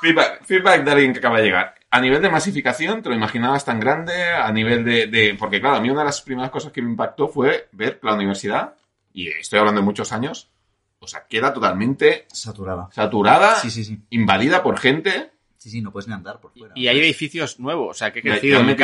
[0.00, 1.74] Feedback, feedback de alguien que acaba de llegar.
[1.96, 4.12] A nivel de masificación, ¿te lo imaginabas tan grande?
[4.32, 6.90] A nivel de, de- Porque, claro, a mí una de las primeras cosas que me
[6.90, 8.74] impactó fue ver la universidad,
[9.14, 10.50] y estoy hablando de muchos años,
[10.98, 12.88] o sea, queda totalmente saturada.
[12.92, 13.98] saturada, Sí, sí, sí.
[14.10, 15.30] invadida por gente.
[15.66, 16.72] Sí, sí, no puedes ni andar por fuera.
[16.76, 18.76] Y hay edificios nuevos, o sea, que ha crecido el ha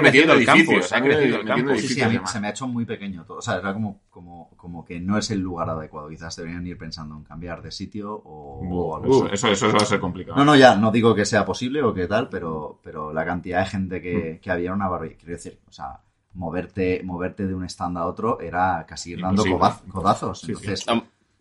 [0.00, 1.76] crecido el ha crecido.
[1.78, 2.32] Sí, sí, a mí demás.
[2.32, 3.38] se me ha hecho muy pequeño todo.
[3.38, 6.08] O sea, era como, como, como que no es el lugar adecuado.
[6.08, 9.34] Quizás deberían ir pensando en cambiar de sitio o, o algo Uh, así.
[9.34, 10.36] eso, eso va a ser complicado.
[10.36, 13.60] No, no, ya, no digo que sea posible o que tal, pero, pero la cantidad
[13.60, 14.02] de gente Mm.
[14.02, 15.18] que, que había era una barbaridad.
[15.20, 16.00] Quiero decir, o sea,
[16.34, 19.44] moverte, moverte de un stand a otro era casi ir dando
[19.88, 20.40] codazos.
[20.40, 20.52] Sí, sí.
[20.52, 20.84] Entonces,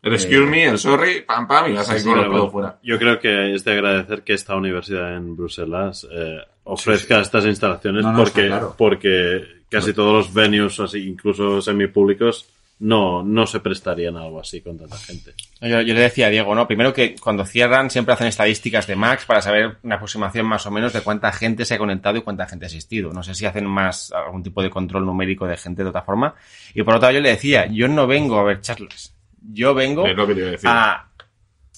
[0.04, 2.78] El excuse me, el sorry, pam, pam, y vas ahí Sí, con los fuera.
[2.84, 8.04] Yo creo que es de agradecer que esta universidad en Bruselas eh, ofrezca estas instalaciones
[8.04, 8.76] No, no, está porque, claro.
[8.78, 12.50] porque casi todos los venues, así, incluso semipúblicos,
[12.80, 15.36] no, no se prestarían a algo así con tanta gente.
[15.62, 16.68] Yo, yo le decía a Diego, ¿no?
[16.68, 20.72] Primero que cuando cierran siempre hacen estadísticas de Max para saber una aproximación más o
[20.72, 23.14] menos de cuánta gente se ha conectado y cuánta gente ha asistido.
[23.14, 26.36] No sé si hacen más algún tipo de control numérico de gente de otra forma.
[26.74, 29.14] Y por otro lado yo le decía, yo no vengo a ver charlas.
[29.52, 30.70] Yo vengo Es lo que te iba a decir.
[30.70, 31.10] a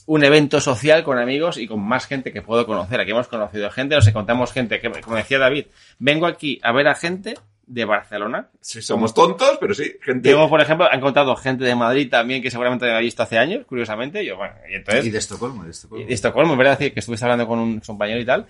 [0.07, 2.99] un evento social con amigos y con más gente que puedo conocer.
[2.99, 5.65] Aquí hemos conocido gente, nos encontramos gente que, como decía David,
[5.99, 7.35] vengo aquí a ver a gente
[7.67, 8.49] de Barcelona.
[8.61, 10.29] Sí, somos tontos, pero sí, gente.
[10.29, 13.65] Diego, por ejemplo, ha encontrado gente de Madrid también que seguramente había visto hace años,
[13.65, 14.23] curiosamente.
[14.23, 15.05] Yo, bueno, y entonces...
[15.07, 16.05] y de Estocolmo, de Estocolmo.
[16.05, 18.45] de Estocolmo, es verdad decir que estuviste hablando con un compañero y tal.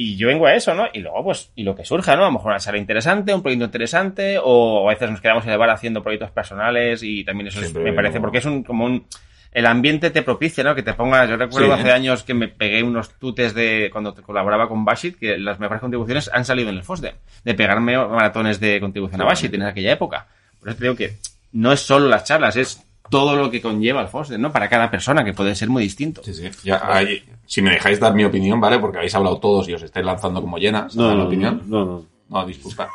[0.00, 0.86] Y yo vengo a eso, ¿no?
[0.92, 2.22] Y luego, pues, y lo que surja, ¿no?
[2.22, 5.50] A lo mejor una sala interesante, un proyecto interesante, o a veces nos quedamos en
[5.50, 8.84] el bar haciendo proyectos personales y también eso es- me parece, porque es un, como
[8.84, 9.04] un,
[9.50, 10.76] el ambiente te propicia, ¿no?
[10.76, 11.92] Que te pongas, yo recuerdo Sí, hace ¿eh?
[11.94, 16.30] años que me pegué unos tutes de, cuando colaboraba con Bashit, que las mejores contribuciones
[16.32, 20.28] han salido en el FOSDEM, de pegarme maratones de contribución a Bashit en aquella época.
[20.60, 21.14] Por eso te digo que
[21.50, 24.52] no es solo las charlas, es todo lo que conlleva el FOSDEM, ¿no?
[24.52, 26.22] Para cada persona, que puede ser muy distinto.
[26.24, 26.48] Sí, sí.
[26.64, 28.78] Ya, ahí- si me dejáis dar mi opinión, ¿vale?
[28.78, 30.94] Porque habéis hablado todos y os estáis lanzando como llenas.
[30.96, 31.62] No, ¿Dar no, la opinión?
[31.66, 32.04] no, no.
[32.28, 32.88] No, disculpa.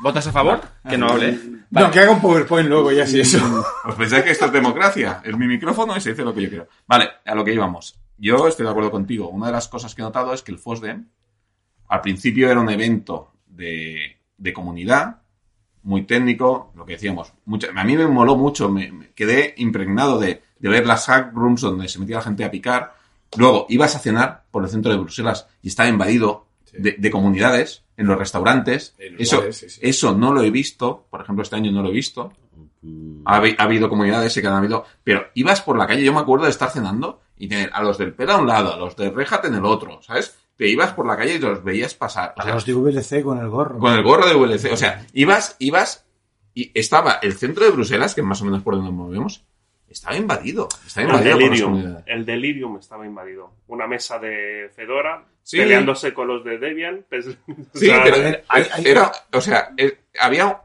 [0.00, 0.60] ¿Votas a favor?
[0.88, 1.38] Que no hable.
[1.70, 3.38] No, que haga un PowerPoint luego, ya sí eso.
[3.84, 5.20] ¿Os pensáis que esto es democracia?
[5.24, 6.66] Es mi micrófono y se dice lo que yo quiero.
[6.88, 8.00] Vale, a lo que íbamos.
[8.18, 9.28] Yo estoy de acuerdo contigo.
[9.28, 11.06] Una de las cosas que he notado es que el FOSDEM
[11.88, 15.21] al principio era un evento de, de comunidad
[15.84, 17.32] muy técnico, lo que decíamos.
[17.44, 21.32] mucha- a mí me moló mucho, me, me quedé impregnado de, de ver las hack
[21.34, 22.94] rooms donde se metía la gente a picar.
[23.36, 27.82] Luego ibas a cenar por el centro de Bruselas y estaba invadido de, de comunidades
[27.96, 28.94] en los restaurantes.
[28.98, 29.80] En los Eso, bares, sí, sí.
[29.82, 32.32] eso no lo he visto, por ejemplo, este año no lo he visto.
[33.24, 36.20] Ha, habi- ha habido comunidades que han habido, pero ibas por la calle, yo me
[36.20, 38.96] acuerdo de estar cenando y tener a los del pelo a un lado, a los
[38.96, 40.36] de Rejat en el otro, ¿sabes?
[40.56, 42.34] Te ibas por la calle y los veías pasar.
[42.36, 43.78] O A sea, los de VLC con el gorro.
[43.78, 44.72] con el gorro de VLC.
[44.72, 46.06] O sea, ibas, ibas
[46.54, 49.44] y estaba el centro de Bruselas, que más o menos por donde nos movemos,
[49.88, 50.68] estaba invadido.
[50.86, 53.52] Estaba El invadido las delirium, el delirium estaba invadido.
[53.68, 55.56] Una mesa de Fedora Sí.
[55.58, 57.04] peleándose con los de Debian.
[57.08, 58.16] pues, o Sí, sea, pero
[58.48, 59.74] hay- era, o sea,
[60.20, 60.60] había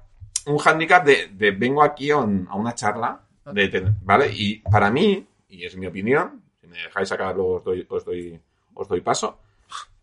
[0.45, 3.21] un hándicap de, de vengo aquí a, un- a una charla,
[3.51, 4.29] de, ¿vale?
[4.33, 8.05] Y para mí, y es mi opinión, si me dejáis sacar luego os doy, os
[8.05, 8.39] doy,
[8.75, 9.39] os doy paso,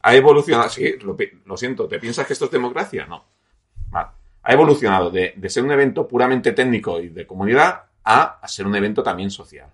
[0.07, 3.07] ha evolucionado, sí, lo, lo siento, ¿te piensas que esto es democracia?
[3.07, 3.25] No.
[3.89, 4.11] Vale.
[4.43, 8.77] Ha evolucionado de, ser un evento puramente técnico y de comunidad a, a ser un
[8.77, 9.71] evento también social.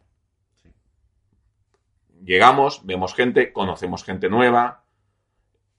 [2.25, 4.85] Llegamos, vemos gente, conocemos gente nueva,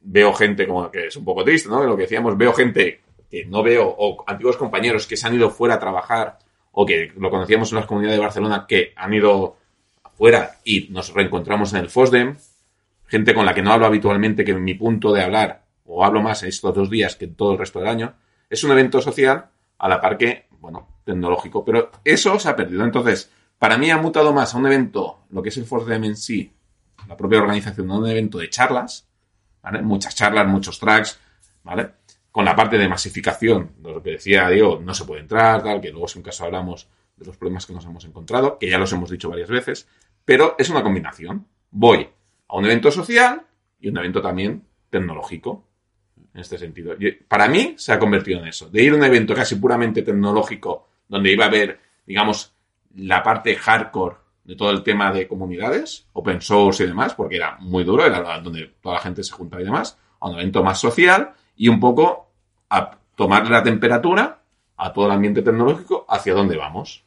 [0.02, 1.80] veo gente como que es un poco triste, ¿no?
[1.80, 3.00] De lo que decíamos, veo gente
[3.30, 6.40] que no veo, o antiguos compañeros que se han ido fuera a trabajar,
[6.74, 9.56] o que lo conocíamos en las comunidades de Barcelona que han ido
[10.04, 12.36] afuera y nos reencontramos en el FOSDEM,
[13.12, 16.44] gente con la que no hablo habitualmente, que mi punto de hablar, o hablo más
[16.44, 18.14] estos dos días que todo el resto del año,
[18.50, 22.86] es un evento social a la par que, bueno, tecnológico, pero eso se ha perdido.
[22.86, 26.16] Entonces, para mí ha mutado más a un evento, lo que es el FOSDEM en
[26.16, 26.54] sí,
[27.06, 29.10] la propia organización, no un evento de charlas,
[29.62, 29.82] ¿vale?
[29.82, 31.20] Muchas charlas, muchos tracks,
[31.64, 31.90] ¿vale?
[32.32, 35.82] Con la parte de masificación, de lo que decía Diego, no se puede entrar, tal,
[35.82, 36.88] que luego si un caso hablamos
[37.18, 39.86] de los problemas que nos hemos encontrado, que ya los hemos dicho varias veces,
[40.24, 41.46] pero es una combinación.
[41.72, 42.08] Voy
[42.52, 43.42] a un evento social
[43.80, 45.64] y un evento también tecnológico,
[46.34, 46.96] en este sentido.
[47.00, 50.02] Y para mí se ha convertido en eso, de ir a un evento casi puramente
[50.02, 52.54] tecnológico, donde iba a haber, digamos,
[52.96, 57.58] la parte hardcore de todo el tema de comunidades, open source y demás, porque era
[57.60, 60.80] muy duro, era donde toda la gente se juntaba y demás, a un evento más
[60.80, 62.32] social y un poco
[62.70, 64.42] a tomar la temperatura
[64.76, 67.06] a todo el ambiente tecnológico hacia dónde vamos.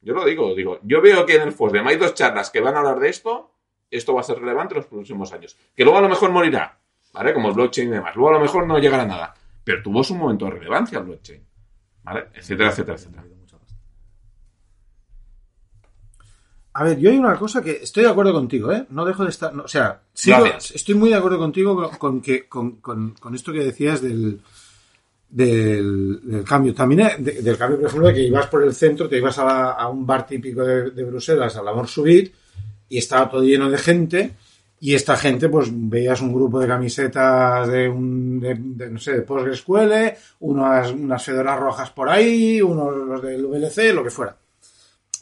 [0.00, 2.74] Yo lo digo, digo, yo veo que en el FOSDEM hay dos charlas que van
[2.74, 3.49] a hablar de esto,
[3.90, 5.56] esto va a ser relevante en los próximos años.
[5.76, 6.78] Que luego a lo mejor morirá,
[7.12, 7.34] ¿vale?
[7.34, 8.14] Como el blockchain y demás.
[8.16, 9.34] Luego a lo mejor no llegará a nada,
[9.64, 11.44] pero tuvo su momento de relevancia el blockchain,
[12.04, 12.26] ¿vale?
[12.34, 13.24] Etcétera, etcétera, etcétera.
[16.72, 18.86] A ver, yo hay una cosa que estoy de acuerdo contigo, ¿eh?
[18.90, 19.52] No dejo de estar.
[19.52, 20.36] no, o sea, sigo-
[20.74, 24.40] estoy muy de acuerdo contigo con, con que, con, con- con esto que decías del,
[25.28, 26.72] del, del cambio.
[26.72, 29.36] También eh, de- del cambio, por ejemplo, de que ibas por el centro, te ibas
[29.40, 32.32] a, la- a un bar típico de, de Bruselas, al Amor Subit,
[32.90, 34.36] y estaba todo lleno de gente.
[34.80, 39.22] Y esta gente, pues veías un grupo de camisetas de, un, de, no sé, de
[39.22, 39.92] PostgreSQL,
[40.40, 44.36] unas, unas fedoras rojas por ahí, unos los del VLC, lo que fuera.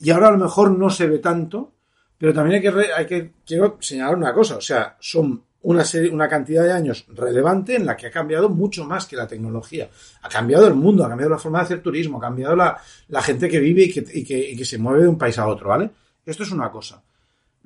[0.01, 1.73] Y ahora a lo mejor no se ve tanto,
[2.17, 6.09] pero también hay que, hay que quiero señalar una cosa, o sea, son una serie,
[6.11, 9.91] una cantidad de años relevante en la que ha cambiado mucho más que la tecnología.
[10.23, 13.23] Ha cambiado el mundo, ha cambiado la forma de hacer turismo, ha cambiado la, la
[13.23, 15.91] gente que vive y que, y que se mueve de un país a otro, ¿vale?
[16.25, 17.03] Esto es una cosa.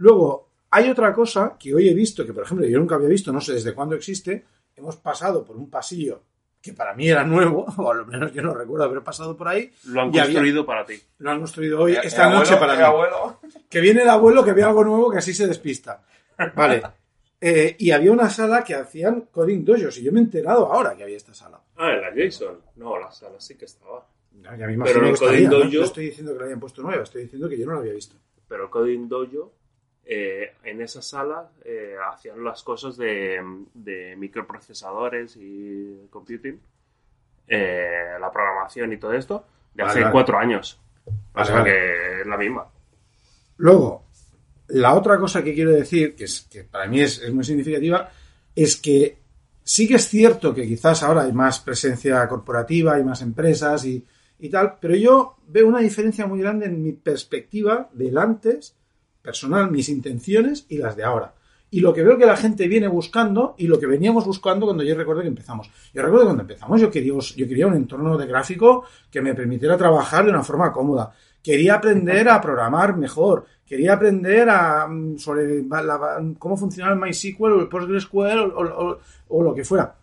[0.02, 3.32] Luego, hay otra cosa que hoy he visto, que por ejemplo yo nunca había visto,
[3.32, 4.44] no sé desde cuándo existe,
[4.74, 6.22] hemos pasado por un pasillo
[6.60, 9.70] que para mí era nuevo, o al menos yo no recuerdo haber pasado por ahí,
[9.84, 10.94] Lo han había- construido para ti.
[11.18, 12.82] lo han construido hoy, Eh, esta eh, noche abuelo, para eh, mí.
[12.84, 13.40] abuelo.
[13.70, 16.02] Que viene el abuelo que ve algo nuevo que así se despista.
[16.56, 16.82] Vale.
[17.44, 20.94] Eh, y había una sala que hacían Coding Dojos y yo me he enterado ahora
[20.94, 21.60] que había esta sala.
[21.76, 22.56] Ah, en la JSON.
[22.76, 24.06] No, la sala sí que estaba.
[24.40, 25.64] Ya me imagino Pero el que estaría, Coding ¿no?
[25.66, 27.78] Dojo- No estoy diciendo que la hayan puesto nueva, estoy diciendo que yo no la
[27.80, 28.14] había visto.
[28.46, 29.52] Pero el Coding Dojo,
[30.04, 33.40] eh, en esa sala eh, hacían las cosas de,
[33.74, 36.60] de microprocesadores y computing,
[37.46, 40.12] eh, la programación y todo esto, de Vale, hace vale.
[40.12, 40.80] cuatro años.
[41.06, 41.70] O Vale, sea vale.
[41.70, 42.66] que es la misma.
[43.58, 44.06] Luego,
[44.68, 48.10] la otra cosa que quiero decir, que, es, que para mí es, es muy significativa,
[48.54, 49.18] es que
[49.62, 54.04] sí que es cierto que quizás ahora hay más presencia corporativa, hay más empresas y,
[54.38, 58.74] y tal, pero yo veo una diferencia muy grande en mi perspectiva del antes,
[59.22, 61.32] personal, mis intenciones y las de ahora.
[61.70, 64.82] Y lo que veo que la gente viene buscando y lo que veníamos buscando cuando
[64.82, 65.70] yo recuerdo que empezamos.
[65.94, 69.78] Yo recuerdo cuando empezamos yo quería, yo quería un entorno de gráfico que me permitiera
[69.78, 71.12] trabajar de una forma cómoda.
[71.42, 73.46] Quería aprender a programar mejor.
[73.66, 78.58] Quería aprender a, mm, sobre la- la- cómo funcionaba el MySQL o el PostgreSQL o,
[78.60, 78.98] o-
[79.28, 79.94] o- lo que fuera.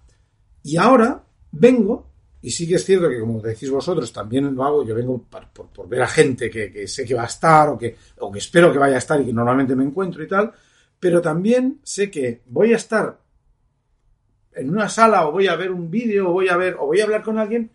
[0.64, 2.08] Y ahora vengo,
[2.42, 5.68] y sí que es cierto que como decís vosotros, también lo hago, yo vengo por,
[5.68, 7.96] por ver a gente que sé que va a estar o que,
[8.32, 10.52] que espero que vaya a estar y que normalmente me encuentro y tal,
[11.00, 13.20] pero también sé que voy a estar
[14.54, 17.00] en una sala o voy a ver un vídeo o voy a ver o voy
[17.00, 17.72] a hablar con alguien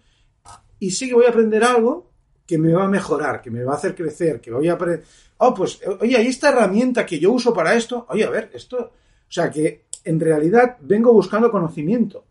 [0.78, 2.10] y sé que voy a aprender algo
[2.46, 5.04] que me va a mejorar, que me va a hacer crecer, que voy a aprender...
[5.38, 8.06] Oh, pues, oye, hay esta herramienta que yo uso para esto.
[8.10, 8.76] Oye, a ver, esto...
[8.78, 12.26] O sea, que en realidad vengo buscando conocimiento,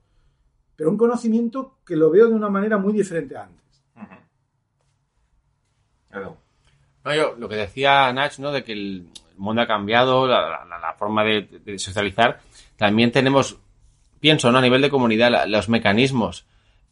[0.76, 3.84] pero un conocimiento que lo veo de una manera muy diferente a antes.
[6.12, 6.43] Edu.
[7.06, 8.52] No, yo, lo que decía Nach, ¿no?
[8.52, 9.06] De que el
[9.38, 12.40] mundo ha cambiado, la, la- la forma de, de socializar.
[12.78, 13.58] También tenemos,
[14.20, 14.60] pienso, ¿no?
[14.60, 16.46] A nivel de comunidad, la- los mecanismos.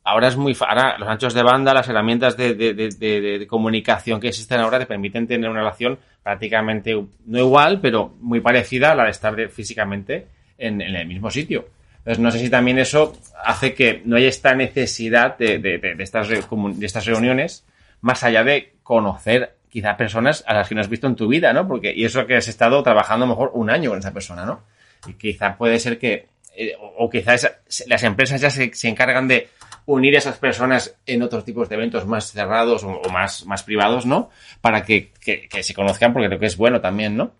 [0.03, 4.29] Ahora es muy, ahora los anchos de banda, las herramientas de, de- de- comunicación que
[4.29, 9.03] existen ahora te permiten tener una relación prácticamente, no igual, pero muy parecida a la
[9.05, 11.67] de estar físicamente en, en el mismo sitio.
[11.99, 13.13] Entonces, no sé si también eso
[13.45, 16.39] hace que no haya esta necesidad de, de- de- de estas, de
[16.85, 17.63] estas reuniones,
[18.01, 21.53] más allá de conocer quizá personas a las que no has visto en tu vida,
[21.53, 21.67] ¿no?
[21.67, 24.45] Porque, y eso que has estado trabajando a lo mejor un año con esa persona,
[24.45, 24.61] ¿no?
[25.07, 28.87] Y quizá puede ser que, eh, o o quizá esa- las empresas ya se, se
[28.89, 29.49] encargan de
[29.85, 33.63] unir a esas personas en otros tipos de eventos más cerrados o, o más, más
[33.63, 34.29] privados, ¿no?
[34.59, 37.31] Para que, que- que se conozcan, porque creo que es bueno también, ¿no?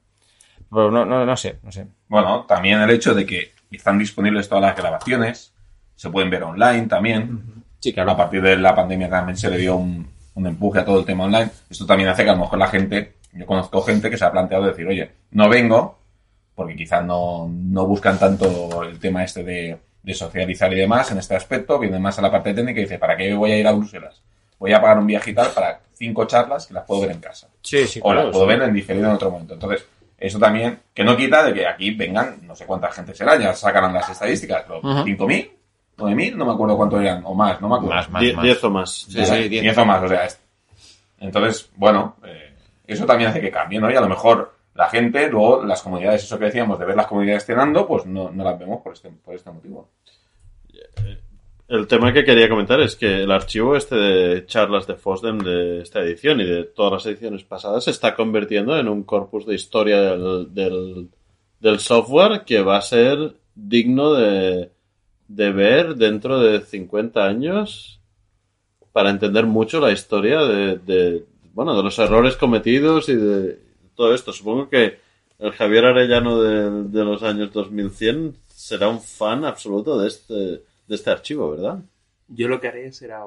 [0.70, 1.86] Pero no, no, no sé, no sé.
[2.08, 5.54] Bueno, también el hecho de que están disponibles todas las grabaciones,
[5.96, 7.64] se pueden ver online también.
[7.80, 11.00] Sí, A partir de la pandemia también se le dio un, un empuje a todo
[11.00, 11.50] el tema online.
[11.70, 14.32] Esto también hace que a lo mejor la gente, yo conozco gente que se ha
[14.32, 16.00] planteado decir, oye, no vengo,
[16.56, 21.18] porque quizás no, no buscan tanto el tema este de, de socializar y demás en
[21.18, 23.68] este aspecto, vienen más a la parte técnica y dice, ¿para qué voy a ir
[23.68, 24.22] a Bruselas?
[24.60, 27.20] Voy a pagar un viaje y tal para cinco charlas que las puedo ver en
[27.20, 27.48] casa.
[27.62, 28.50] Sí, sí, o las puedo sí.
[28.50, 29.56] ver en diferido en otro momento.
[29.56, 29.86] Entonces,
[30.18, 33.54] eso también, que no quita de que aquí vengan, no sé cuánta gente será, ya
[33.54, 35.04] sacarán las estadísticas, pero Ujú.
[35.04, 35.50] ¿5.000?
[35.98, 36.36] ¿9.000?
[36.36, 37.96] No me acuerdo cuánto eran, o más, no me acuerdo.
[37.96, 38.44] Más, más, Die- más.
[38.44, 38.92] Diez o más.
[38.92, 39.62] Sí, sí, diez.
[39.64, 40.39] 10 o más, o sea, es-
[41.20, 42.54] entonces, bueno, eh,
[42.88, 43.92] eso también hace que cambie, ¿no?
[43.92, 47.08] Y a lo mejor la gente, luego las comunidades, eso que decíamos, de ver las
[47.08, 49.89] comunidades cenando, pues no, no las vemos por este, por este motivo.
[51.68, 55.82] El tema que quería comentar es que el archivo este de charlas de FOSDEM de
[55.82, 59.56] esta edición y de todas las ediciones pasadas se está convirtiendo en un corpus de
[59.56, 61.10] historia del, del,
[61.62, 64.70] del software que va a ser digno de,
[65.36, 68.00] de ver dentro de 50 años
[68.92, 73.60] para entender mucho la historia de, bueno, de los errores cometidos y de
[73.96, 74.34] todo esto.
[74.34, 75.00] Supongo que
[75.40, 80.96] el Javier Arellano de, de los años 2100 será un fan absoluto de este, de
[80.96, 81.80] este archivo, ¿verdad?
[82.28, 83.24] Yo lo que haré será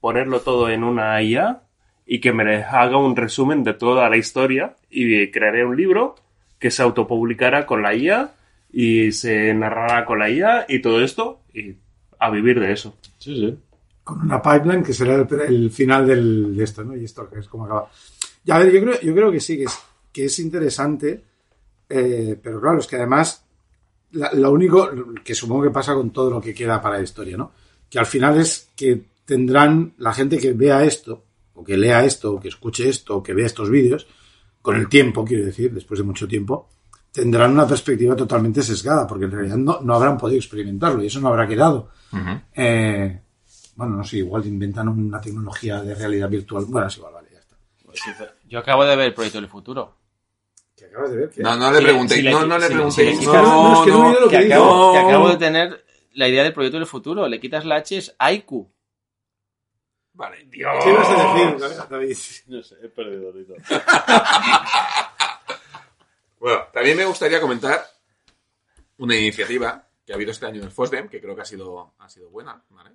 [0.00, 1.62] ponerlo todo en una IA
[2.04, 6.16] y que me haga un resumen de toda la historia y crearé un libro
[6.58, 8.32] que se autopublicará con la IA
[8.76, 11.76] y se narrará con la IA y todo esto y
[12.18, 12.96] a vivir de eso.
[13.18, 13.58] Sí, sí.
[14.02, 16.96] con una pipeline que será el, el final del, de esto, ¿no?
[16.96, 17.90] Y esto que es como acaba.
[18.44, 19.78] Ya, a ver, yo creo, yo creo que sí, que es,
[20.12, 21.22] que es interesante,
[21.88, 23.44] eh, pero claro, es que además,
[24.12, 24.90] la- lo único
[25.24, 27.52] que supongo que pasa con todo lo que queda para la historia, ¿no?
[27.88, 32.34] Que al final es que tendrán la gente que vea esto, o que lea esto,
[32.34, 34.06] o que escuche esto, o que vea estos vídeos,
[34.60, 36.68] con el tiempo, quiero decir, después de mucho tiempo,
[37.14, 41.20] tendrán una perspectiva totalmente sesgada, porque en realidad no, no habrán podido experimentarlo y eso
[41.20, 41.90] no habrá quedado.
[42.54, 43.20] Eh,
[43.76, 46.64] bueno, no sé, igual inventan una tecnología de realidad virtual.
[46.66, 48.34] Bueno, es igual, vale, ya está.
[48.48, 49.94] Yo acabo de ver el proyecto del futuro.
[50.76, 51.30] ¿Qué acabas de ver?
[51.30, 51.40] ¿Qué?
[51.40, 53.18] No, no le preguntéis, si no, no le preguntéis.
[53.20, 55.08] si no, no, es que no he oído lo Que que acabo, que No.
[55.08, 55.84] acabo de tener
[56.14, 57.28] la idea del proyecto del futuro.
[57.28, 58.68] Le quitas la H, es Aiku.
[60.14, 62.16] Vale, ¿Qué ibas a decir, David?
[62.48, 63.54] No sé, he perdido ahorita.
[66.44, 67.82] Bueno, también me gustaría comentar
[68.98, 71.94] una iniciativa que ha habido este año en el FOSDEM, que creo que ha sido,
[71.98, 72.90] ha sido buena, ¿vale?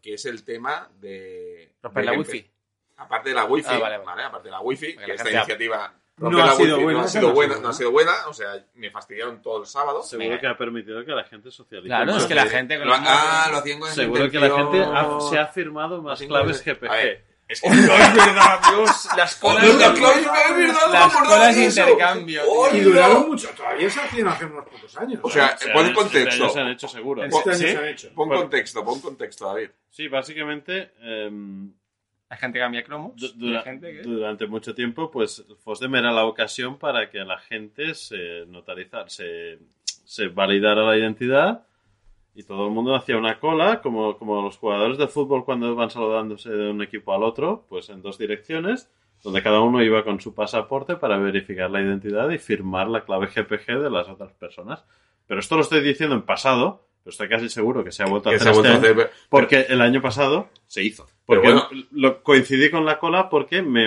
[0.00, 1.74] Que es el tema de...
[1.82, 2.50] Romper la wifi.
[2.96, 4.22] Aparte de la wifi, Ah, vale, ¿vale, vale.
[4.22, 5.94] Aparte de la wifi, Porque que la esta iniciativa...
[6.16, 8.66] No ha wifi buena, no ha esa sido buena, no ha sido buena, o sea,
[8.72, 10.02] me fastidiaron todo el sábado.
[10.02, 11.88] Seguro que ha permitido que la gente socialice.
[11.88, 12.22] Claro, más.
[12.22, 12.78] es que la gente...
[12.78, 16.22] con Lo- ah, lo hacían con Seguro que la gente ha- se ha firmado más
[16.22, 17.31] claves GPG.
[17.52, 17.68] Es que...
[17.68, 19.08] ¡Oh, es verdad, Dios!
[19.16, 22.42] Las colas, ¡Joder, la es verdad, no las colas de intercambio.
[22.72, 23.48] Y duraron mucho.
[23.50, 25.20] Todavía se hacían hace unos pocos años.
[25.22, 26.28] O sea, Se pon han- contexto.
[26.30, 27.24] este año se han hecho seguro.
[27.24, 27.68] este año ¿Sí?
[27.68, 28.14] se han hecho.
[28.14, 29.70] Pon Pues- contexto, pon contexto, David.
[29.90, 30.92] Sí, básicamente...
[31.00, 31.72] em,
[32.30, 33.12] La gente cambia cromos.
[33.16, 34.02] Du- y dura- la gente que...
[34.02, 39.58] durante mucho tiempo, pues FOSDEM era la ocasión para que la gente se notarizara, se,
[39.84, 41.66] se validara la identidad
[42.34, 45.90] y todo el mundo hacía una cola, como, como los jugadores de fútbol cuando van
[45.90, 48.90] saludándose de un equipo al otro, pues en dos direcciones,
[49.22, 53.26] donde cada uno iba con su pasaporte para verificar la identidad y firmar la clave
[53.26, 54.84] GPG de las otras personas.
[55.26, 58.30] Pero esto lo estoy diciendo en pasado, pero estoy casi seguro que se ha vuelto
[58.30, 59.10] a hacer este hacer...
[59.28, 61.06] Porque el año pasado se hizo.
[61.26, 61.68] Porque bueno.
[61.90, 63.86] lo, coincidí con la cola porque me,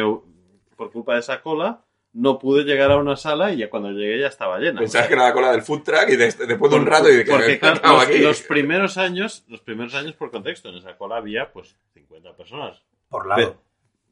[0.75, 1.84] por culpa de esa cola
[2.17, 4.79] no pude llegar a una sala y ya cuando llegué ya estaba llena.
[4.79, 7.15] Pensabas que era la cola del food truck y des- después de un rato y
[7.17, 8.17] de que Porque claro, los, aquí.
[8.19, 12.81] los primeros años, los primeros años por contexto, en esa cola había pues 50 personas.
[13.09, 13.61] Por lado.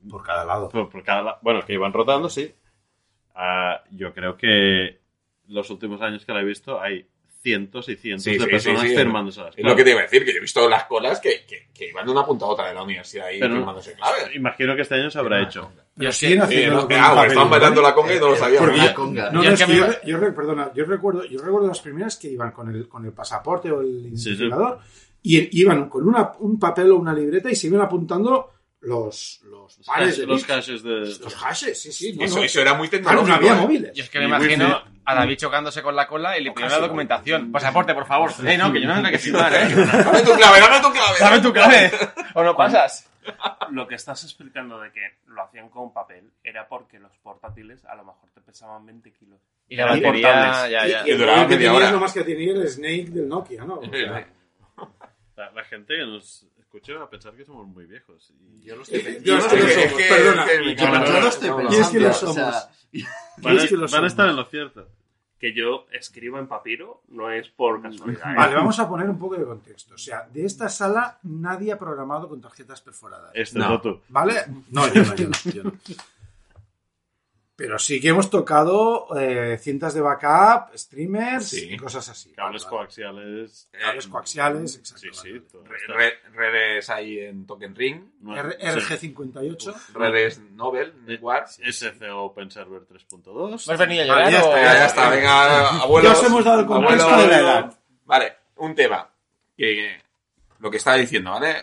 [0.10, 0.68] Por cada lado.
[0.70, 2.54] Por, por cada, la- bueno, que iban rotando, sí.
[3.36, 4.99] Ah, yo creo que
[5.47, 7.08] los últimos años que la he visto hay
[7.41, 8.95] cientos y cientos Sí, de sí, personas sí, sí.
[8.95, 9.72] firmándose las Es claves.
[9.72, 11.89] lo que te iba a decir, que yo he visto las colas que, que, que
[11.89, 14.36] iban de una punta a otra de la universidad ahí Pero- firmándose claves.
[14.36, 15.72] Imagino que este año se habrá hecho.
[16.12, 17.50] Siguen Eh, no, ah, estaban ¿vale?
[17.50, 19.30] bailando la conga y no lo conga.
[19.32, 21.80] No, Yo no, es es que que yo, yo perdona, yo recuerdo, yo recuerdo las
[21.82, 24.30] primeras que iban con el, con el pasaporte o el Sí, sí.
[24.30, 24.80] identificador
[25.22, 28.50] y iban con una, un papel o una libreta y se iban apuntando
[28.82, 30.89] los, los Los pares de los hashes de...
[31.00, 32.14] Los hashes, sí, sí.
[32.18, 32.44] no, Eso, no.
[32.44, 33.28] eso era muy Claro, tecnológico.
[33.30, 33.62] no había ¿eh?
[33.62, 33.91] móviles.
[33.96, 36.72] Yo es que me Y imagino a David chocándose con la cola y le pidieron
[36.82, 37.52] la documentación.
[37.52, 38.32] Pasaporte, por favor.
[38.46, 39.70] Eh, no, que yo no tengo que firmar, eh.
[39.74, 41.20] Dame tu clave, dame tu clave.
[41.20, 41.91] Dame tu clave.
[42.36, 43.08] O no pasas.
[43.71, 47.95] Lo que estás explicando de que lo hacían con papel era porque los portátiles a
[47.95, 49.39] lo mejor te pesaban 20 kilos.
[49.69, 50.71] Y la Eran batería, portables.
[50.71, 51.03] ya, ya.
[51.05, 51.86] Y, y el duraba media hora.
[51.88, 53.80] es lo más que tenía el Snake del Nokia, ¿no?
[55.36, 58.32] La, la gente que nos escuche va a pensar que somos muy viejos.
[58.39, 59.26] Y Yo lo estoy Eh, pensando.
[59.26, 60.45] yo Es es que perdona.
[60.45, 61.76] Yo, yo lo estoy pensando.
[61.76, 62.36] Y es que lo o somos.
[62.36, 62.69] sea,
[63.38, 64.88] van, a, van estar en lo cierto.
[65.44, 68.32] Que yo escribo en papiro no es por casualidad.
[68.32, 68.36] ¿eh?
[68.38, 69.96] Vale, vamos a poner un poco de contexto.
[69.96, 73.32] O sea, de esta sala nadie ha programado con tarjetas perforadas.
[73.34, 73.82] Este No.
[73.82, 74.00] tú.
[74.08, 74.36] ¿Vale?
[74.72, 75.74] No, yo no, yo no, yo no.
[77.56, 81.70] Pero sí que hemos tocado eh, cintas de backup, streamers Sí.
[81.72, 82.32] y cosas así.
[82.34, 83.70] Cables coaxiales.
[83.72, 85.08] Cables coaxiales, exacto.
[85.14, 85.43] Sí, sí.
[85.88, 88.54] Re- redes ahí en Token Ring, No, vale.
[88.54, 88.58] sí.
[88.66, 89.76] R- RG58.
[89.93, 91.47] redes Nobel, Eh, Network.
[91.47, 93.70] SC Open Server 3.2.
[93.72, 96.12] ¿Has venido a ya está, Ya, ya está, venga, abuelos.
[96.14, 97.28] Ya os hemos dado el contexto abuelos.
[97.30, 97.80] de la edad.
[98.06, 99.08] Vale, un tema.
[99.56, 100.01] Que
[100.60, 101.56] lo que estaba diciendo, ¿vale?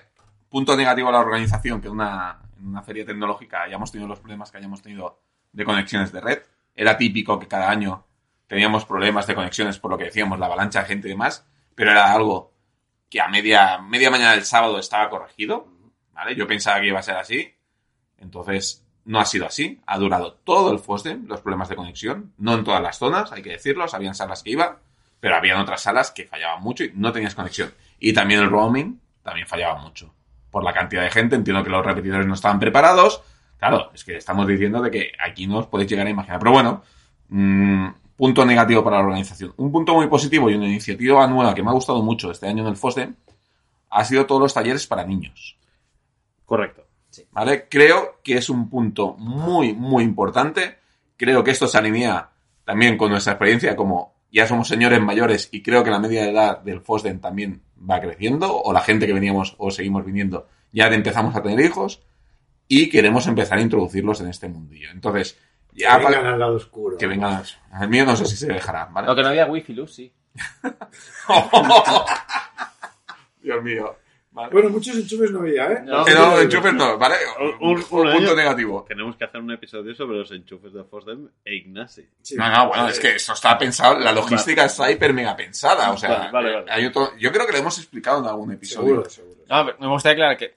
[0.49, 4.53] Punto negativo a la organización, que una, en una feria tecnológica hayamos tenido los problemas
[4.53, 5.19] que hayamos tenido
[5.53, 6.39] de conexiones de red.
[6.75, 8.05] Era típico que cada año
[8.47, 11.91] teníamos problemas de conexiones por lo que decíamos, la avalancha de gente y demás, pero
[11.91, 12.53] era algo
[13.09, 15.69] que a media, media mañana del sábado estaba corregido,
[16.13, 16.35] ¿vale?
[16.35, 17.55] Yo pensaba que iba a ser así,
[18.19, 22.55] entonces no ha sido así, ha durado todo el FOSDEM, los problemas de conexión, no
[22.55, 24.77] en todas las zonas, hay que decirlo, habían salas que iban,
[25.19, 27.73] pero habían otras salas que fallaban mucho y no tenías conexión.
[27.99, 30.15] Y también el roaming también fallaba mucho.
[30.51, 33.23] Por la cantidad de gente, entiendo que los repetidores no estaban preparados.
[33.61, 36.39] Claro, es que estamos diciendo de que aquí no os podéis llegar a imaginar.
[36.39, 36.83] Pero bueno,
[37.29, 39.53] mm, punto negativo para la organización.
[39.59, 42.63] Un punto muy positivo y una iniciativa nueva que me ha gustado mucho este año
[42.63, 43.15] en el FOSDEM
[43.91, 45.59] ha sido todos los talleres para niños.
[46.47, 46.87] Correcto.
[47.33, 47.69] ¿Vale?
[47.69, 50.79] Creo que es un punto muy, muy importante.
[51.19, 52.31] Creo que esto se alinea
[52.65, 56.31] también con nuestra experiencia como ya somos señores mayores y creo que la media de
[56.31, 60.87] edad del FOSDEN también va creciendo o la gente que veníamos o seguimos viniendo ya
[60.87, 62.01] empezamos a tener hijos
[62.73, 64.91] y queremos empezar a introducirlos en este mundillo.
[64.93, 65.37] Entonces,
[65.73, 66.97] ya Que para- vengan al lado oscuro.
[66.97, 67.43] que vengan.
[67.81, 69.09] El mío no sé si se dejará, ¿vale?
[69.09, 70.13] Lo que no había wifi, Luz, sí.
[73.43, 73.97] Dios mío.
[74.33, 74.51] Vale.
[74.53, 75.83] Bueno, muchos enchufes no había, ¿eh?
[75.85, 77.17] No, Pero enchufes no, ¿vale?
[77.41, 78.85] Un- un- un punto negativo.
[78.89, 82.07] Tenemos que hacer un episodio sobre los enchufes de Fosdem e Ignasi.
[82.23, 82.37] Sí.
[82.37, 85.97] No, no, bueno, es que eso está pensado, la logística está hiper mega pensada, o
[85.99, 86.71] sea, Vale, vale, vale.
[86.71, 89.03] hay otro- yo creo que lo hemos explicado en algún episodio.
[89.03, 89.41] Seguro, seguro.
[89.49, 90.55] No, me gustaría aclarar que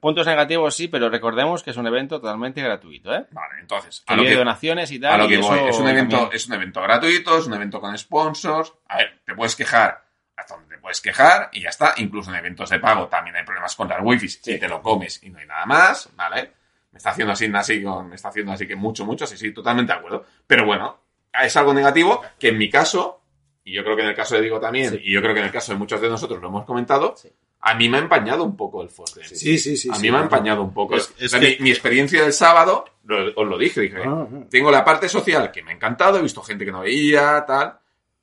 [0.00, 3.26] puntos negativos sí, pero recordemos que es un evento totalmente gratuito, ¿eh?
[3.30, 5.12] Vale, entonces, Que a lo que, donaciones y tal.
[5.14, 7.80] a lo que voy, es un evento, también- es un evento gratuito, es un evento
[7.80, 10.04] con sponsors, a ver, te puedes quejar
[10.36, 13.44] hasta donde te puedes quejar y ya está, incluso en eventos de pago también hay
[13.44, 16.52] problemas con las wifi si te lo comes y no hay nada más, ¿vale?
[16.90, 19.92] Me está haciendo así, así, me está haciendo así que mucho, mucho, sí, sí, totalmente
[19.92, 20.26] de acuerdo.
[20.46, 20.98] Pero bueno,
[21.42, 23.20] es algo negativo que en mi caso,
[23.64, 25.46] y yo creo que en el caso de Diego también, y yo creo que en
[25.46, 27.32] el caso de muchos de nosotros lo hemos comentado, Sí.
[27.66, 29.24] A mí me ha empañado un poco el Fosdem.
[29.24, 29.88] Sí, sí, sí.
[29.90, 30.96] a sí, mí me ha empañado un poco.
[30.96, 34.02] Es- es O sea, que- mi, mi experiencia del sábado, lo- os lo dije, dije,
[34.04, 34.44] Ah, ah.
[34.50, 37.78] tengo la parte social que me ha encantado, he visto gente que no veía, tal,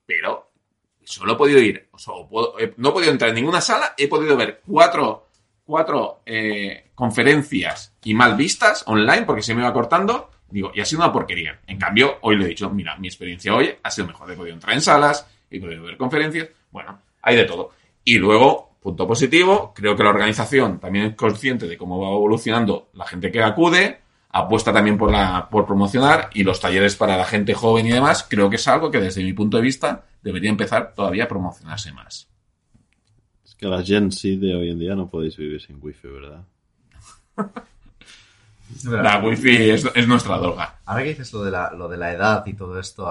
[0.06, 0.50] pero
[1.04, 3.94] solo he podido ir, o sea, puedo- he- no he podido entrar en ninguna sala,
[3.98, 5.26] he podido ver cuatro,
[5.64, 10.84] cuatro eh, conferencias y mal vistas online porque se me iba cortando, digo, y ha
[10.84, 11.60] sido una porquería.
[11.66, 14.54] En cambio, hoy le he dicho, mira, mi experiencia hoy ha sido mejor, he podido
[14.54, 17.70] entrar en salas, he podido ver conferencias, bueno, hay de todo.
[18.04, 22.90] Y luego, punto positivo, creo que la organización también es consciente de cómo va evolucionando
[22.94, 27.24] la gente que acude, apuesta también por la por promocionar y los talleres para la
[27.24, 30.50] gente joven y demás, creo que es algo que desde mi punto de vista debería
[30.50, 32.28] empezar todavía a promocionarse más.
[33.44, 36.44] Es que la Gen Z de hoy en día no podéis vivir sin wifi, ¿verdad?
[38.84, 40.80] La wifi es, es nuestra droga.
[40.86, 43.06] Ahora que dices lo de la, lo de la edad y todo esto,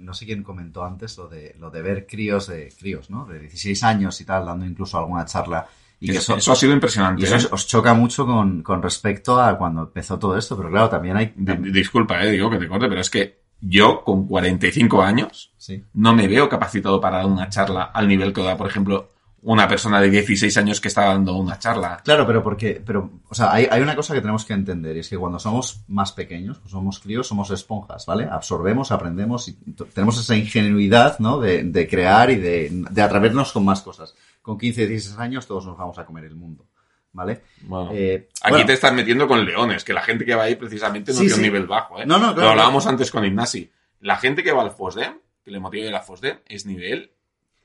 [0.00, 3.24] no sé quién comentó antes lo de, lo de ver críos de críos, ¿no?
[3.26, 5.66] De 16 años y tal, dando incluso alguna charla.
[6.00, 7.22] Y que eso, eso, eso ha sido impresionante.
[7.22, 7.50] y eso ¿eh?
[7.52, 11.32] os- choca mucho con, con respecto a cuando empezó todo esto, pero claro, también hay...
[11.36, 15.52] Di- di- Disculpa, eh, digo que te corte, pero es que yo con 45 años
[15.58, 15.84] Sí.
[15.92, 19.10] no me veo capacitado para dar una charla al nivel que da, por ejemplo,
[19.42, 22.00] una persona de 16 años que está dando una charla.
[22.04, 25.00] Claro, pero porque, pero, o sea, hay, hay una cosa que tenemos que entender, y
[25.00, 28.24] es que cuando somos más pequeños, pues somos críos, somos esponjas, ¿vale?
[28.30, 29.54] Absorbemos, aprendemos y
[29.94, 31.40] tenemos esa ingenuidad, ¿no?
[31.40, 34.14] De, de crear y de, de atrevernos con más cosas.
[34.42, 36.66] Con 15, 16 años todos nos vamos a comer el mundo,
[37.12, 37.42] ¿vale?
[37.62, 40.56] Bueno, Eh, aquí bueno, te estás metiendo con leones, que la gente que va ahí
[40.56, 42.04] precisamente no Sí, tiene un nivel bajo, ¿eh?
[42.04, 42.42] No, no, claro.
[42.42, 43.70] Lo hablábamos antes con Ignasi.
[44.00, 45.14] La gente que va al FOSDEM,
[45.44, 47.12] que le motiva ir al FOSDEM, es nivel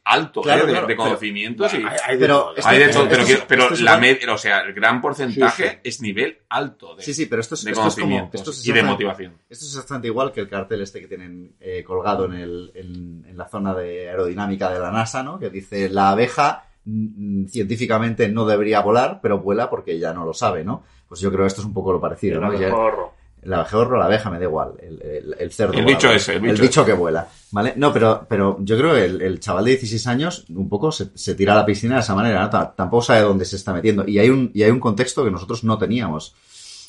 [0.07, 0.65] alto, Claro, ¿eh?
[0.67, 1.77] De, claro, de pero- conocimientos y...
[1.77, 2.55] Hay, hay de Pero todo.
[2.55, 5.01] esto- Hay de todo, pero, esto pero esto es la media, o sea, el gran
[5.01, 8.05] porcentaje Sí, es nivel alto de, Sí, sí, pero esto es, de esto es como,
[8.05, 9.33] conocimientos esto es y de motivación.
[9.49, 13.25] Esto es exactamente igual que el cartel este que tienen eh, colgado en, el, en,
[13.27, 15.39] en la zona de aerodinámica de la NASA, ¿no?
[15.39, 20.33] Que dice, la abeja mm, científicamente no debería volar, pero vuela porque ya no lo
[20.33, 20.83] sabe, ¿no?
[21.09, 22.53] Pues yo creo que esto es un poco lo parecido, ¿no?
[22.53, 22.69] Ya-
[23.53, 23.53] abejorro.
[23.53, 24.73] el abejorro, la abeja, me da igual.
[24.81, 25.73] El, el- el cerdo.
[25.73, 25.95] El volador.
[26.01, 27.27] bicho ese, el bicho que vuela.
[27.51, 27.73] ¿Vale?
[27.77, 31.09] No, pero, pero yo creo que el, el chaval de 16 años un poco se,
[31.15, 32.49] se tira a la piscina de esa manera, ¿no?
[32.49, 34.07] Ta- Tampoco sabe dónde se está metiendo.
[34.07, 36.35] Y hay un, y hay un contexto que nosotros no teníamos.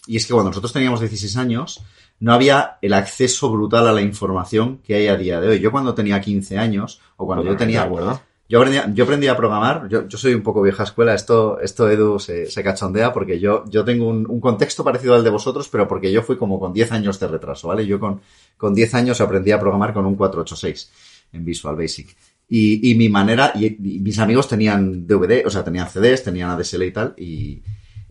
[0.08, 1.80] Y es que cuando nosotros teníamos 16 años,
[2.20, 5.60] no había el acceso brutal a la información que hay a día de hoy.
[5.60, 7.82] Yo cuando tenía 15 años, o cuando yo tenía...
[7.82, 8.20] acuerdo.
[8.48, 11.90] Yo aprendí, yo aprendí a programar, yo, yo soy un poco vieja escuela, esto, esto
[11.90, 15.68] Edu se, se cachondea porque yo, yo tengo un, un contexto parecido al de vosotros,
[15.68, 17.84] pero porque yo fui como con 10 años de retraso, ¿vale?
[17.86, 18.20] Yo con,
[18.56, 20.92] con 10 años aprendí a programar con un 486
[21.32, 22.16] en Visual Basic.
[22.48, 26.82] Y, y mi manera, y, mis amigos tenían DVD, o sea, tenían CDs, tenían ADSL
[26.84, 27.62] y tal, y,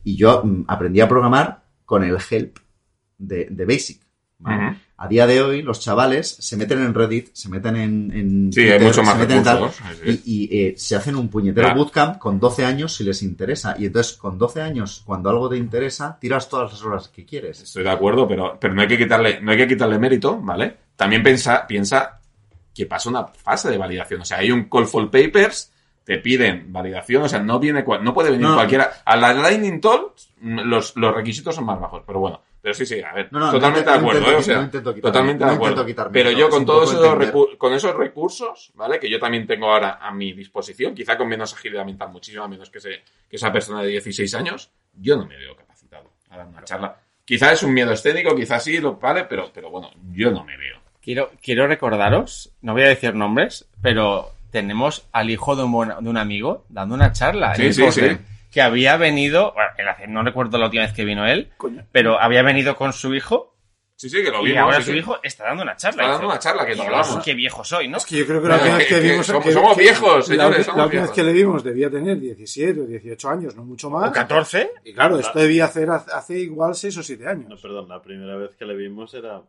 [0.03, 2.57] y yo mm, aprendí a programar con el help
[3.17, 4.01] de, de Basic.
[4.39, 4.77] ¿vale?
[4.97, 8.11] A día de hoy, los chavales se meten en Reddit, se meten en.
[8.13, 11.15] en Sí, hay mucho más se meten en tal, recursos, y, y, eh, se hacen
[11.17, 11.81] un puñetero Claro.
[11.81, 13.75] bootcamp con 12 años si les interesa.
[13.77, 17.61] Y entonces, con 12 años, cuando algo te interesa, tiras todas las horas que quieres.
[17.61, 20.77] Estoy de acuerdo, pero, pero no hay que quitarle, no hay que quitarle mérito, ¿vale?
[20.95, 22.21] También piensa, piensa
[22.73, 24.21] que pasa una fase de validación.
[24.21, 25.73] O sea, hay un call for papers,
[26.05, 28.55] te piden validación, o sea, no viene, no puede venir No.
[28.55, 28.91] cualquiera.
[29.03, 32.41] A la Lightning Talk, los, los requisitos son más bajos, pero bueno.
[32.66, 34.30] Pero sí, sí, a ver, No, no, totalmente no de intento- acuerdo, no ¿eh?
[34.30, 35.88] O intento- sea, no intento quitar- totalmente no de acuerdo.
[35.88, 38.99] intento pero yo con todos esos con esos recursos, ¿vale?
[38.99, 42.72] Que yo también tengo ahora a mi disposición, quizá con menos agilidad mental, muchísimo menos
[42.72, 46.47] que, ese, que esa persona de 16 años, yo no me veo capacitado a dar
[46.47, 46.97] una charla.
[47.24, 50.57] Quizá es un miedo escénico, quizás sí, lo vale, pero, pero bueno, yo no me
[50.57, 50.80] veo.
[51.03, 55.93] Quiero, quiero recordaros, no voy a decir nombres, pero tenemos al hijo de un, buen-
[56.03, 57.53] de un amigo dando una charla.
[57.53, 58.18] en Sí, sí, sí.
[58.55, 61.51] Que había venido, bueno, él hace- no recuerdo la última vez que vino él,
[61.91, 63.51] pero había venido con su hijo
[63.97, 64.61] Sí, sí, que lo y vimos.
[64.63, 64.97] ahora sí, su sí.
[64.99, 66.03] hijo está dando una charla.
[66.03, 67.23] Está Y dando dice, una charla, que lo "Dios, hablamos.
[67.25, 67.97] Qué viejo soy, ¿no?
[67.97, 69.25] Es que yo creo que la última Que- vez que que vimos...
[69.25, 72.19] somos- que- somos que- viejos, la señores, La última vez que le vimos debía tener
[72.19, 74.09] 17 o 18 años, no mucho más.
[74.09, 74.69] O 14.
[74.85, 77.49] Y claro, esto debía hacer hace igual 6 o 7 años.
[77.49, 79.41] No, perdón, la primera vez que le vimos era.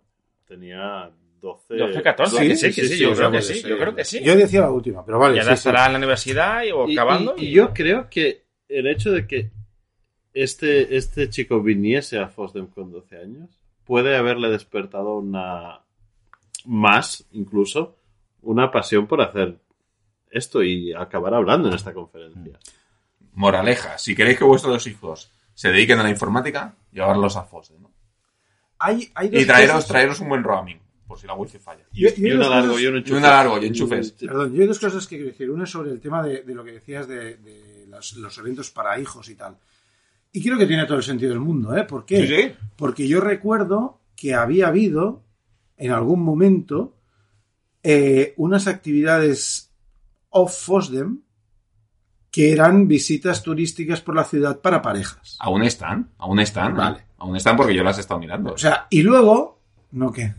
[0.49, 1.77] tenía 12.
[1.77, 4.05] 12, 14, Sí, que sí, que sí, sí, yo creo que sí, yo creo que
[4.05, 4.21] sí.
[4.23, 5.37] Yo decía la última, pero vale.
[5.37, 5.69] y ahora sí.
[5.69, 7.35] estará en la universidad y, o Y- acabando.
[7.37, 9.51] y, y- y yo creo que el hecho de que
[10.35, 13.51] este, este chico viniese a Fosdem con 12 años
[13.85, 15.81] puede haberle despertado una.
[16.65, 17.97] más, incluso,
[18.43, 19.59] una pasión por hacer
[20.31, 22.59] esto y acabar hablando en esta conferencia.
[23.35, 27.91] Moraleja, si queréis que vuestros hijos se dediquen a la informática, llevarlos a FOSDE, ¿no?
[28.79, 31.85] Hay, hay dos Y traeros, traeros un buen roaming, por si la wifi falla.
[31.93, 34.13] Yo- yo Y hay uno dos largo cosas- y uno Y una largo y enchufes.
[34.13, 35.51] Perdón, yo hay dos cosas que quiero decir.
[35.51, 37.66] Una es sobre el tema de, de lo que decías de, de
[38.17, 39.57] los eventos para hijos y tal.
[40.33, 41.85] Y creo que tiene todo el sentido del mundo, ¿eh?
[41.85, 42.27] ¿Por qué?
[42.27, 42.55] Sí, sí.
[42.77, 45.25] Porque yo recuerdo que había habido,
[45.77, 46.97] en algún momento,
[47.83, 49.73] eh, unas actividades
[50.31, 51.23] off FOSDEM
[52.31, 55.39] que eran visitas turísticas por la ciudad para parejas.
[55.41, 56.77] Aún están, aún están.
[56.77, 57.07] Vale.
[57.17, 58.53] Aún están porque yo las he estado mirando.
[58.53, 59.63] O sea, y luego...
[59.93, 60.35] ¿No qué?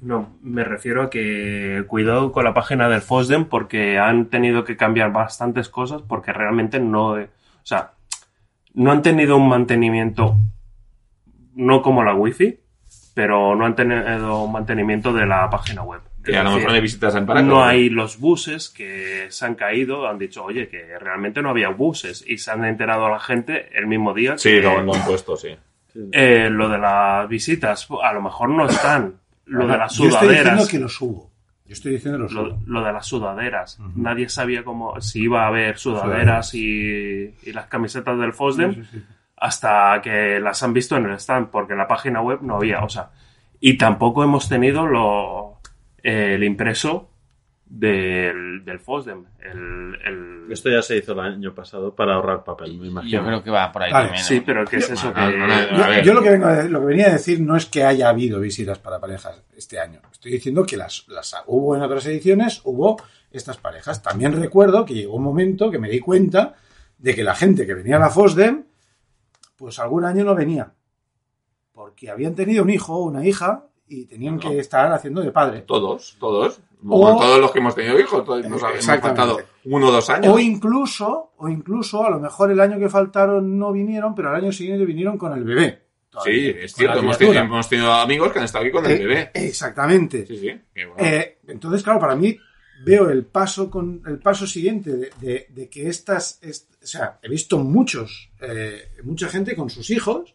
[0.00, 4.76] No, me refiero a que cuidado con la página del FOSDEM porque han tenido que
[4.76, 7.12] cambiar bastantes cosas porque realmente no...
[7.14, 7.26] O
[7.64, 7.92] sea,
[8.74, 10.36] no han tenido un mantenimiento,
[11.54, 12.60] no como la Wi-Fi,
[13.14, 16.00] pero no han tenido un mantenimiento de la página web.
[16.22, 17.46] que a lo mejor no hay visitas en Paraco.
[17.46, 21.70] no hay los buses que se han caído, han dicho, oye, que realmente no había
[21.70, 24.38] buses y se han enterado a la gente el mismo día.
[24.38, 25.56] Sí, que, lo han puesto, sí.
[26.12, 29.14] eh, lo de las visitas, a lo mejor no están.
[29.48, 30.68] Lo de las Yo estoy diciendo sudaderas.
[30.68, 31.30] que lo subo.
[31.66, 32.62] Yo estoy diciendo que lo Lo, subo.
[32.66, 33.78] lo de las sudaderas.
[33.96, 38.82] Nadie sabía cómo si iba a haber sudaderas y, y las camisetas del FOSDEM Sí,
[38.84, 39.04] sí, sí.
[39.36, 42.82] hasta que las han visto en el stand, porque en la página web no había.
[42.84, 43.10] O sea,
[43.60, 45.58] y tampoco hemos tenido lo,
[46.02, 47.07] eh, el impreso
[47.70, 49.24] del, del FOSDEM.
[49.40, 53.20] El, el- Esto ya se hizo el año pasado para ahorrar papel, me imagino.
[53.20, 54.24] Yo creo que va por ahí Vale, también.
[54.24, 54.42] Sí, ¿no?
[54.46, 55.20] pero ¿qué es eso que...?
[55.20, 56.04] Yo, ver.
[56.04, 58.08] yo lo, que vengo a decir- lo que venía a decir no es que haya
[58.08, 60.00] habido visitas para parejas este año.
[60.10, 62.96] Estoy diciendo que las, las hubo en otras ediciones, hubo
[63.30, 64.02] estas parejas.
[64.02, 66.54] También recuerdo que llegó un momento que me di cuenta
[66.96, 68.64] de que la gente que venía a la FOSDEM,
[69.56, 70.72] pues algún año no venía.
[71.72, 74.40] Porque habían tenido un hijo o una hija y tenían No.
[74.40, 75.62] que estar haciendo de padre.
[75.62, 76.60] Todos, todos.
[76.86, 80.08] O- Bueno, todos los que hemos tenido hijos, todos nos hemos faltado uno o dos
[80.10, 80.32] años.
[80.32, 84.36] O incluso, o incluso, a lo mejor el año que faltaron no vinieron, pero al
[84.36, 85.82] año siguiente vinieron con el bebé.
[86.24, 86.98] Sí, es cierto.
[87.00, 89.30] Hemos tenido, hemos tenido amigos que han estado aquí con el Eh, bebé.
[89.34, 90.26] Exactamente.
[90.26, 90.50] Sí, sí.
[90.74, 90.94] bueno.
[90.98, 92.36] Eh, entonces, claro, para mí
[92.84, 97.18] veo el paso con el paso siguiente de, de- de que estas, est- o sea,
[97.22, 100.34] he visto muchos, eh, mucha gente con sus hijos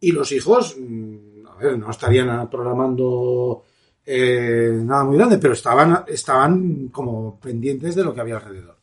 [0.00, 1.27] y los hijos, mm,
[1.76, 3.64] no estarían programando
[4.04, 8.76] eh, nada muy grande, pero estaban, estaban como pendientes de lo que había alrededor.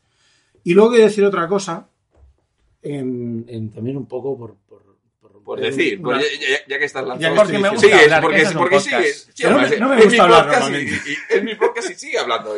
[0.63, 1.87] Y luego quiero decir otra cosa,
[2.81, 4.55] en, en también un poco por,
[5.43, 7.41] por, decir, una- pues ya, ya- ya que estás Ya lanzando.
[7.41, 9.29] porque me gusta sigues, hablar, que porque, es porque sigues.
[9.33, 12.17] Sí, no me- no me es gusta hablar y, y- es mi podcast y sigue
[12.19, 12.53] hablando.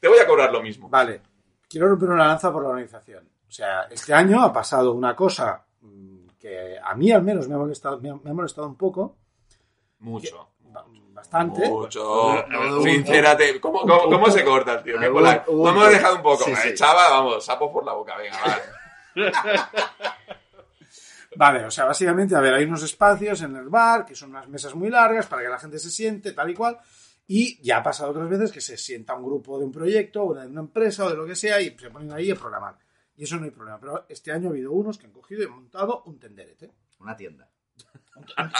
[0.00, 0.88] Te voy a cobrar lo mismo.
[0.88, 1.20] Vale,
[1.68, 3.24] quiero romper una lanza por la organización.
[3.48, 7.54] O sea, este año ha pasado una cosa mm, que a mí al menos me
[7.54, 9.16] ha molestado, me ha, me ha molestado un poco,
[10.04, 10.48] Mucho.
[10.72, 11.68] ba- bastante.
[11.68, 12.44] Mucho.
[12.82, 13.60] Sincérate.
[13.60, 14.98] ¿Cómo, cómo, cómo se corta, tío?
[14.98, 15.86] Qué No hemos poco.
[15.88, 16.44] dejado un poco.
[16.44, 16.74] Sí, Eh, sí.
[16.74, 18.16] Chava, vamos, sapo por la boca.
[18.16, 18.60] Venga, va.
[21.36, 24.48] Vale, o sea, básicamente, a ver, hay unos espacios en el bar que son unas
[24.48, 26.78] mesas muy largas para que la gente se siente, tal y cual.
[27.26, 30.34] Y ya ha pasado otras veces que se sienta un grupo de un proyecto o
[30.34, 32.76] de una empresa o de lo que sea y se ponen ahí a programar.
[33.16, 33.80] Y eso no hay problema.
[33.80, 36.70] Pero este año ha habido unos que han cogido y han montado un tenderete.
[37.00, 37.48] Una tienda.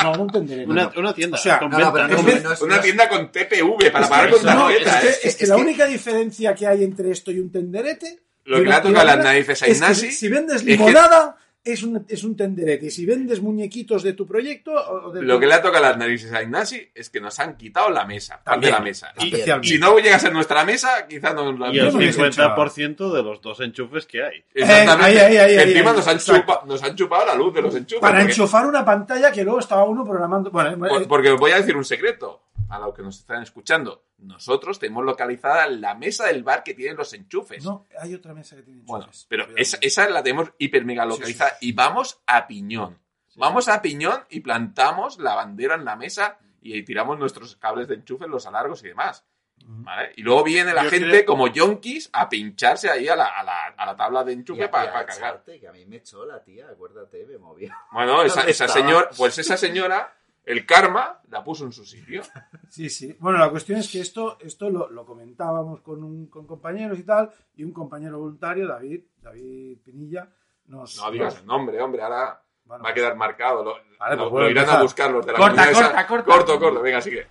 [0.03, 0.71] No, no un tenderete.
[0.71, 1.37] Una, una tienda.
[1.39, 2.29] O sea, con No, no, venta, pero ¿no?
[2.29, 4.55] no, es- no es- Una no es- tienda con TPV para pagar Es con que-
[4.55, 5.01] no, es tarjeta.
[5.01, 5.19] que, ¿eh?
[5.25, 8.21] es que Es la que- única diferencia que hay entre esto y un tenderete.
[8.45, 10.71] Lo que le ha tocado las narices a es que Ignasi si vendes es que-
[10.73, 12.87] limonada, es, un, es un tenderete.
[12.87, 14.73] Y si vendes muñequitos de tu proyecto.
[14.75, 17.21] O de Lo tu- que le ha tocado a las narices a Ignasi es que
[17.21, 18.35] nos han quitado la mesa.
[18.45, 19.12] Parte de También, la mesa.
[19.21, 19.69] Y, especialmente.
[19.69, 22.21] si no llega a ser nuestra mesa, quizás no nos la Y el no hubiese
[22.21, 24.45] 50% de los dos enchufes que hay.
[24.55, 25.17] Exactamente.
[25.17, 27.62] Eh, ahí, ahí, ahí, Encima ahí, nos, han chupa- nos han chupado la luz de
[27.62, 28.01] los enchufes.
[28.01, 30.51] Para porque- enchufar una pantalla que luego estaba uno programando.
[30.51, 33.43] Bueno, Por- eh, porque os voy a decir un secreto a los que nos están
[33.43, 34.05] escuchando.
[34.19, 37.65] Nosotros tenemos localizada la mesa del bar que tienen los enchufes.
[37.65, 39.27] no, hay otra mesa que tiene bueno, enchufes.
[39.29, 39.61] pero Cuidado.
[39.62, 41.69] esa, esa la tenemos hiper mega localizada sí, sí.
[41.69, 42.99] y vamos a piñón.
[43.37, 47.97] Vamos a piñón y plantamos la bandera en la mesa y tiramos nuestros cables de
[47.97, 49.25] enchufe, los alargos y demás.
[49.67, 50.12] ¿Vale?
[50.17, 53.43] Y luego viene la Yo gente creo- como yonkis a pincharse ahí a la, a
[53.43, 55.43] la, a la tabla de Y enchufe a- para, y a cargar.
[55.45, 57.73] que a mí me echó la tía, acuérdate, me movió.
[57.93, 60.12] Bueno, esa, señora, pues esa señora,
[60.45, 62.23] el karma la puso en su sitio.
[62.69, 63.17] Sí, sí.
[63.21, 67.05] Bueno, la cuestión es que esto, esto lo, lo comentábamos con, un- con compañeros y
[67.05, 70.29] tal, y un compañero voluntario, David, David Pinilla,
[70.67, 70.97] nos.
[70.97, 73.63] No digas nos- el nombre, hombre, ahora bueno, va a quedar marcado.
[73.63, 75.99] Lo, Vale, lo- pues lo a irán a buscar los de la Corta, comunidad corta,
[76.01, 76.07] esa.
[76.09, 76.25] corta.
[76.33, 77.27] Corto, corto, venga, sigue.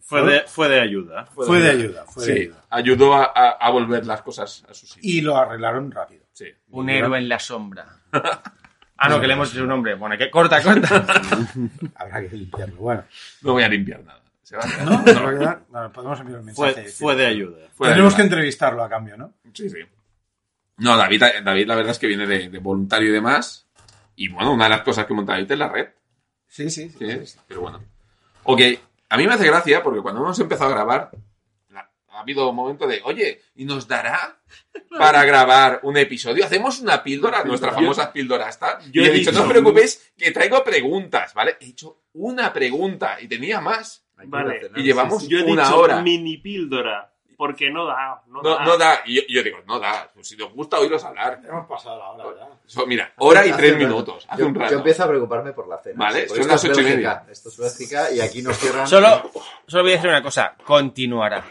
[0.00, 1.24] Fue de, fue de ayuda.
[1.26, 2.64] fue de ayuda, fue de Sí, ayuda.
[2.68, 5.00] ayudó a, a- a volver las cosas a su sitio.
[5.10, 6.26] Y lo arreglaron rápido.
[6.32, 6.46] Sí.
[6.68, 7.86] Un héroe en la sombra.
[8.96, 9.94] Ah, no, que le hemos hecho un nombre.
[9.94, 10.88] Bueno, que corta, corta.
[11.96, 12.76] Habrá que limpiarlo.
[12.76, 13.04] Bueno,
[13.42, 14.20] No voy a limpiar nada.
[14.42, 14.84] Se va a quedar.
[14.84, 14.92] ¿no?
[15.02, 15.62] ¿Nos va a quedar?
[15.68, 16.72] Bueno, podemos enviar un mensaje.
[16.82, 17.56] Fue, fue de ayuda.
[17.74, 19.32] Fue de Tenemos que entrevistarlo a cambio, ¿no?
[19.52, 19.78] Sí, sí.
[20.76, 23.66] No, David, David la verdad es que viene de, de voluntario y demás.
[24.16, 25.88] Y bueno, una de las cosas que monta David es la red.
[26.46, 26.88] Sí, sí.
[26.90, 27.38] sí, Sí, sí, sí.
[27.48, 27.82] pero bueno.
[28.44, 28.60] Ok,
[29.08, 31.10] a mí me hace gracia porque cuando hemos empezado a grabar,
[32.14, 34.38] ha habido un momento de, oye, ¿y nos dará
[34.98, 36.44] para grabar un episodio?
[36.44, 38.80] Hacemos una píldora, nuestra famosa píldora está.
[38.90, 41.56] yo y he he dicho, no os preocupéis, que traigo preguntas, ¿vale?
[41.60, 44.04] He hecho una pregunta y tenía más.
[44.26, 44.70] Vale.
[44.76, 45.32] Y llevamos- sí, sí.
[45.32, 46.00] Yo he Una dicho hora.
[46.00, 48.64] mini píldora, porque no da, no, No, da.
[48.64, 49.00] no da.
[49.04, 50.08] Y yo, yo digo, no da.
[50.14, 51.40] Pues si os gusta oíros hablar.
[51.46, 52.58] Hemos pasado la hora ya.
[52.64, 54.24] So, mira, hora y Hace tres minutos.
[54.28, 54.70] Hace yo, un rato.
[54.70, 55.96] yo empiezo a preocuparme por la cena.
[55.98, 57.26] Vale, sí, son esto las es ocho y media.
[57.28, 58.86] Esto es Bélgica y aquí nos cierran.
[58.86, 59.30] Solo,
[59.66, 60.54] solo voy a decir una cosa.
[60.64, 61.44] Continuará.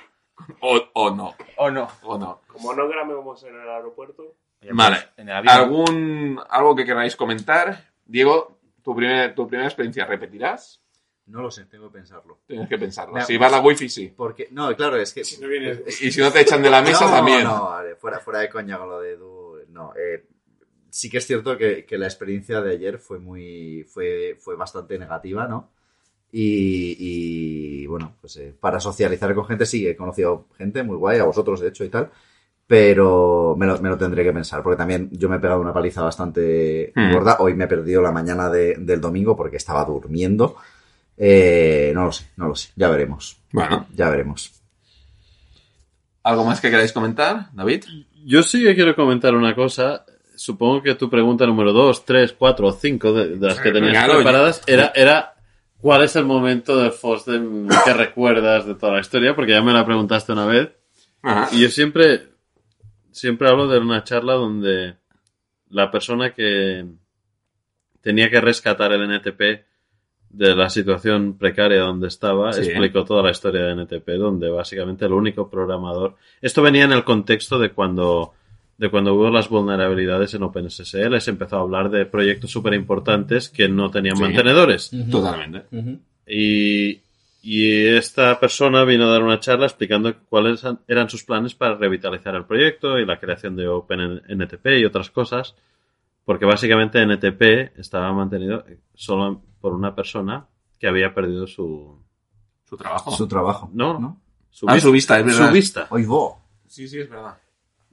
[0.61, 1.87] O, o no, ¿O no?
[2.03, 2.41] o no.
[2.47, 4.35] Como no grabemos en el aeropuerto,
[4.71, 4.97] Vale.
[4.97, 5.53] pues, En el avión.
[5.55, 7.91] ¿Algún, algo que queráis comentar?
[8.05, 10.81] Diego, tu, primer, tu primera experiencia, ¿repetirás?
[11.25, 12.39] No lo sé, tengo que pensarlo.
[12.47, 13.15] Tienes que pensarlo.
[13.15, 14.13] No, si va la wifi, sí.
[14.15, 15.21] Porque, no, claro, es que.
[15.39, 17.43] no vienes- Y si no te echan de la mesa, no, también.
[17.45, 19.59] No, vale, fuera, fuera de coña con lo de Edu.
[19.69, 20.25] No, eh,
[20.89, 23.83] sí que es cierto que, que la experiencia de ayer fue muy.
[23.85, 25.71] fue, fue bastante negativa, ¿no?
[26.35, 26.95] Y,
[27.83, 31.25] y, bueno, pues eh, para socializar con gente sí, he conocido gente muy guay, a
[31.25, 32.09] vosotros de hecho y tal.
[32.65, 35.73] Pero me lo, me lo tendré que pensar, porque también yo me he pegado una
[35.73, 37.11] paliza bastante Hmm.
[37.13, 37.37] gorda.
[37.39, 40.55] Hoy me he perdido la mañana de- del domingo porque estaba durmiendo.
[41.17, 42.69] Eh, no lo sé, no lo sé.
[42.75, 43.37] Ya veremos.
[43.51, 44.51] Bueno, Ya veremos.
[46.23, 47.83] ¿Algo más que queráis comentar, David?
[48.25, 50.05] Yo sí que quiero comentar una cosa.
[50.35, 53.91] Supongo que tu pregunta número 2, 3, 4 o 5 de, de las que tenías
[53.91, 55.32] Claro, preparadas era, era
[55.83, 59.35] ¿cuál es el momento de Fosdem que recuerdas de toda la historia?
[59.35, 60.69] Porque ya me la preguntaste una vez.
[61.21, 61.49] Ajá.
[61.53, 62.29] Y yo siempre,
[63.11, 64.95] siempre hablo de una charla donde
[65.69, 66.85] la persona que
[68.01, 69.65] tenía que rescatar el NTP
[70.29, 72.61] de la situación precaria donde estaba Sí.
[72.61, 76.15] explicó toda la historia de NTP, donde básicamente el único programador.
[76.41, 78.33] Esto venía en el contexto de cuando,
[78.77, 81.19] de cuando hubo las vulnerabilidades en OpenSSL.
[81.21, 84.23] Se empezó a hablar de proyectos súper importantes que no tenían Sí.
[84.23, 84.91] mantenedores.
[85.11, 85.65] Totalmente.
[86.27, 87.01] Y,
[87.41, 91.75] y esta persona vino a dar una charla explicando cuáles an- eran sus planes para
[91.75, 95.55] revitalizar el proyecto y la creación de OpenNTP y otras cosas,
[96.25, 98.63] porque básicamente NTP estaba mantenido
[98.95, 100.45] solo por una persona
[100.79, 102.01] que había perdido su,
[102.65, 103.11] Su trabajo.
[103.11, 103.69] Su trabajo.
[103.73, 103.99] No.
[103.99, 104.21] ¿no?
[104.49, 105.47] su, Ah, su vista, es verdad.
[105.47, 105.87] su vista.
[106.07, 106.35] Vos.
[106.67, 107.37] Sí, sí, es verdad.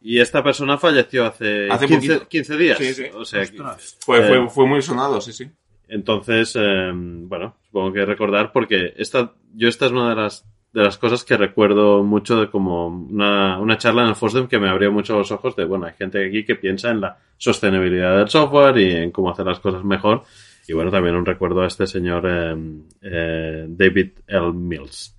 [0.02, 2.28] Y esta persona falleció hace, Hace 15, poquito.
[2.28, 2.78] 15 días.
[2.78, 3.04] Sí, sí.
[3.14, 3.98] O sea, Ostras.
[4.00, 5.50] Fue, fue, fue muy sonado, sí, sí.
[5.88, 10.84] Entonces, eh, bueno, supongo que recordar porque esta, yo esta es una de las, de
[10.84, 14.70] las cosas que recuerdo mucho de como una, una charla en el FOSDEM que me
[14.70, 18.28] abrió mucho los ojos de, bueno, hay gente aquí que piensa en la sostenibilidad del
[18.28, 20.22] software y en cómo hacer las cosas mejor.
[20.68, 22.56] Y bueno, también un recuerdo a este señor eh,
[23.02, 24.52] eh, David L.
[24.52, 25.16] Mills.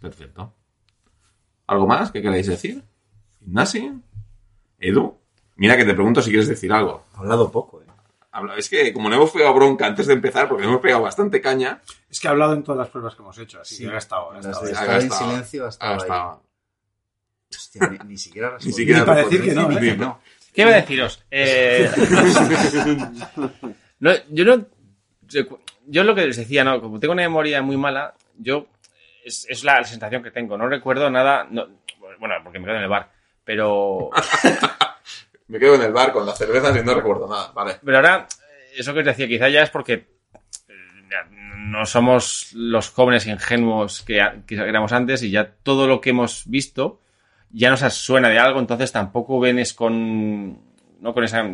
[0.00, 0.54] Perfecto.
[1.66, 2.84] ¿Algo más que queráis decir?
[3.40, 3.90] ¿Ignasi?
[4.88, 5.18] ¿Edu?
[5.56, 7.04] Mira que te pregunto si quieres decir algo.
[7.14, 7.84] Ha hablado poco, ¿eh?
[8.56, 11.80] Es que como no hemos pegado bronca antes de empezar, porque hemos pegado bastante caña,
[12.10, 13.86] Es que ha hablado en todas las pruebas que hemos hecho, así Sí.
[13.86, 14.32] que ha estado.
[14.32, 16.00] ha estado ha en silencio ha estado ha ahí.
[16.02, 16.42] estado-
[17.56, 18.76] Hostia, ni, ni siquiera Ni respondió.
[18.76, 19.96] siquiera Ni para decir que no, Ni- ¿eh?
[19.96, 20.18] no.
[20.52, 21.22] ¿Qué iba a deciros?
[21.30, 21.88] Eh,
[24.00, 24.66] no, yo no.
[25.86, 28.66] Yo lo que les decía, no, como tengo una memoria muy mala, yo.
[29.24, 30.56] Es, es la sensación que tengo.
[30.58, 31.46] No recuerdo nada.
[31.50, 31.66] no-
[32.18, 33.10] bueno, porque me quedo en el bar.
[33.44, 34.10] Pero.
[35.48, 37.52] Me quedo en el bar con las cervezas y no recuerdo nada.
[37.52, 37.78] Vale.
[37.84, 38.26] Pero ahora,
[38.74, 40.74] eso que os decía, quizá ya es porque eh,
[41.56, 46.44] no somos los jóvenes ingenuos que, que éramos antes y ya todo lo que hemos
[46.46, 47.00] visto
[47.54, 50.58] ya nos suena de algo, entonces tampoco vienes con,
[51.00, 51.48] no con esa,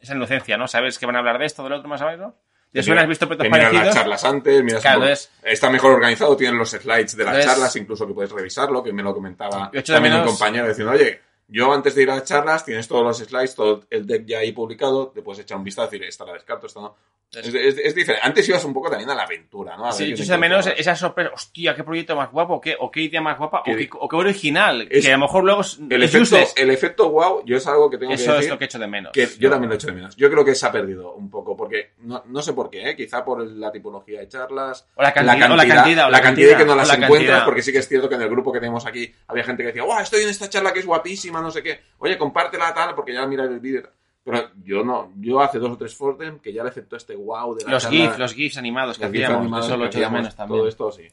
[0.00, 0.66] esa inocencia, ¿no?
[0.66, 2.32] Sabes que van a hablar de esto, del otro, más o menos.
[2.76, 3.02] ¿Te suena?
[3.02, 3.94] ¿Has visto proyectos miras las parecidos?
[3.94, 7.74] charlas antes, miras Claro, por- es- está mejor organizado, tienen los slides de las charlas,
[7.76, 11.20] incluso que puedes revisarlo, que me lo comentaba Yo también un menos- compañero diciendo, oye,
[11.48, 14.38] yo antes de ir a las charlas tienes todos los slides, todo el deck ya
[14.40, 16.96] ahí publicado, te puedes echar un vistazo y decir, esta la descarto, esta no.
[17.32, 18.24] Es, es- es diferente.
[18.24, 19.86] Antes ibas un poco también a la aventura, ¿no?
[19.86, 21.32] A Sí, yo de menos esa sorpresa.
[21.34, 24.08] Hostia, qué proyecto más guapo, o qué, o qué idea más guapa, o qué, o
[24.08, 24.86] qué original.
[24.88, 27.98] Es- que a lo mejor luego El efecto, el efecto wow, yo es algo que
[27.98, 28.44] tengo que Eso decir.
[28.44, 29.12] es lo que echo de menos.
[29.12, 30.14] que yo también lo echo de menos.
[30.16, 32.96] Yo creo que se ha perdido un poco, porque no, no sé por qué, ¿eh?
[32.96, 36.50] quizá por la tipología de charlas, O la cantidad, o la cantidad, o la cantidad
[36.50, 37.44] de que no las la encuentras, cantidad.
[37.44, 39.68] porque sí que es cierto que en el grupo que tenemos aquí había gente que
[39.68, 40.00] decía, ¡guau!
[40.00, 41.80] Estoy en esta charla que es guapísima, no sé qué.
[41.98, 43.82] Oye, compártela tal, porque ya mirar el vídeo.
[44.24, 47.54] Pero yo no, yo hace dos o tres Fordem que ya le aceptó este wow
[47.54, 49.88] de la Los charla, GIFs, los GIFs animados que los hacíamos, animados eso lo que
[49.88, 50.58] echo de hacíamos, menos también.
[50.58, 51.08] Todo esto sí.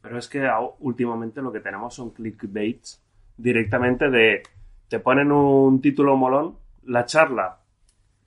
[0.00, 0.48] Pero es que
[0.78, 3.02] últimamente lo que tenemos son clickbaits
[3.36, 4.42] directamente de
[4.88, 7.58] te ponen un título molón, la charla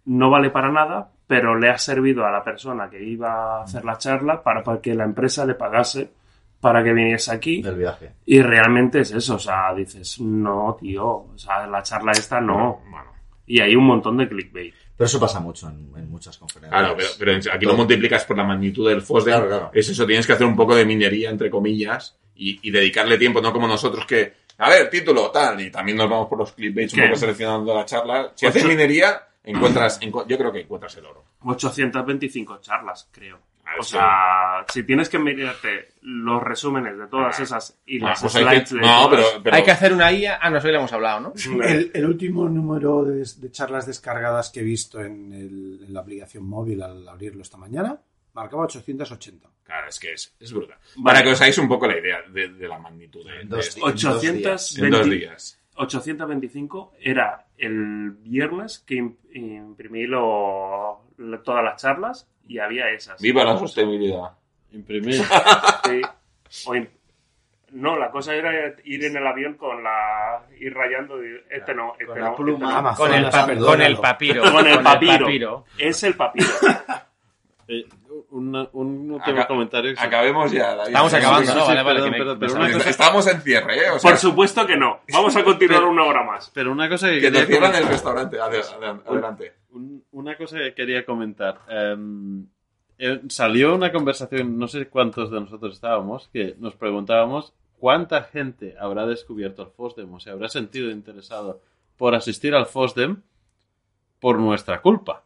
[0.05, 3.85] no vale para nada, pero le ha servido a la persona que iba a hacer
[3.85, 6.11] la charla para, para que la empresa le pagase
[6.59, 7.61] para que viniese aquí.
[7.61, 8.11] Del viaje.
[8.25, 12.81] Y realmente es eso, o sea, dices, no, tío, o sea, la charla esta no.
[12.89, 13.09] Bueno.
[13.45, 14.73] Y hay un montón de clickbait.
[14.95, 16.77] Pero eso pasa mucho en, en muchas conferencias.
[16.79, 19.33] Claro, pero, pero aquí lo multiplicas por la magnitud del FOSDEM.
[19.33, 19.71] Claro, claro.
[19.73, 23.41] Es eso, tienes que hacer un poco de minería, entre comillas, y, y dedicarle tiempo,
[23.41, 26.93] no como nosotros que, a ver, título, tal, y también nos vamos por los clickbaits
[26.93, 28.31] un poco seleccionando la charla.
[28.35, 31.23] Si haces minería, encuentras, encu- yo creo que encuentras el oro.
[31.43, 33.39] 825 charlas, creo.
[33.77, 33.91] O sí.
[33.91, 38.43] sea, si tienes que mirarte los resúmenes de todas esas y Ah, las pues hay
[38.43, 40.39] que- slides de no, todas, pero, pero- Hay que hacer una IA.
[40.41, 41.33] Ah, no, eso lo hemos hablado, ¿no?
[41.63, 45.99] El, el último número de, de charlas descargadas que he visto en, el- en la
[46.01, 47.99] aplicación móvil al abrirlo esta mañana
[48.33, 49.49] marcaba 880.
[49.63, 50.77] Claro, es que es, es brutal.
[50.95, 51.03] Vale.
[51.03, 53.67] Para que os hagáis un poco la idea de, de la magnitud de, de Dos
[53.67, 53.81] esto.
[53.85, 54.05] días.
[54.05, 55.59] 820 En dos días.
[55.75, 63.21] 825 era el viernes que im- imprimí lo- lo- todas las charlas y había esas.
[63.21, 64.31] Viva la sostenibilidad.
[64.73, 65.21] Imprimir.
[66.49, 66.67] Sí.
[66.67, 66.73] O
[67.73, 68.51] no, la cosa era
[68.83, 70.41] ir en el avión con la.
[70.59, 71.23] ir rayando.
[71.23, 72.23] y Este no, este Con no.
[72.25, 72.71] la este pluma.
[72.71, 72.77] no.
[72.77, 73.71] Amazonas, Con el, pa- perdónalo.
[73.71, 74.51] con el papiro.
[74.51, 75.65] Con el papiro.
[75.77, 76.47] Es el papiro.
[77.71, 77.85] Eh,
[78.31, 79.93] una- un último Aca- comentario.
[79.97, 80.73] Acabemos ya.
[80.75, 80.87] David.
[80.87, 81.65] Estamos acabando, ¿no?
[81.67, 83.89] Vale, vale, perdón, perdón, cosa- Estamos en cierre, ¿eh?
[83.91, 85.01] O sea, Por supuesto que no.
[85.13, 86.49] Vamos a continuar una hora más.
[86.53, 88.37] Pero una cosa que, que te cierran comentar- el restaurante.
[88.39, 89.53] Adel- Adelante.
[89.71, 91.59] Un- una cosa que quería comentar.
[91.69, 92.47] Em,
[92.97, 98.75] eh, salió una conversación, no sé cuántos de nosotros estábamos, que nos preguntábamos ¿cuánta gente
[98.77, 101.61] habrá descubierto el FOSDEM o se habrá sentido interesado
[101.95, 103.21] por asistir al FOSDEM
[104.19, 105.23] por nuestra culpa?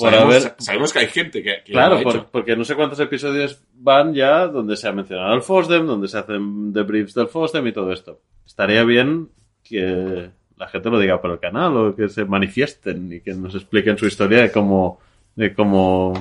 [0.00, 2.28] Por sabemos, haber- sabemos que hay gente que, que Claro, lo ha por- hecho.
[2.32, 6.18] porque no sé cuántos episodios van ya donde se ha mencionado el FOSDEM, donde se
[6.18, 8.20] hacen debriefs del FOSDEM y todo esto.
[8.46, 9.28] Estaría bien
[9.62, 13.54] que la gente lo diga por el canal o que se manifiesten y que nos
[13.54, 14.98] expliquen su historia de cómo,
[15.36, 16.12] de cómo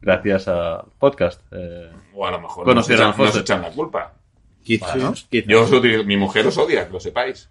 [0.00, 1.40] gracias al podcast.
[1.52, 3.42] eh, O a lo mejor Conocieron nos, echan, nos Foster.
[3.42, 4.12] echan la culpa.
[4.64, 5.12] quizá, ¿no?
[5.30, 5.46] Quizá.
[5.48, 7.48] Yo os digo, mi mujer os odia, que lo sepáis.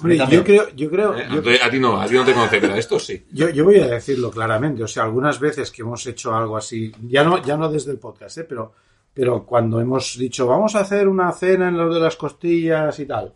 [0.00, 1.26] Hombre, yo creo, yo creo, ¿eh?
[1.30, 3.24] yo, Entonces, a ti no, a ti no te conoce, pero a esto sí.
[3.32, 4.82] yo, yo voy a decirlo claramente.
[4.82, 7.98] O sea, algunas veces que hemos hecho algo así, ya no, ya no desde el
[7.98, 8.44] podcast, ¿eh?
[8.44, 8.72] pero,
[9.14, 13.06] pero cuando hemos dicho vamos a hacer una cena en lo de las costillas y
[13.06, 13.32] tal.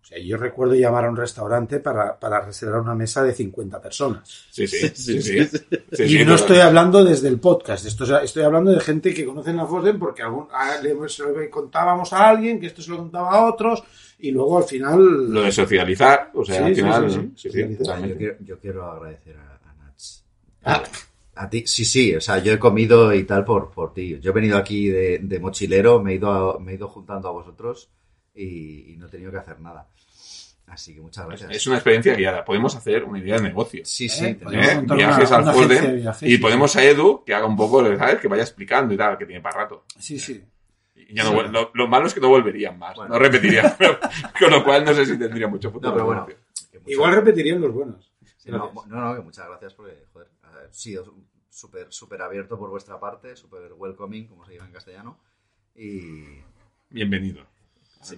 [0.00, 3.80] O sea, yo recuerdo llamar a un restaurante para, para reservar una mesa de 50
[3.80, 4.46] personas.
[4.50, 5.44] Sí, sí, sí, sí.
[5.44, 5.58] sí,
[5.92, 8.80] Sí, y sí, no estoy hablando desde el podcast, esto, o sea, estoy hablando de
[8.80, 12.66] gente que conocen la Fosden porque algún, a- le, se lo contábamos a alguien, que
[12.66, 13.84] esto se lo contaba a otros,
[14.22, 15.32] y luego al final...
[15.32, 17.10] Lo de socializar, o sea, Sí, al final...
[17.10, 17.32] sí, Sí, sí.
[17.34, 17.82] sí, Socializar.
[17.82, 20.24] O sea, yo, quiero, yo quiero agradecer a, a Nats.
[20.64, 20.82] Ah,
[21.34, 24.18] A ti, sí, sí, o sea, yo he comido y tal por, por ti.
[24.20, 27.28] Yo he venido aquí de, de mochilero, me he, ido a- me he ido juntando
[27.28, 27.88] a vosotros
[28.34, 29.88] y, y no he tenido que hacer nada.
[30.66, 31.50] Así que muchas gracias.
[31.50, 32.44] Es una experiencia guiada.
[32.44, 33.82] Podemos hacer una idea de negocio.
[33.84, 34.80] Sí, sí, Eh, ¿eh?
[34.88, 36.38] Viajes una- al una viajes, y sí.
[36.38, 38.20] ponemos a Edu que haga un poco, ¿sabes?
[38.20, 39.84] Que vaya explicando y tal, que tiene para rato.
[39.98, 40.40] sí, sí.
[41.10, 43.14] Ya no lo, lo malo es que no volverían más, Bueno.
[43.14, 43.74] no repetirían.
[44.38, 45.90] con lo cual no sé si tendría mucho futuro.
[45.90, 46.26] No, pero bueno.
[46.86, 48.12] Igual repetirían los buenos.
[48.36, 51.14] Sí, no, no, no, que muchas gracias porque, joder, ha sido
[51.48, 55.18] súper, súper abierto por vuestra parte, súper welcoming, como se dice en castellano.
[55.76, 56.40] Y...
[56.90, 57.44] Bienvenido.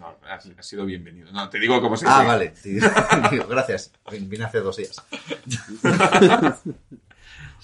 [0.01, 1.31] No, has, has sido bienvenido.
[1.31, 2.27] No, te digo cómo se Ah, dice.
[2.27, 2.57] vale.
[2.57, 2.79] sí.
[3.31, 3.93] Digo, gracias.
[4.11, 4.97] Vine hace dos días.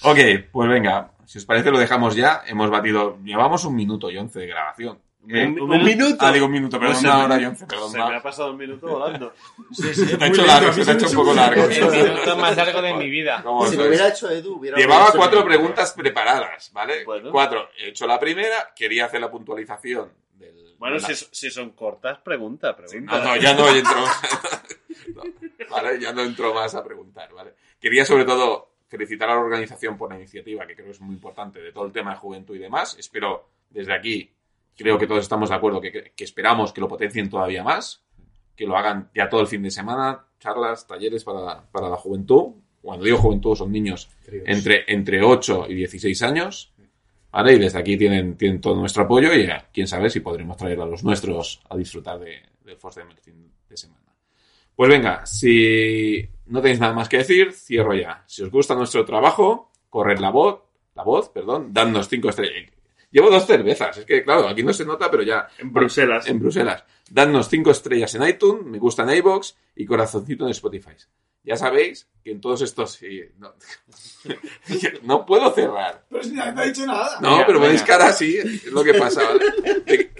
[0.03, 0.17] Ok,
[0.51, 2.43] pues venga, si os parece lo dejamos ya.
[2.47, 4.99] Hemos batido, llevamos un minuto y once de grabación.
[5.29, 6.25] Eh, Un- un minuto.
[6.25, 7.91] Ah, digo un minuto, perdón, Pues una hora me- y once, perdón.
[7.91, 9.33] Se me ha pasado un minuto volando.
[9.71, 11.63] Se te ha hecho largo, se te ha hecho un poco largo.
[11.65, 13.41] El minuto más largo de mi vida.
[13.43, 14.77] ¿Cómo Si lo hubiera hecho Edu, hubiera...
[14.77, 17.05] Llevaba hecho cuatro preguntas preparadas, ¿vale?
[17.05, 17.29] Bueno.
[17.31, 17.69] Cuatro.
[17.77, 20.73] He hecho la primera, quería hacer la puntualización del...
[20.79, 23.19] Bueno, la- si, si son cortas, pregunta, pregunta.
[23.19, 23.95] No, no, ya no entro
[25.15, 25.21] No,
[25.69, 27.53] Vale, ya no entro más a preguntar, ¿vale?
[27.79, 31.15] Quería sobre todo felicitar a la organización por la iniciativa, que creo que es muy
[31.15, 32.97] importante, de todo el tema de juventud y demás.
[32.99, 34.29] Espero, desde aquí,
[34.75, 38.03] creo que todos estamos de acuerdo, que, que esperamos que lo potencien todavía más,
[38.53, 42.55] que lo hagan ya todo el fin de semana, charlas, talleres para, para la juventud.
[42.81, 46.73] Cuando digo juventud son niños entre, entre 8 y 16 años.
[47.31, 47.53] ¿Vale?
[47.53, 50.81] Y desde aquí tienen, tienen todo nuestro apoyo y eh, quién sabe si podremos traer
[50.81, 54.01] a los nuestros a disfrutar de, del Force del fin de semana.
[54.75, 58.23] Pues venga, si no tenéis nada más que decir, cierro ya.
[58.27, 60.61] Si os gusta nuestro trabajo, corred la voz,
[60.95, 62.69] la voz, perdón, dadnos cinco estrellas.
[63.09, 66.27] Llevo dos cervezas, es que claro, aquí no se nota, pero ya En Bruselas.
[66.27, 66.83] en Bruselas.
[67.09, 70.91] Dadnos cinco estrellas en iTunes, me gusta en iBox y corazoncito en Spotify.
[71.43, 72.91] Ya sabéis que en todos estos...
[72.93, 73.53] sí, no,
[75.03, 76.05] no puedo cerrar.
[76.09, 77.17] Pero si nadie ha dicho nada.
[77.19, 77.65] No, pero venga.
[77.65, 79.21] ponéis cara así, es lo que pasa,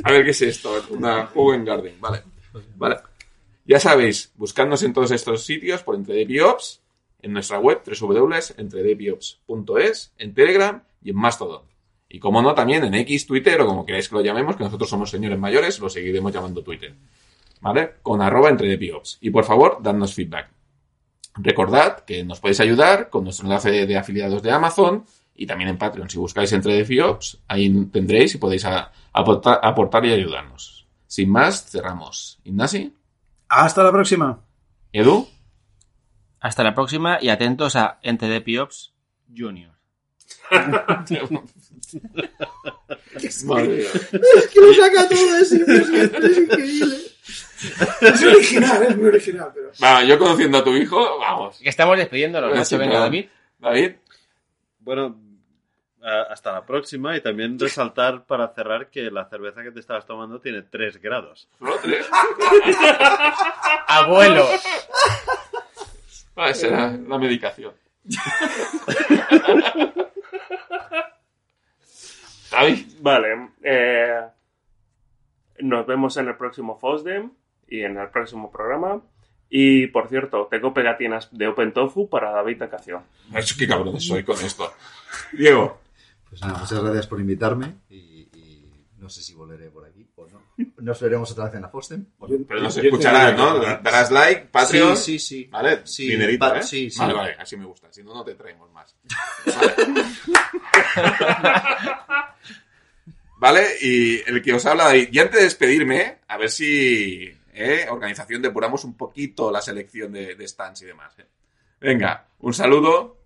[0.03, 2.23] A ver qué es esto, una Owen Garden, vale.
[2.75, 2.97] Vale.
[3.65, 6.81] Ya sabéis, buscadnos en todos estos sitios por EntreDePiops,
[7.21, 11.61] en nuestra web www.entredepiops.es, en Telegram y en Mastodon.
[12.09, 14.89] Y como no, también en X, Twitter o como queráis que lo llamemos, que nosotros
[14.89, 16.93] somos señores mayores, lo seguiremos llamando Twitter.
[17.61, 17.93] ¿Vale?
[18.01, 19.19] Con arroba EntreDePiops.
[19.21, 20.49] Y por favor, dadnos feedback.
[21.35, 25.05] Recordad que nos podéis ayudar con nuestro enlace de afiliados de Amazon
[25.35, 26.09] y también en Patreon.
[26.09, 28.65] Si buscáis entre de FIOPS, ahí tendréis y podéis
[29.13, 30.85] aportar y ayudarnos.
[31.07, 32.39] Sin más, cerramos.
[32.43, 32.93] Ignasi,
[33.51, 34.39] Hasta la próxima.
[34.93, 35.27] Edu,
[36.39, 38.93] Hasta la próxima y atentos a Ente de Piops
[39.35, 39.71] Junior.
[43.45, 43.89] Madre mía.
[43.93, 46.95] Es que lo saca todo, es, es increíble.
[48.01, 49.71] Es original, es muy original, pero...
[49.83, 51.59] Va, yo conociendo a tu hijo, vamos.
[51.59, 52.65] Que estamos despidiéndonos, ¿no?
[52.65, 53.25] Sí, Venga, David.
[53.59, 53.91] David,
[54.79, 55.19] Bueno,
[56.03, 60.39] hasta la próxima y también resaltar para cerrar que la cerveza que te estabas tomando
[60.39, 61.47] tiene 3 grados.
[61.59, 62.07] solo tres.
[63.87, 64.47] Abuelo.
[66.35, 67.73] Vale, será la medicación.
[72.51, 73.49] David, Vale.
[73.63, 74.21] eh,
[75.59, 77.31] nos vemos en el próximo FOSDEM
[77.67, 79.01] y en el próximo programa.
[79.49, 83.03] Y por cierto, tengo pegatinas de Open Tofu para David Tacación.
[83.29, 84.73] Macho, qué cabrón soy con esto.
[85.33, 85.80] Diego,
[86.31, 90.27] Pues nada, muchas gracias por invitarme y, y no sé si volveré por aquí o
[90.27, 90.41] no.
[90.77, 92.05] Nos veremos otra vez en la Fostem.
[92.47, 93.59] pero nos escucharás, ¿no?
[93.59, 94.95] Darás like, Patreon.
[94.97, 95.49] Sí, sí, sí.
[95.51, 96.63] Vale, Sí, dinerito, ¿eh?
[96.63, 96.99] sí, sí.
[96.99, 97.91] Vale, vale, así me gusta.
[97.91, 98.95] Si no, no te traemos más.
[99.45, 99.75] Vale.
[103.37, 103.67] ¿vale?
[103.81, 105.09] Y el que os habla David.
[105.11, 110.35] Y antes de despedirme, a ver si, eh, organización, depuramos un poquito la selección de,
[110.35, 111.13] de stands y demás.
[111.19, 111.25] eh.
[111.79, 113.17] Venga, un saludo.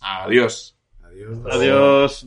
[0.00, 0.76] Adiós.
[1.02, 1.38] Adiós.
[1.50, 2.26] Adiós.